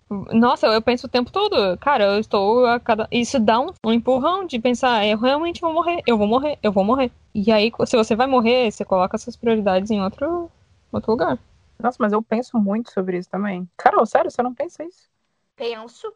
Nossa, 0.10 0.68
eu 0.68 0.82
penso 0.82 1.08
o 1.08 1.10
tempo 1.10 1.32
todo. 1.32 1.78
Cara, 1.80 2.04
eu 2.16 2.20
estou 2.20 2.66
a 2.66 2.80
cada. 2.80 3.08
Isso 3.12 3.40
dá 3.40 3.60
um, 3.60 3.68
um 3.84 3.92
empurrão 3.92 4.46
de 4.46 4.60
pensar, 4.60 5.06
eu 5.06 5.18
realmente 5.18 5.60
vou 5.62 5.74
morrer, 5.74 6.02
eu 6.06 6.18
vou 6.18 6.28
morrer, 6.28 6.60
eu 6.62 6.72
vou 6.72 6.84
morrer. 6.84 7.12
E 7.34 7.52
aí, 7.52 7.72
se 7.86 7.98
você 7.98 8.16
vai 8.16 8.28
morrer, 8.28 8.72
você 8.72 8.86
coloca 8.86 9.18
suas 9.18 9.36
prioridades 9.36 9.90
em 9.90 10.02
outro, 10.02 10.50
outro 10.92 11.12
lugar. 11.12 11.40
Nossa, 11.80 11.98
mas 12.00 12.14
eu 12.14 12.22
penso 12.24 12.58
muito 12.60 12.92
sobre 12.92 13.18
isso 13.18 13.30
também. 13.30 13.70
Carol, 13.78 14.06
sério, 14.06 14.32
você 14.32 14.42
não 14.42 14.54
pensa 14.54 14.84
isso? 14.84 15.10
Penso. 15.56 16.14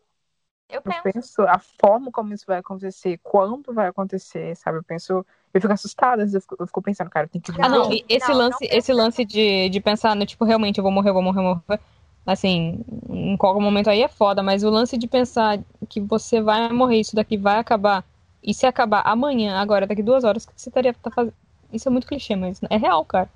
Eu 0.69 0.81
Eu 0.83 0.93
penso. 0.93 1.09
penso 1.13 1.41
a 1.43 1.59
forma 1.59 2.11
como 2.11 2.33
isso 2.33 2.45
vai 2.47 2.59
acontecer, 2.59 3.19
quando 3.23 3.73
vai 3.73 3.87
acontecer, 3.87 4.55
sabe? 4.55 4.77
Eu 4.79 4.83
penso, 4.83 5.25
eu 5.53 5.61
fico 5.61 5.73
assustada, 5.73 6.23
às 6.23 6.31
vezes 6.31 6.35
eu 6.35 6.41
fico, 6.41 6.55
eu 6.59 6.67
fico 6.67 6.81
pensando, 6.81 7.09
cara, 7.09 7.25
eu 7.25 7.29
tenho 7.29 7.43
que 7.43 7.51
Ah, 7.61 7.69
não, 7.69 7.85
e 7.91 8.05
esse 8.07 8.31
não, 8.31 8.33
lance, 8.33 8.65
não 8.69 8.69
esse 8.71 8.93
lance 8.93 9.25
de, 9.25 9.69
de 9.69 9.79
pensar 9.81 10.15
no 10.15 10.25
tipo, 10.25 10.45
realmente, 10.45 10.77
eu 10.77 10.83
vou 10.83 10.91
morrer, 10.91 11.09
eu 11.09 11.13
vou 11.13 11.23
morrer, 11.23 11.39
eu 11.39 11.43
vou 11.43 11.55
morrer. 11.67 11.79
Assim, 12.25 12.83
em 13.09 13.35
qualquer 13.37 13.61
momento 13.61 13.89
aí 13.89 14.03
é 14.03 14.07
foda, 14.07 14.43
mas 14.43 14.63
o 14.63 14.69
lance 14.69 14.97
de 14.97 15.07
pensar 15.07 15.59
que 15.87 15.99
você 15.99 16.41
vai 16.41 16.69
morrer, 16.71 16.99
isso 16.99 17.15
daqui 17.15 17.37
vai 17.37 17.57
acabar, 17.57 18.03
e 18.43 18.53
se 18.53 18.65
acabar 18.65 19.01
amanhã, 19.05 19.57
agora, 19.57 19.87
daqui 19.87 20.03
duas 20.03 20.23
horas, 20.23 20.43
o 20.43 20.47
que 20.47 20.53
você 20.55 20.69
estaria 20.69 20.93
tá 20.93 21.11
fazendo? 21.11 21.33
Isso 21.71 21.87
é 21.87 21.91
muito 21.91 22.07
clichê, 22.07 22.35
mas 22.35 22.59
é 22.69 22.77
real, 22.77 23.03
cara. 23.05 23.29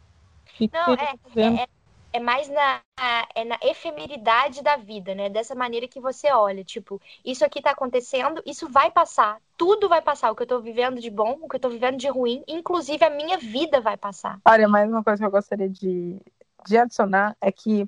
Não, 0.59 0.95
tá 0.95 1.15
fazendo? 1.23 1.59
é, 1.59 1.67
é 2.13 2.19
mais 2.19 2.47
na, 2.49 2.81
é 3.35 3.43
na 3.43 3.57
efemeridade 3.63 4.61
da 4.61 4.77
vida, 4.77 5.13
né? 5.15 5.29
Dessa 5.29 5.55
maneira 5.55 5.87
que 5.87 5.99
você 5.99 6.31
olha, 6.31 6.63
tipo, 6.63 7.01
isso 7.25 7.43
aqui 7.43 7.61
tá 7.61 7.71
acontecendo, 7.71 8.41
isso 8.45 8.69
vai 8.69 8.91
passar. 8.91 9.39
Tudo 9.57 9.89
vai 9.89 10.01
passar. 10.01 10.31
O 10.31 10.35
que 10.35 10.43
eu 10.43 10.47
tô 10.47 10.59
vivendo 10.59 10.99
de 10.99 11.09
bom, 11.09 11.37
o 11.41 11.49
que 11.49 11.55
eu 11.55 11.59
tô 11.59 11.69
vivendo 11.69 11.97
de 11.97 12.07
ruim, 12.07 12.43
inclusive 12.47 13.03
a 13.03 13.09
minha 13.09 13.37
vida 13.37 13.81
vai 13.81 13.97
passar. 13.97 14.39
Olha, 14.45 14.67
mais 14.67 14.89
uma 14.89 15.03
coisa 15.03 15.19
que 15.19 15.25
eu 15.25 15.31
gostaria 15.31 15.69
de, 15.69 16.17
de 16.65 16.77
adicionar 16.77 17.35
é 17.41 17.51
que 17.51 17.87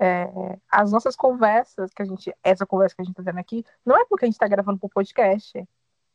é, 0.00 0.58
as 0.70 0.90
nossas 0.92 1.14
conversas, 1.16 1.92
que 1.92 2.02
a 2.02 2.04
gente, 2.04 2.34
essa 2.42 2.66
conversa 2.66 2.96
que 2.96 3.02
a 3.02 3.04
gente 3.04 3.14
tá 3.14 3.22
tendo 3.22 3.38
aqui, 3.38 3.64
não 3.84 3.96
é 3.96 4.04
porque 4.06 4.24
a 4.24 4.28
gente 4.28 4.38
tá 4.38 4.48
gravando 4.48 4.78
pro 4.78 4.88
podcast, 4.88 5.66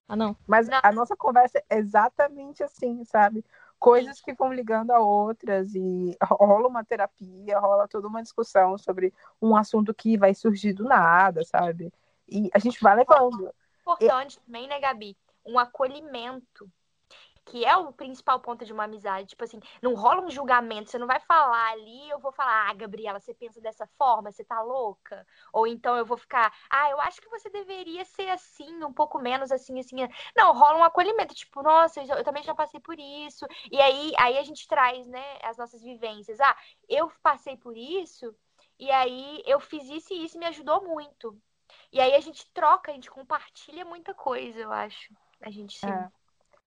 Ah, 0.07 0.15
não. 0.15 0.35
mas 0.45 0.67
Não. 0.67 0.79
a 0.83 0.91
nossa 0.91 1.15
conversa 1.15 1.61
é 1.69 1.77
exatamente 1.77 2.63
assim, 2.63 3.03
sabe? 3.05 3.43
Coisas 3.79 4.19
que 4.21 4.33
vão 4.33 4.51
ligando 4.51 4.91
a 4.91 4.99
outras 4.99 5.75
e 5.75 6.17
rola 6.23 6.67
uma 6.67 6.83
terapia, 6.83 7.59
rola 7.59 7.87
toda 7.87 8.07
uma 8.07 8.23
discussão 8.23 8.77
sobre 8.77 9.13
um 9.41 9.55
assunto 9.55 9.93
que 9.93 10.17
vai 10.17 10.33
surgir 10.33 10.73
do 10.73 10.83
nada, 10.83 11.43
sabe? 11.45 11.93
E 12.27 12.49
a 12.53 12.59
gente 12.59 12.81
vai 12.81 12.95
levando. 12.95 13.53
Importante 13.81 14.39
também, 14.39 14.67
né, 14.67 14.79
Gabi? 14.79 15.15
Um 15.45 15.59
acolhimento. 15.59 16.69
Que 17.47 17.63
é 17.65 17.75
o 17.77 17.93
principal 17.93 18.39
ponto 18.39 18.65
de 18.65 18.73
uma 18.73 18.83
amizade. 18.83 19.29
Tipo 19.29 19.43
assim, 19.43 19.59
não 19.81 19.95
rola 19.95 20.21
um 20.21 20.29
julgamento, 20.29 20.89
você 20.89 20.99
não 20.99 21.07
vai 21.07 21.19
falar 21.21 21.71
ali, 21.71 22.09
eu 22.09 22.19
vou 22.19 22.31
falar, 22.31 22.69
ah, 22.69 22.73
Gabriela, 22.73 23.19
você 23.19 23.33
pensa 23.33 23.61
dessa 23.61 23.87
forma, 23.97 24.31
você 24.31 24.43
tá 24.43 24.61
louca? 24.61 25.25
Ou 25.53 25.65
então 25.65 25.95
eu 25.95 26.05
vou 26.05 26.17
ficar, 26.17 26.53
ah, 26.69 26.89
eu 26.91 26.99
acho 27.01 27.21
que 27.21 27.29
você 27.29 27.49
deveria 27.49 28.03
ser 28.05 28.29
assim, 28.29 28.83
um 28.83 28.93
pouco 28.93 29.17
menos 29.19 29.51
assim, 29.51 29.79
assim. 29.79 29.95
Não, 30.35 30.53
rola 30.53 30.77
um 30.77 30.83
acolhimento, 30.83 31.33
tipo, 31.33 31.63
nossa, 31.63 32.01
eu, 32.01 32.23
também 32.23 32.43
já 32.43 32.53
passei 32.53 32.79
por 32.79 32.99
isso. 32.99 33.45
E 33.71 33.79
aí, 33.79 34.13
aí 34.19 34.37
a 34.37 34.43
gente 34.43 34.67
traz, 34.67 35.07
né, 35.07 35.39
as 35.41 35.57
nossas 35.57 35.81
vivências. 35.81 36.39
Ah, 36.41 36.55
eu 36.89 37.09
passei 37.23 37.55
por 37.55 37.77
isso, 37.77 38.35
e 38.77 38.91
aí 38.91 39.41
eu 39.45 39.59
fiz 39.59 39.89
isso 39.89 40.13
e 40.13 40.25
isso 40.25 40.37
me 40.37 40.45
ajudou 40.45 40.83
muito. 40.83 41.39
E 41.91 42.01
aí 42.01 42.13
a 42.13 42.19
gente 42.19 42.45
troca, 42.53 42.91
a 42.91 42.93
gente 42.93 43.09
compartilha 43.09 43.85
muita 43.85 44.13
coisa, 44.13 44.59
eu 44.59 44.71
acho. 44.71 45.13
A 45.41 45.49
gente 45.49 45.79
sim. 45.79 45.87
É. 45.87 46.09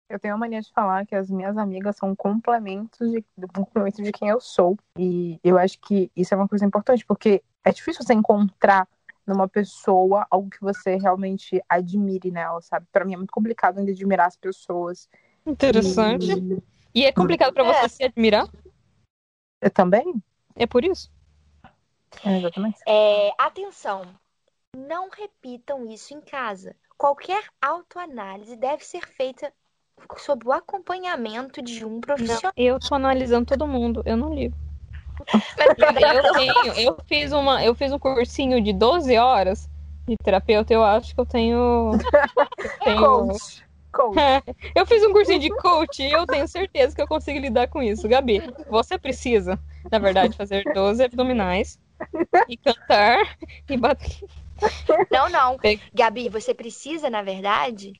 Eu 0.09 0.19
tenho 0.19 0.33
a 0.33 0.37
mania 0.37 0.61
de 0.61 0.71
falar 0.71 1.05
que 1.05 1.15
as 1.15 1.29
minhas 1.29 1.57
amigas 1.57 1.95
são 1.95 2.15
complementos 2.15 3.09
de, 3.09 3.23
complemento 3.53 4.01
de 4.01 4.11
quem 4.11 4.29
eu 4.29 4.39
sou. 4.39 4.77
E 4.97 5.39
eu 5.43 5.57
acho 5.57 5.79
que 5.79 6.11
isso 6.15 6.33
é 6.33 6.37
uma 6.37 6.47
coisa 6.47 6.65
importante, 6.65 7.05
porque 7.05 7.43
é 7.63 7.71
difícil 7.71 8.03
você 8.03 8.13
encontrar 8.13 8.87
numa 9.25 9.47
pessoa 9.47 10.27
algo 10.29 10.49
que 10.49 10.61
você 10.61 10.97
realmente 10.97 11.63
admire 11.67 12.29
nela, 12.29 12.61
sabe? 12.61 12.85
Para 12.91 13.05
mim 13.05 13.13
é 13.13 13.17
muito 13.17 13.31
complicado 13.31 13.79
ainda 13.79 13.91
admirar 13.91 14.27
as 14.27 14.35
pessoas. 14.35 15.09
Interessante. 15.45 16.31
E, 16.93 17.01
e 17.01 17.05
é 17.05 17.11
complicado 17.11 17.53
para 17.53 17.63
você 17.63 17.85
é. 17.85 17.87
se 17.87 18.03
admirar? 18.03 18.47
Eu 19.61 19.71
também? 19.71 20.21
É 20.55 20.67
por 20.67 20.83
isso? 20.83 21.09
É, 22.23 22.37
exatamente. 22.37 22.79
É, 22.87 23.31
atenção, 23.37 24.03
não 24.75 25.09
repitam 25.09 25.89
isso 25.89 26.13
em 26.13 26.21
casa. 26.21 26.75
Qualquer 26.97 27.43
autoanálise 27.61 28.55
deve 28.55 28.83
ser 28.83 29.07
feita 29.07 29.51
sob 30.17 30.47
o 30.47 30.51
acompanhamento 30.51 31.61
de 31.61 31.85
um 31.85 31.99
profissional. 31.99 32.51
Eu 32.55 32.79
tô 32.79 32.95
analisando 32.95 33.45
todo 33.45 33.67
mundo, 33.67 34.01
eu 34.05 34.17
não 34.17 34.33
ligo. 34.33 34.55
eu, 35.57 36.33
tenho, 36.33 36.73
eu 36.79 36.97
fiz 37.05 37.31
uma, 37.31 37.63
eu 37.63 37.75
fiz 37.75 37.91
um 37.91 37.99
cursinho 37.99 38.61
de 38.61 38.73
12 38.73 39.17
horas 39.17 39.69
de 40.07 40.17
terapeuta, 40.17 40.73
eu 40.73 40.83
acho 40.83 41.13
que 41.13 41.19
eu 41.19 41.25
tenho. 41.25 41.91
Eu, 41.93 42.79
tenho... 42.83 42.99
Coach. 42.99 43.63
Coach. 43.91 44.17
eu 44.75 44.85
fiz 44.85 45.03
um 45.03 45.13
cursinho 45.13 45.39
de 45.39 45.49
coach 45.49 46.01
e 46.01 46.11
eu 46.11 46.25
tenho 46.25 46.47
certeza 46.47 46.95
que 46.95 47.01
eu 47.01 47.07
consigo 47.07 47.39
lidar 47.39 47.67
com 47.67 47.81
isso. 47.81 48.07
Gabi, 48.07 48.41
você 48.69 48.97
precisa, 48.97 49.59
na 49.91 49.99
verdade, 49.99 50.35
fazer 50.35 50.63
12 50.73 51.03
abdominais 51.03 51.79
e 52.49 52.57
cantar 52.57 53.37
e 53.69 53.77
bater. 53.77 54.25
Não, 55.11 55.29
não. 55.29 55.57
Gabi, 55.93 56.29
você 56.29 56.53
precisa, 56.53 57.09
na 57.09 57.21
verdade, 57.21 57.93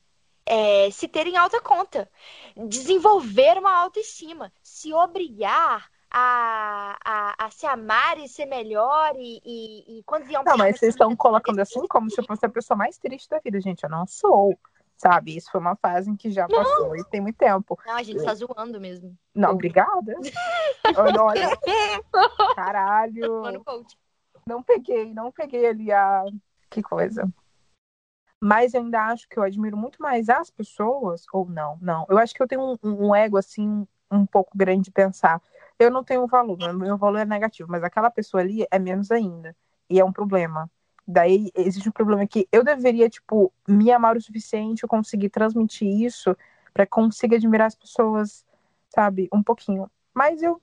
é, 0.46 0.90
se 0.90 1.08
ter 1.08 1.26
em 1.26 1.36
alta 1.36 1.60
conta, 1.60 2.08
desenvolver 2.56 3.58
uma 3.58 3.74
autoestima, 3.76 4.52
se 4.62 4.92
obrigar 4.92 5.88
a, 6.10 6.96
a, 7.04 7.46
a 7.46 7.50
se 7.50 7.66
amar 7.66 8.18
e 8.18 8.28
ser 8.28 8.46
melhor 8.46 9.14
e, 9.16 9.40
e, 9.44 9.98
e 9.98 10.02
quando 10.04 10.24
um 10.24 10.44
Não, 10.44 10.56
mas 10.56 10.78
vocês 10.78 10.94
estão 10.94 11.14
colocando 11.16 11.58
assim 11.58 11.84
como 11.88 12.08
se 12.08 12.20
eu 12.20 12.24
fosse 12.24 12.46
a 12.46 12.48
pessoa 12.48 12.76
mais 12.76 12.96
triste 12.98 13.28
da 13.28 13.40
vida, 13.40 13.60
gente. 13.60 13.82
Eu 13.82 13.90
não 13.90 14.06
sou. 14.06 14.56
Sabe, 14.96 15.36
isso 15.36 15.50
foi 15.50 15.60
uma 15.60 15.74
fase 15.74 16.08
em 16.08 16.16
que 16.16 16.30
já 16.30 16.46
passou 16.46 16.90
não. 16.90 16.96
e 16.96 17.04
tem 17.06 17.20
muito 17.20 17.36
tempo. 17.36 17.76
Não, 17.84 17.96
a 17.96 18.02
gente 18.02 18.24
tá 18.24 18.32
zoando 18.32 18.80
mesmo. 18.80 19.18
Não, 19.34 19.50
obrigada. 19.50 20.14
olha. 21.20 21.50
Caralho. 22.54 23.42
Não 24.46 24.62
peguei, 24.62 25.12
não 25.12 25.32
peguei 25.32 25.66
ali 25.66 25.90
a. 25.90 26.24
Que 26.70 26.80
coisa. 26.80 27.28
Mas 28.40 28.74
eu 28.74 28.82
ainda 28.82 29.00
acho 29.06 29.28
que 29.28 29.38
eu 29.38 29.42
admiro 29.42 29.76
muito 29.76 30.00
mais 30.02 30.28
as 30.28 30.50
pessoas, 30.50 31.24
ou 31.32 31.48
não, 31.48 31.78
não. 31.80 32.06
Eu 32.08 32.18
acho 32.18 32.34
que 32.34 32.42
eu 32.42 32.46
tenho 32.46 32.76
um, 32.82 33.06
um 33.08 33.14
ego, 33.14 33.36
assim, 33.38 33.86
um 34.10 34.26
pouco 34.26 34.56
grande 34.56 34.84
de 34.84 34.90
pensar. 34.90 35.40
Eu 35.78 35.90
não 35.90 36.04
tenho 36.04 36.26
valor, 36.26 36.58
meu 36.74 36.96
valor 36.96 37.18
é 37.18 37.24
negativo, 37.24 37.70
mas 37.70 37.82
aquela 37.82 38.10
pessoa 38.10 38.42
ali 38.42 38.66
é 38.70 38.78
menos 38.78 39.10
ainda. 39.10 39.56
E 39.88 39.98
é 39.98 40.04
um 40.04 40.12
problema. 40.12 40.70
Daí 41.06 41.50
existe 41.54 41.88
um 41.88 41.92
problema 41.92 42.26
que 42.26 42.48
eu 42.50 42.64
deveria, 42.64 43.08
tipo, 43.08 43.52
me 43.68 43.90
amar 43.90 44.16
o 44.16 44.20
suficiente, 44.20 44.82
eu 44.82 44.88
conseguir 44.88 45.28
transmitir 45.30 45.88
isso 45.88 46.36
para 46.72 46.86
conseguir 46.86 47.36
admirar 47.36 47.66
as 47.66 47.74
pessoas, 47.74 48.44
sabe, 48.88 49.28
um 49.32 49.42
pouquinho. 49.42 49.90
Mas 50.14 50.42
eu 50.42 50.60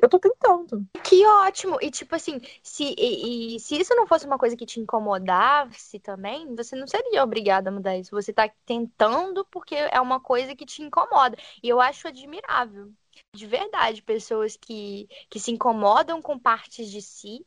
eu 0.00 0.08
tô 0.08 0.18
tentando. 0.18 0.86
Que 1.02 1.26
ótimo! 1.26 1.78
E 1.80 1.90
tipo 1.90 2.14
assim, 2.14 2.40
se, 2.62 2.94
e, 2.98 3.56
e, 3.56 3.60
se 3.60 3.78
isso 3.78 3.94
não 3.94 4.06
fosse 4.06 4.26
uma 4.26 4.38
coisa 4.38 4.56
que 4.56 4.66
te 4.66 4.80
incomodasse 4.80 5.98
também, 6.00 6.54
você 6.54 6.76
não 6.76 6.86
seria 6.86 7.22
obrigada 7.22 7.70
a 7.70 7.72
mudar 7.72 7.96
isso. 7.96 8.10
Você 8.10 8.32
tá 8.32 8.50
tentando 8.64 9.44
porque 9.46 9.74
é 9.74 10.00
uma 10.00 10.20
coisa 10.20 10.54
que 10.54 10.66
te 10.66 10.82
incomoda. 10.82 11.36
E 11.62 11.68
eu 11.68 11.80
acho 11.80 12.08
admirável. 12.08 12.92
De 13.34 13.46
verdade, 13.46 14.02
pessoas 14.02 14.56
que, 14.56 15.08
que 15.28 15.38
se 15.38 15.50
incomodam 15.50 16.20
com 16.22 16.38
partes 16.38 16.90
de 16.90 17.02
si 17.02 17.44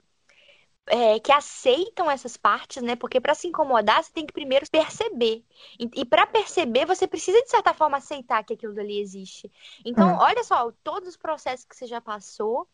é, 0.87 1.19
que 1.19 1.31
aceitam 1.31 2.09
essas 2.09 2.37
partes, 2.37 2.81
né? 2.83 2.95
Porque 2.95 3.19
para 3.19 3.33
se 3.35 3.47
incomodar, 3.47 4.03
você 4.03 4.11
tem 4.13 4.25
que 4.25 4.33
primeiro 4.33 4.65
perceber. 4.69 5.43
E, 5.79 5.89
e 6.01 6.05
para 6.05 6.27
perceber, 6.27 6.85
você 6.85 7.07
precisa, 7.07 7.41
de 7.41 7.49
certa 7.49 7.73
forma, 7.73 7.97
aceitar 7.97 8.43
que 8.43 8.53
aquilo 8.53 8.73
dali 8.73 8.99
existe. 8.99 9.51
Então, 9.83 10.13
hum. 10.13 10.17
olha 10.19 10.43
só, 10.43 10.71
todos 10.83 11.09
os 11.09 11.17
processos 11.17 11.65
que 11.65 11.75
você 11.75 11.87
já 11.87 12.01
passou, 12.01 12.67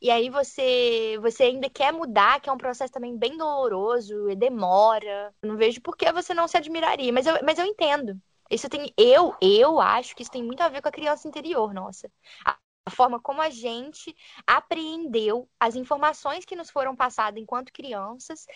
e 0.00 0.10
aí 0.10 0.28
você, 0.30 1.18
você 1.20 1.44
ainda 1.44 1.68
quer 1.70 1.92
mudar, 1.92 2.40
que 2.40 2.48
é 2.48 2.52
um 2.52 2.58
processo 2.58 2.92
também 2.92 3.16
bem 3.16 3.36
doloroso, 3.36 4.30
e 4.30 4.34
demora. 4.36 5.34
Eu 5.42 5.48
não 5.50 5.56
vejo 5.56 5.80
por 5.80 5.96
que 5.96 6.10
você 6.12 6.34
não 6.34 6.48
se 6.48 6.56
admiraria, 6.56 7.12
mas 7.12 7.26
eu, 7.26 7.38
mas 7.44 7.58
eu 7.58 7.64
entendo. 7.66 8.20
Isso 8.50 8.68
tem, 8.68 8.92
eu, 8.96 9.36
eu 9.42 9.78
acho 9.80 10.16
que 10.16 10.22
isso 10.22 10.30
tem 10.32 10.42
muito 10.42 10.62
a 10.62 10.68
ver 10.68 10.80
com 10.82 10.88
a 10.88 10.92
criança 10.92 11.28
interior, 11.28 11.74
nossa. 11.74 12.10
A, 12.44 12.57
a 12.88 12.90
forma 12.90 13.20
como 13.20 13.40
a 13.40 13.50
gente 13.50 14.14
apreendeu 14.46 15.48
as 15.60 15.76
informações 15.76 16.44
que 16.44 16.56
nos 16.56 16.70
foram 16.70 16.96
passadas 16.96 17.40
enquanto 17.40 17.72
crianças, 17.72 18.46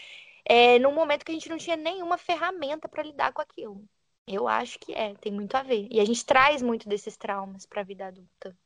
é, 0.45 0.79
num 0.79 0.93
momento 0.93 1.25
que 1.25 1.31
a 1.31 1.35
gente 1.35 1.49
não 1.49 1.59
tinha 1.59 1.77
nenhuma 1.77 2.19
ferramenta 2.19 2.89
para 2.89 3.03
lidar 3.03 3.33
com 3.33 3.43
aquilo. 3.43 3.85
Eu 4.27 4.49
acho 4.49 4.79
que 4.79 4.95
é, 4.95 5.15
tem 5.15 5.33
muito 5.33 5.55
a 5.55 5.63
ver. 5.63 5.87
E 5.91 6.01
a 6.01 6.05
gente 6.05 6.25
traz 6.25 6.63
muito 6.63 6.89
desses 6.89 7.17
traumas 7.17 7.67
para 7.67 7.83
a 7.83 7.85
vida 7.85 8.07
adulta. 8.07 8.57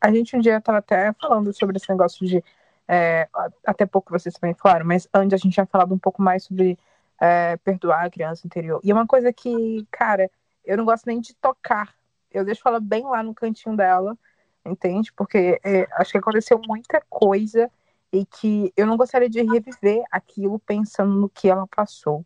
a 0.00 0.10
gente 0.10 0.36
um 0.36 0.40
dia 0.40 0.56
estava 0.56 0.78
até 0.78 1.12
falando 1.12 1.52
sobre 1.52 1.76
esse 1.76 1.88
negócio 1.90 2.26
de. 2.26 2.42
É, 2.86 3.28
até 3.66 3.86
pouco 3.86 4.10
vocês 4.10 4.34
também 4.34 4.54
falaram, 4.54 4.84
mas 4.84 5.08
antes 5.12 5.34
a 5.34 5.36
gente 5.38 5.54
tinha 5.54 5.66
falado 5.66 5.94
um 5.94 5.98
pouco 5.98 6.20
mais 6.20 6.44
sobre 6.44 6.78
é, 7.20 7.56
perdoar 7.58 8.06
a 8.06 8.10
criança 8.10 8.46
interior. 8.46 8.80
E 8.84 8.90
é 8.90 8.94
uma 8.94 9.06
coisa 9.06 9.32
que, 9.32 9.86
cara, 9.90 10.30
eu 10.64 10.76
não 10.76 10.84
gosto 10.84 11.06
nem 11.06 11.20
de 11.20 11.34
tocar. 11.34 11.94
Eu 12.30 12.44
deixo 12.44 12.66
ela 12.66 12.80
bem 12.80 13.04
lá 13.04 13.22
no 13.22 13.34
cantinho 13.34 13.76
dela 13.76 14.16
entende? 14.64 15.12
Porque 15.12 15.60
é, 15.64 15.86
acho 15.92 16.12
que 16.12 16.18
aconteceu 16.18 16.60
muita 16.66 17.00
coisa 17.08 17.70
e 18.12 18.24
que 18.24 18.72
eu 18.76 18.86
não 18.86 18.96
gostaria 18.96 19.28
de 19.28 19.42
reviver 19.42 20.04
aquilo 20.10 20.58
pensando 20.60 21.14
no 21.14 21.28
que 21.28 21.48
ela 21.48 21.66
passou, 21.66 22.24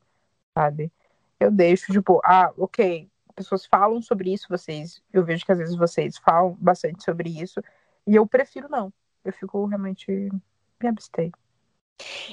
sabe? 0.57 0.93
Eu 1.41 1.51
deixo, 1.51 1.93
tipo, 1.93 2.21
ah, 2.25 2.53
ok, 2.59 3.09
pessoas 3.35 3.65
falam 3.67 4.03
sobre 4.03 4.33
isso, 4.33 4.47
vocês, 4.49 5.01
eu 5.13 5.25
vejo 5.25 5.47
que 5.47 5.53
às 5.53 5.59
vezes 5.59 5.77
vocês 5.77 6.19
falam 6.19 6.57
bastante 6.61 7.05
sobre 7.05 7.31
isso, 7.31 7.63
e 8.07 8.17
eu 8.17 8.27
prefiro 8.27 8.69
não. 8.69 8.93
Eu 9.25 9.33
fico 9.33 9.65
realmente 9.67 10.11
me 10.81 10.89
abstei. 10.89 11.33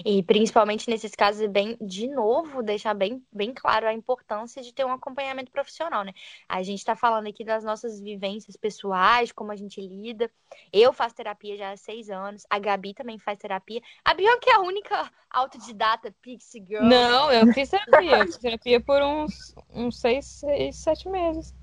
E 0.05 0.21
principalmente 0.23 0.89
nesses 0.89 1.15
casos, 1.15 1.41
é 1.41 1.47
bem, 1.47 1.77
de 1.81 2.07
novo, 2.07 2.61
deixar 2.61 2.93
bem, 2.93 3.25
bem 3.31 3.53
claro 3.53 3.87
a 3.87 3.93
importância 3.93 4.61
de 4.61 4.73
ter 4.73 4.85
um 4.85 4.91
acompanhamento 4.91 5.51
profissional, 5.51 6.03
né? 6.03 6.13
A 6.47 6.61
gente 6.61 6.79
está 6.79 6.95
falando 6.95 7.27
aqui 7.27 7.43
das 7.43 7.63
nossas 7.63 7.99
vivências 7.99 8.55
pessoais, 8.55 9.31
como 9.31 9.51
a 9.51 9.55
gente 9.55 9.81
lida. 9.81 10.29
Eu 10.71 10.93
faço 10.93 11.15
terapia 11.15 11.57
já 11.57 11.71
há 11.71 11.77
seis 11.77 12.09
anos, 12.09 12.45
a 12.49 12.59
Gabi 12.59 12.93
também 12.93 13.17
faz 13.17 13.39
terapia. 13.39 13.81
A 14.03 14.13
Bianca 14.13 14.49
é 14.49 14.53
a 14.53 14.61
única 14.61 15.11
autodidata 15.29 16.13
Pixie 16.21 16.63
Girl. 16.65 16.83
Não, 16.83 17.31
eu 17.31 17.51
fiz 17.53 17.69
terapia. 17.69 18.17
Eu 18.17 18.25
fiz 18.25 18.37
terapia 18.37 18.79
por 18.79 19.01
uns, 19.01 19.55
uns 19.73 19.99
seis, 19.99 20.25
seis, 20.25 20.75
sete 20.75 21.09
meses. 21.09 21.53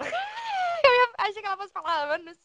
eu 0.00 1.08
achei 1.18 1.42
que 1.42 1.46
ela 1.46 1.56
fosse 1.56 1.72
falar 1.72 2.14
anos. 2.14 2.38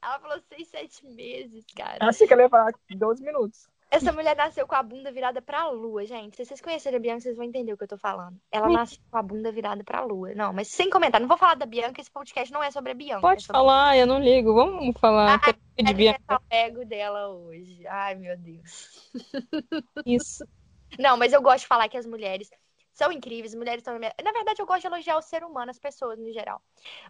Ela 0.00 0.20
falou 0.20 0.40
seis, 0.48 0.68
sete 0.68 1.06
meses, 1.06 1.64
cara. 1.76 1.98
Achei 2.00 2.26
que 2.26 2.32
ela 2.32 2.42
ia 2.42 2.48
falar 2.48 2.72
12 2.90 3.22
minutos. 3.22 3.71
Essa 3.92 4.10
mulher 4.10 4.34
nasceu 4.34 4.66
com 4.66 4.74
a 4.74 4.82
bunda 4.82 5.12
virada 5.12 5.42
pra 5.42 5.68
lua, 5.68 6.06
gente. 6.06 6.34
Se 6.34 6.46
vocês 6.46 6.62
conhecerem 6.62 6.96
a 6.96 7.00
Bianca, 7.00 7.20
vocês 7.20 7.36
vão 7.36 7.44
entender 7.44 7.74
o 7.74 7.76
que 7.76 7.84
eu 7.84 7.88
tô 7.88 7.98
falando. 7.98 8.40
Ela 8.50 8.70
nasceu 8.70 8.98
com 9.10 9.18
a 9.18 9.22
bunda 9.22 9.52
virada 9.52 9.84
pra 9.84 10.02
lua. 10.02 10.34
Não, 10.34 10.50
mas 10.50 10.68
sem 10.68 10.88
comentar. 10.88 11.20
Não 11.20 11.28
vou 11.28 11.36
falar 11.36 11.56
da 11.56 11.66
Bianca, 11.66 12.00
esse 12.00 12.10
podcast 12.10 12.50
não 12.50 12.62
é 12.62 12.70
sobre 12.70 12.92
a 12.92 12.94
Bianca. 12.94 13.20
Pode 13.20 13.44
é 13.44 13.46
falar, 13.48 13.98
eu 13.98 14.06
não 14.06 14.18
ligo. 14.18 14.54
Vamos 14.54 14.98
falar 14.98 15.38
ah, 15.44 15.82
de 15.82 15.92
Bianca. 15.92 16.40
ego 16.48 16.86
dela 16.86 17.28
hoje. 17.28 17.86
Ai, 17.86 18.14
meu 18.14 18.34
Deus. 18.38 19.12
Isso. 20.06 20.42
Não, 20.98 21.18
mas 21.18 21.34
eu 21.34 21.42
gosto 21.42 21.60
de 21.60 21.66
falar 21.66 21.86
que 21.90 21.98
as 21.98 22.06
mulheres 22.06 22.50
são 22.92 23.10
incríveis, 23.10 23.54
mulheres 23.54 23.82
são. 23.82 23.98
Na 23.98 24.32
verdade, 24.32 24.60
eu 24.60 24.66
gosto 24.66 24.82
de 24.82 24.86
elogiar 24.86 25.16
o 25.16 25.22
ser 25.22 25.44
humano, 25.44 25.70
as 25.70 25.78
pessoas 25.78 26.18
no 26.18 26.32
geral. 26.32 26.60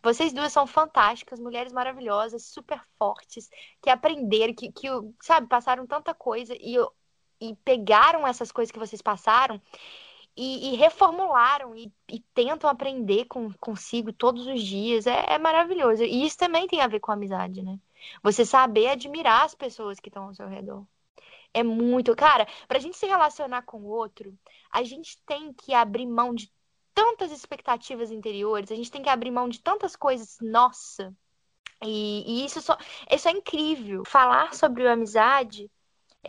Vocês 0.03 0.33
duas 0.33 0.53
são 0.53 0.67
fantásticas, 0.67 1.41
mulheres 1.41 1.73
maravilhosas, 1.73 2.45
super 2.45 2.81
fortes, 2.99 3.51
que 3.81 3.91
aprenderam, 3.91 4.55
que, 4.55 4.71
que 4.71 4.89
sabe, 5.21 5.49
passaram 5.49 5.87
tanta 5.87 6.15
coisa 6.15 6.55
e, 6.55 6.77
e 7.41 7.57
pegaram 7.65 8.27
essas 8.27 8.53
coisas 8.53 8.71
que 8.71 8.79
vocês 8.79 9.03
passaram 9.03 9.61
e, 10.37 10.73
e 10.73 10.77
reformularam 10.77 11.75
e, 11.77 11.93
e, 12.11 12.21
tentam 12.35 12.69
aprender 12.71 13.27
com, 13.27 13.53
consigo 13.55 14.13
todos 14.13 14.47
os 14.47 14.63
dias. 14.63 15.07
É, 15.07 15.35
é, 15.35 15.39
maravilhoso. 15.39 16.05
E 16.05 16.25
isso 16.25 16.39
também 16.39 16.67
tem 16.67 16.81
a 16.81 16.87
ver 16.87 17.01
com 17.01 17.13
amizade, 17.13 17.63
né? 17.63 17.79
Você 18.23 18.45
saber 18.45 18.89
admirar 18.89 19.45
as 19.45 19.55
pessoas 19.55 20.01
que 20.01 20.09
estão 20.09 20.25
ao 20.25 20.35
seu 20.35 20.49
redor. 20.49 20.85
É 21.55 21.63
muito. 21.63 22.15
Cara, 22.17 22.47
pra 22.67 22.79
gente 22.79 22.97
se 22.97 23.07
relacionar 23.07 23.63
com 23.63 23.79
o 23.83 23.89
outro, 23.89 24.37
a 24.73 24.83
gente 24.83 25.19
tem 25.27 25.53
que 25.53 25.75
abrir 25.75 26.07
mão 26.07 26.35
de 26.35 26.51
tantas 26.95 27.31
expectativas 27.33 28.11
interiores, 28.11 28.71
a 28.71 28.75
gente 28.75 28.91
tem 28.91 29.03
que 29.03 29.09
abrir 29.09 29.31
mão 29.31 29.49
de 29.49 29.61
tantas 29.61 29.97
coisas, 29.97 30.37
nossa. 30.41 31.15
E, 31.83 32.43
e 32.43 32.45
isso, 32.45 32.61
só, 32.61 32.77
isso 33.11 33.29
é 33.29 33.33
incrível. 33.33 34.05
Falar 34.07 34.55
sobre 34.55 34.87
amizade 34.87 35.71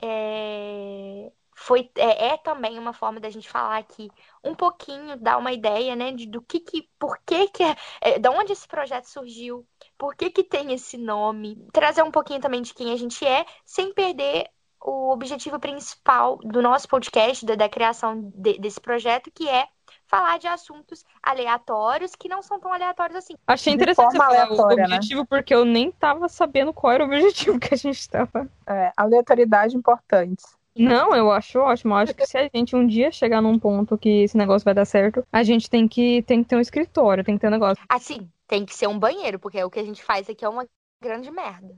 é, 0.01 1.32
foi, 1.55 1.89
é, 1.95 2.30
é, 2.30 2.38
também 2.38 2.80
uma 2.80 2.93
forma 2.93 3.19
da 3.19 3.30
gente 3.30 3.49
falar 3.49 3.78
aqui 3.78 4.09
um 4.43 4.55
pouquinho, 4.55 5.17
dar 5.17 5.38
uma 5.38 5.51
ideia, 5.51 5.95
né, 5.95 6.11
de, 6.11 6.28
do 6.28 6.41
que 6.41 6.59
que, 6.59 6.89
por 6.99 7.17
que 7.26 7.47
que, 7.49 7.63
é, 7.63 7.76
é, 8.01 8.19
da 8.19 8.32
onde 8.32 8.53
esse 8.53 8.67
projeto 8.67 9.05
surgiu, 9.05 9.67
por 9.97 10.15
que 10.15 10.30
que 10.30 10.43
tem 10.43 10.74
esse 10.74 10.97
nome, 10.97 11.67
trazer 11.71 12.03
um 12.03 12.11
pouquinho 12.11 12.41
também 12.41 12.61
de 12.61 12.74
quem 12.74 12.91
a 12.91 12.95
gente 12.95 13.26
é, 13.26 13.45
sem 13.65 13.93
perder 13.93 14.49
o 14.84 15.11
objetivo 15.11 15.59
principal 15.59 16.38
do 16.43 16.61
nosso 16.61 16.88
podcast, 16.88 17.45
da, 17.45 17.55
da 17.55 17.69
criação 17.69 18.31
de, 18.36 18.59
desse 18.59 18.79
projeto, 18.79 19.31
que 19.34 19.47
é 19.47 19.67
falar 20.07 20.38
de 20.38 20.47
assuntos 20.47 21.03
aleatórios 21.21 22.15
que 22.15 22.27
não 22.27 22.41
são 22.41 22.59
tão 22.59 22.71
aleatórios 22.71 23.17
assim. 23.17 23.34
Achei 23.47 23.73
interessante 23.73 24.11
você 24.11 24.17
falar 24.17 24.51
o 24.51 24.75
né? 24.75 24.84
objetivo, 24.84 25.21
né? 25.21 25.27
porque 25.29 25.55
eu 25.55 25.65
nem 25.65 25.91
tava 25.91 26.27
sabendo 26.27 26.73
qual 26.73 26.93
era 26.93 27.03
o 27.03 27.07
objetivo 27.07 27.57
que 27.59 27.73
a 27.73 27.77
gente 27.77 28.09
tava. 28.09 28.47
É, 28.67 28.91
aleatoriedade 28.95 29.75
importante. 29.75 30.43
Não, 30.75 31.15
eu 31.15 31.31
acho 31.31 31.59
ótimo. 31.59 31.93
Eu 31.93 31.97
acho 31.97 32.15
que 32.15 32.25
se 32.25 32.38
a 32.38 32.49
gente 32.53 32.75
um 32.75 32.86
dia 32.86 33.11
chegar 33.11 33.41
num 33.41 33.59
ponto 33.59 33.97
que 33.97 34.23
esse 34.23 34.36
negócio 34.36 34.65
vai 34.65 34.73
dar 34.73 34.86
certo, 34.86 35.25
a 35.31 35.43
gente 35.43 35.69
tem 35.69 35.88
que, 35.88 36.23
tem 36.23 36.41
que 36.41 36.49
ter 36.49 36.55
um 36.55 36.61
escritório, 36.61 37.23
tem 37.23 37.36
que 37.36 37.41
ter 37.41 37.47
um 37.47 37.51
negócio. 37.51 37.84
Assim, 37.88 38.27
tem 38.47 38.65
que 38.65 38.73
ser 38.73 38.88
um 38.88 38.97
banheiro, 38.97 39.39
porque 39.39 39.63
o 39.63 39.69
que 39.69 39.79
a 39.79 39.84
gente 39.84 40.03
faz 40.03 40.27
aqui 40.29 40.43
é 40.43 40.49
uma 40.49 40.67
grande 40.99 41.29
merda. 41.29 41.75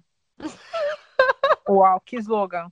Uau, 1.68 2.02
que 2.06 2.16
slogan. 2.18 2.70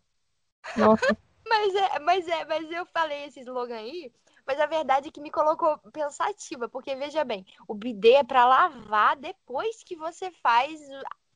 Nossa. 0.78 1.18
mas 1.48 1.76
é, 1.76 2.00
mas 2.00 2.28
é, 2.28 2.46
mas 2.46 2.72
eu 2.72 2.86
falei 2.88 3.26
esse 3.26 3.40
slogan 3.42 3.76
aí, 3.76 4.12
mas 4.46 4.60
a 4.60 4.66
verdade 4.66 5.10
é 5.10 5.12
que 5.12 5.22
me 5.22 5.32
colocou 5.32 5.78
pensativa, 5.92 6.68
porque 6.68 6.96
veja 6.96 7.24
bem, 7.24 7.46
o 7.68 7.74
bidê 7.74 8.14
é 8.14 8.24
para 8.24 8.46
lavar 8.46 9.16
depois 9.16 9.84
que 9.84 9.96
você 9.96 10.32
faz 10.32 10.82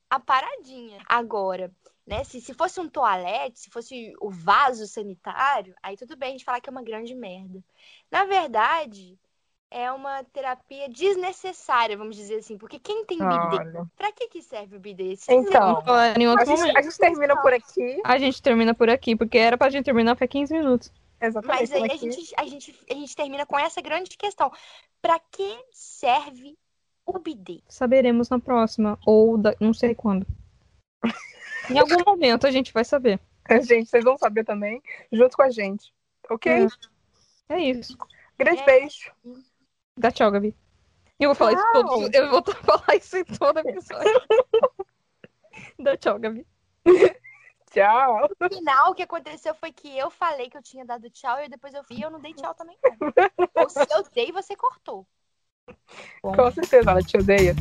a 0.10 0.20
paradinha. 0.20 1.00
Agora, 1.08 1.72
né, 2.06 2.24
se, 2.24 2.40
se 2.40 2.54
fosse 2.54 2.80
um 2.80 2.90
toalete, 2.90 3.60
se 3.60 3.70
fosse 3.70 4.14
o 4.22 4.30
vaso 4.30 4.88
sanitário, 4.88 5.76
aí 5.84 5.98
tudo 5.98 6.16
bem 6.16 6.30
a 6.30 6.32
gente 6.32 6.46
falar 6.46 6.62
que 6.62 6.70
é 6.70 6.72
uma 6.72 6.84
grande 6.84 7.14
merda. 7.14 7.64
Na 8.10 8.24
verdade, 8.26 9.18
é 9.70 9.92
uma 9.92 10.24
terapia 10.26 10.90
desnecessária, 10.90 11.98
vamos 11.98 12.16
dizer 12.16 12.36
assim. 12.36 12.58
Porque 12.58 12.80
quem 12.80 13.06
tem 13.06 13.18
bidê, 13.18 13.86
pra 13.96 14.12
que, 14.12 14.28
que 14.28 14.42
serve 14.42 14.78
o 14.78 14.80
bidê? 14.80 15.16
Se 15.16 15.34
então, 15.34 15.76
outro 15.76 15.92
a, 15.94 16.14
gente, 16.46 16.78
a 16.78 16.82
gente 16.82 16.98
termina 16.98 17.42
por 17.42 17.54
aqui. 17.54 18.02
A 18.04 18.18
gente 18.18 18.42
termina 18.42 18.74
por 18.74 18.90
aqui, 18.90 19.16
porque 19.16 19.38
era 19.38 19.58
pra 19.58 19.70
gente 19.70 19.86
terminar 19.86 20.16
foi 20.16 20.28
15 20.28 20.54
minutos. 20.54 20.92
Exatamente. 21.20 21.60
Mas 21.60 21.72
aí 21.72 21.92
a 21.92 21.96
gente, 21.96 22.34
a, 22.38 22.46
gente, 22.46 22.80
a 22.90 22.94
gente 22.94 23.16
termina 23.16 23.46
com 23.46 23.58
essa 23.58 23.82
grande 23.82 24.16
questão. 24.18 24.52
Pra 25.02 25.20
que 25.20 25.58
serve 25.72 26.58
o 27.06 27.20
bidê? 27.20 27.62
Saberemos 27.68 28.30
na 28.30 28.40
próxima, 28.40 28.98
ou 29.06 29.38
da... 29.38 29.56
não 29.60 29.74
sei 29.74 29.96
quando. 29.96 30.26
em 31.70 31.80
algum 31.80 32.04
momento 32.06 32.46
a 32.48 32.52
gente 32.52 32.74
vai 32.74 32.86
saber. 32.86 33.20
Gente, 33.64 33.90
vocês 33.90 34.04
vão 34.04 34.18
saber 34.18 34.44
também, 34.44 34.82
junto 35.12 35.36
com 35.36 35.44
a 35.44 35.50
gente. 35.50 35.94
Ok? 36.30 36.52
É, 37.50 37.54
é 37.56 37.60
isso. 37.60 37.98
Grande 38.38 38.62
é. 38.62 38.66
beijo. 38.66 39.12
Dá 39.98 40.12
tchau, 40.12 40.32
Gabi. 40.32 40.56
Eu 41.20 41.30
vou 41.30 41.36
falar 41.36 41.54
tchau. 41.54 41.62
isso 41.64 41.74
todo. 41.74 42.16
Eu 42.16 42.30
vou 42.30 42.44
falar 42.64 42.96
isso 42.96 43.18
em 43.18 43.26
todo 43.26 43.60
episódio. 43.60 44.22
Dá 45.80 45.98
tchau, 45.98 46.20
Gabi. 46.20 46.46
Tchau. 47.72 48.30
No 48.40 48.50
final, 48.50 48.92
o 48.92 48.96
que 48.96 49.04
aconteceu 49.04 49.54
foi 49.56 49.72
que 49.72 49.98
eu 49.98 50.10
falei 50.10 50.50
que 50.50 50.58
eu 50.58 50.62
tinha 50.62 50.86
dado 50.86 51.10
tchau 51.10 51.44
e 51.44 51.50
depois 51.50 51.74
eu 51.74 51.84
vi 51.84 51.96
e 51.96 52.02
eu 52.02 52.12
não 52.12 52.20
dei 52.20 52.34
tchau 52.34 52.54
também. 52.54 52.78
Ou 53.56 53.70
se 53.70 53.80
eu 53.80 54.04
dei, 54.14 54.32
você 54.32 54.56
cortou. 54.56 55.06
Bom. 56.24 56.34
Com 56.34 56.52
certeza, 56.52 56.92
ela 56.92 57.02
te 57.02 57.18
odeia. 57.18 57.56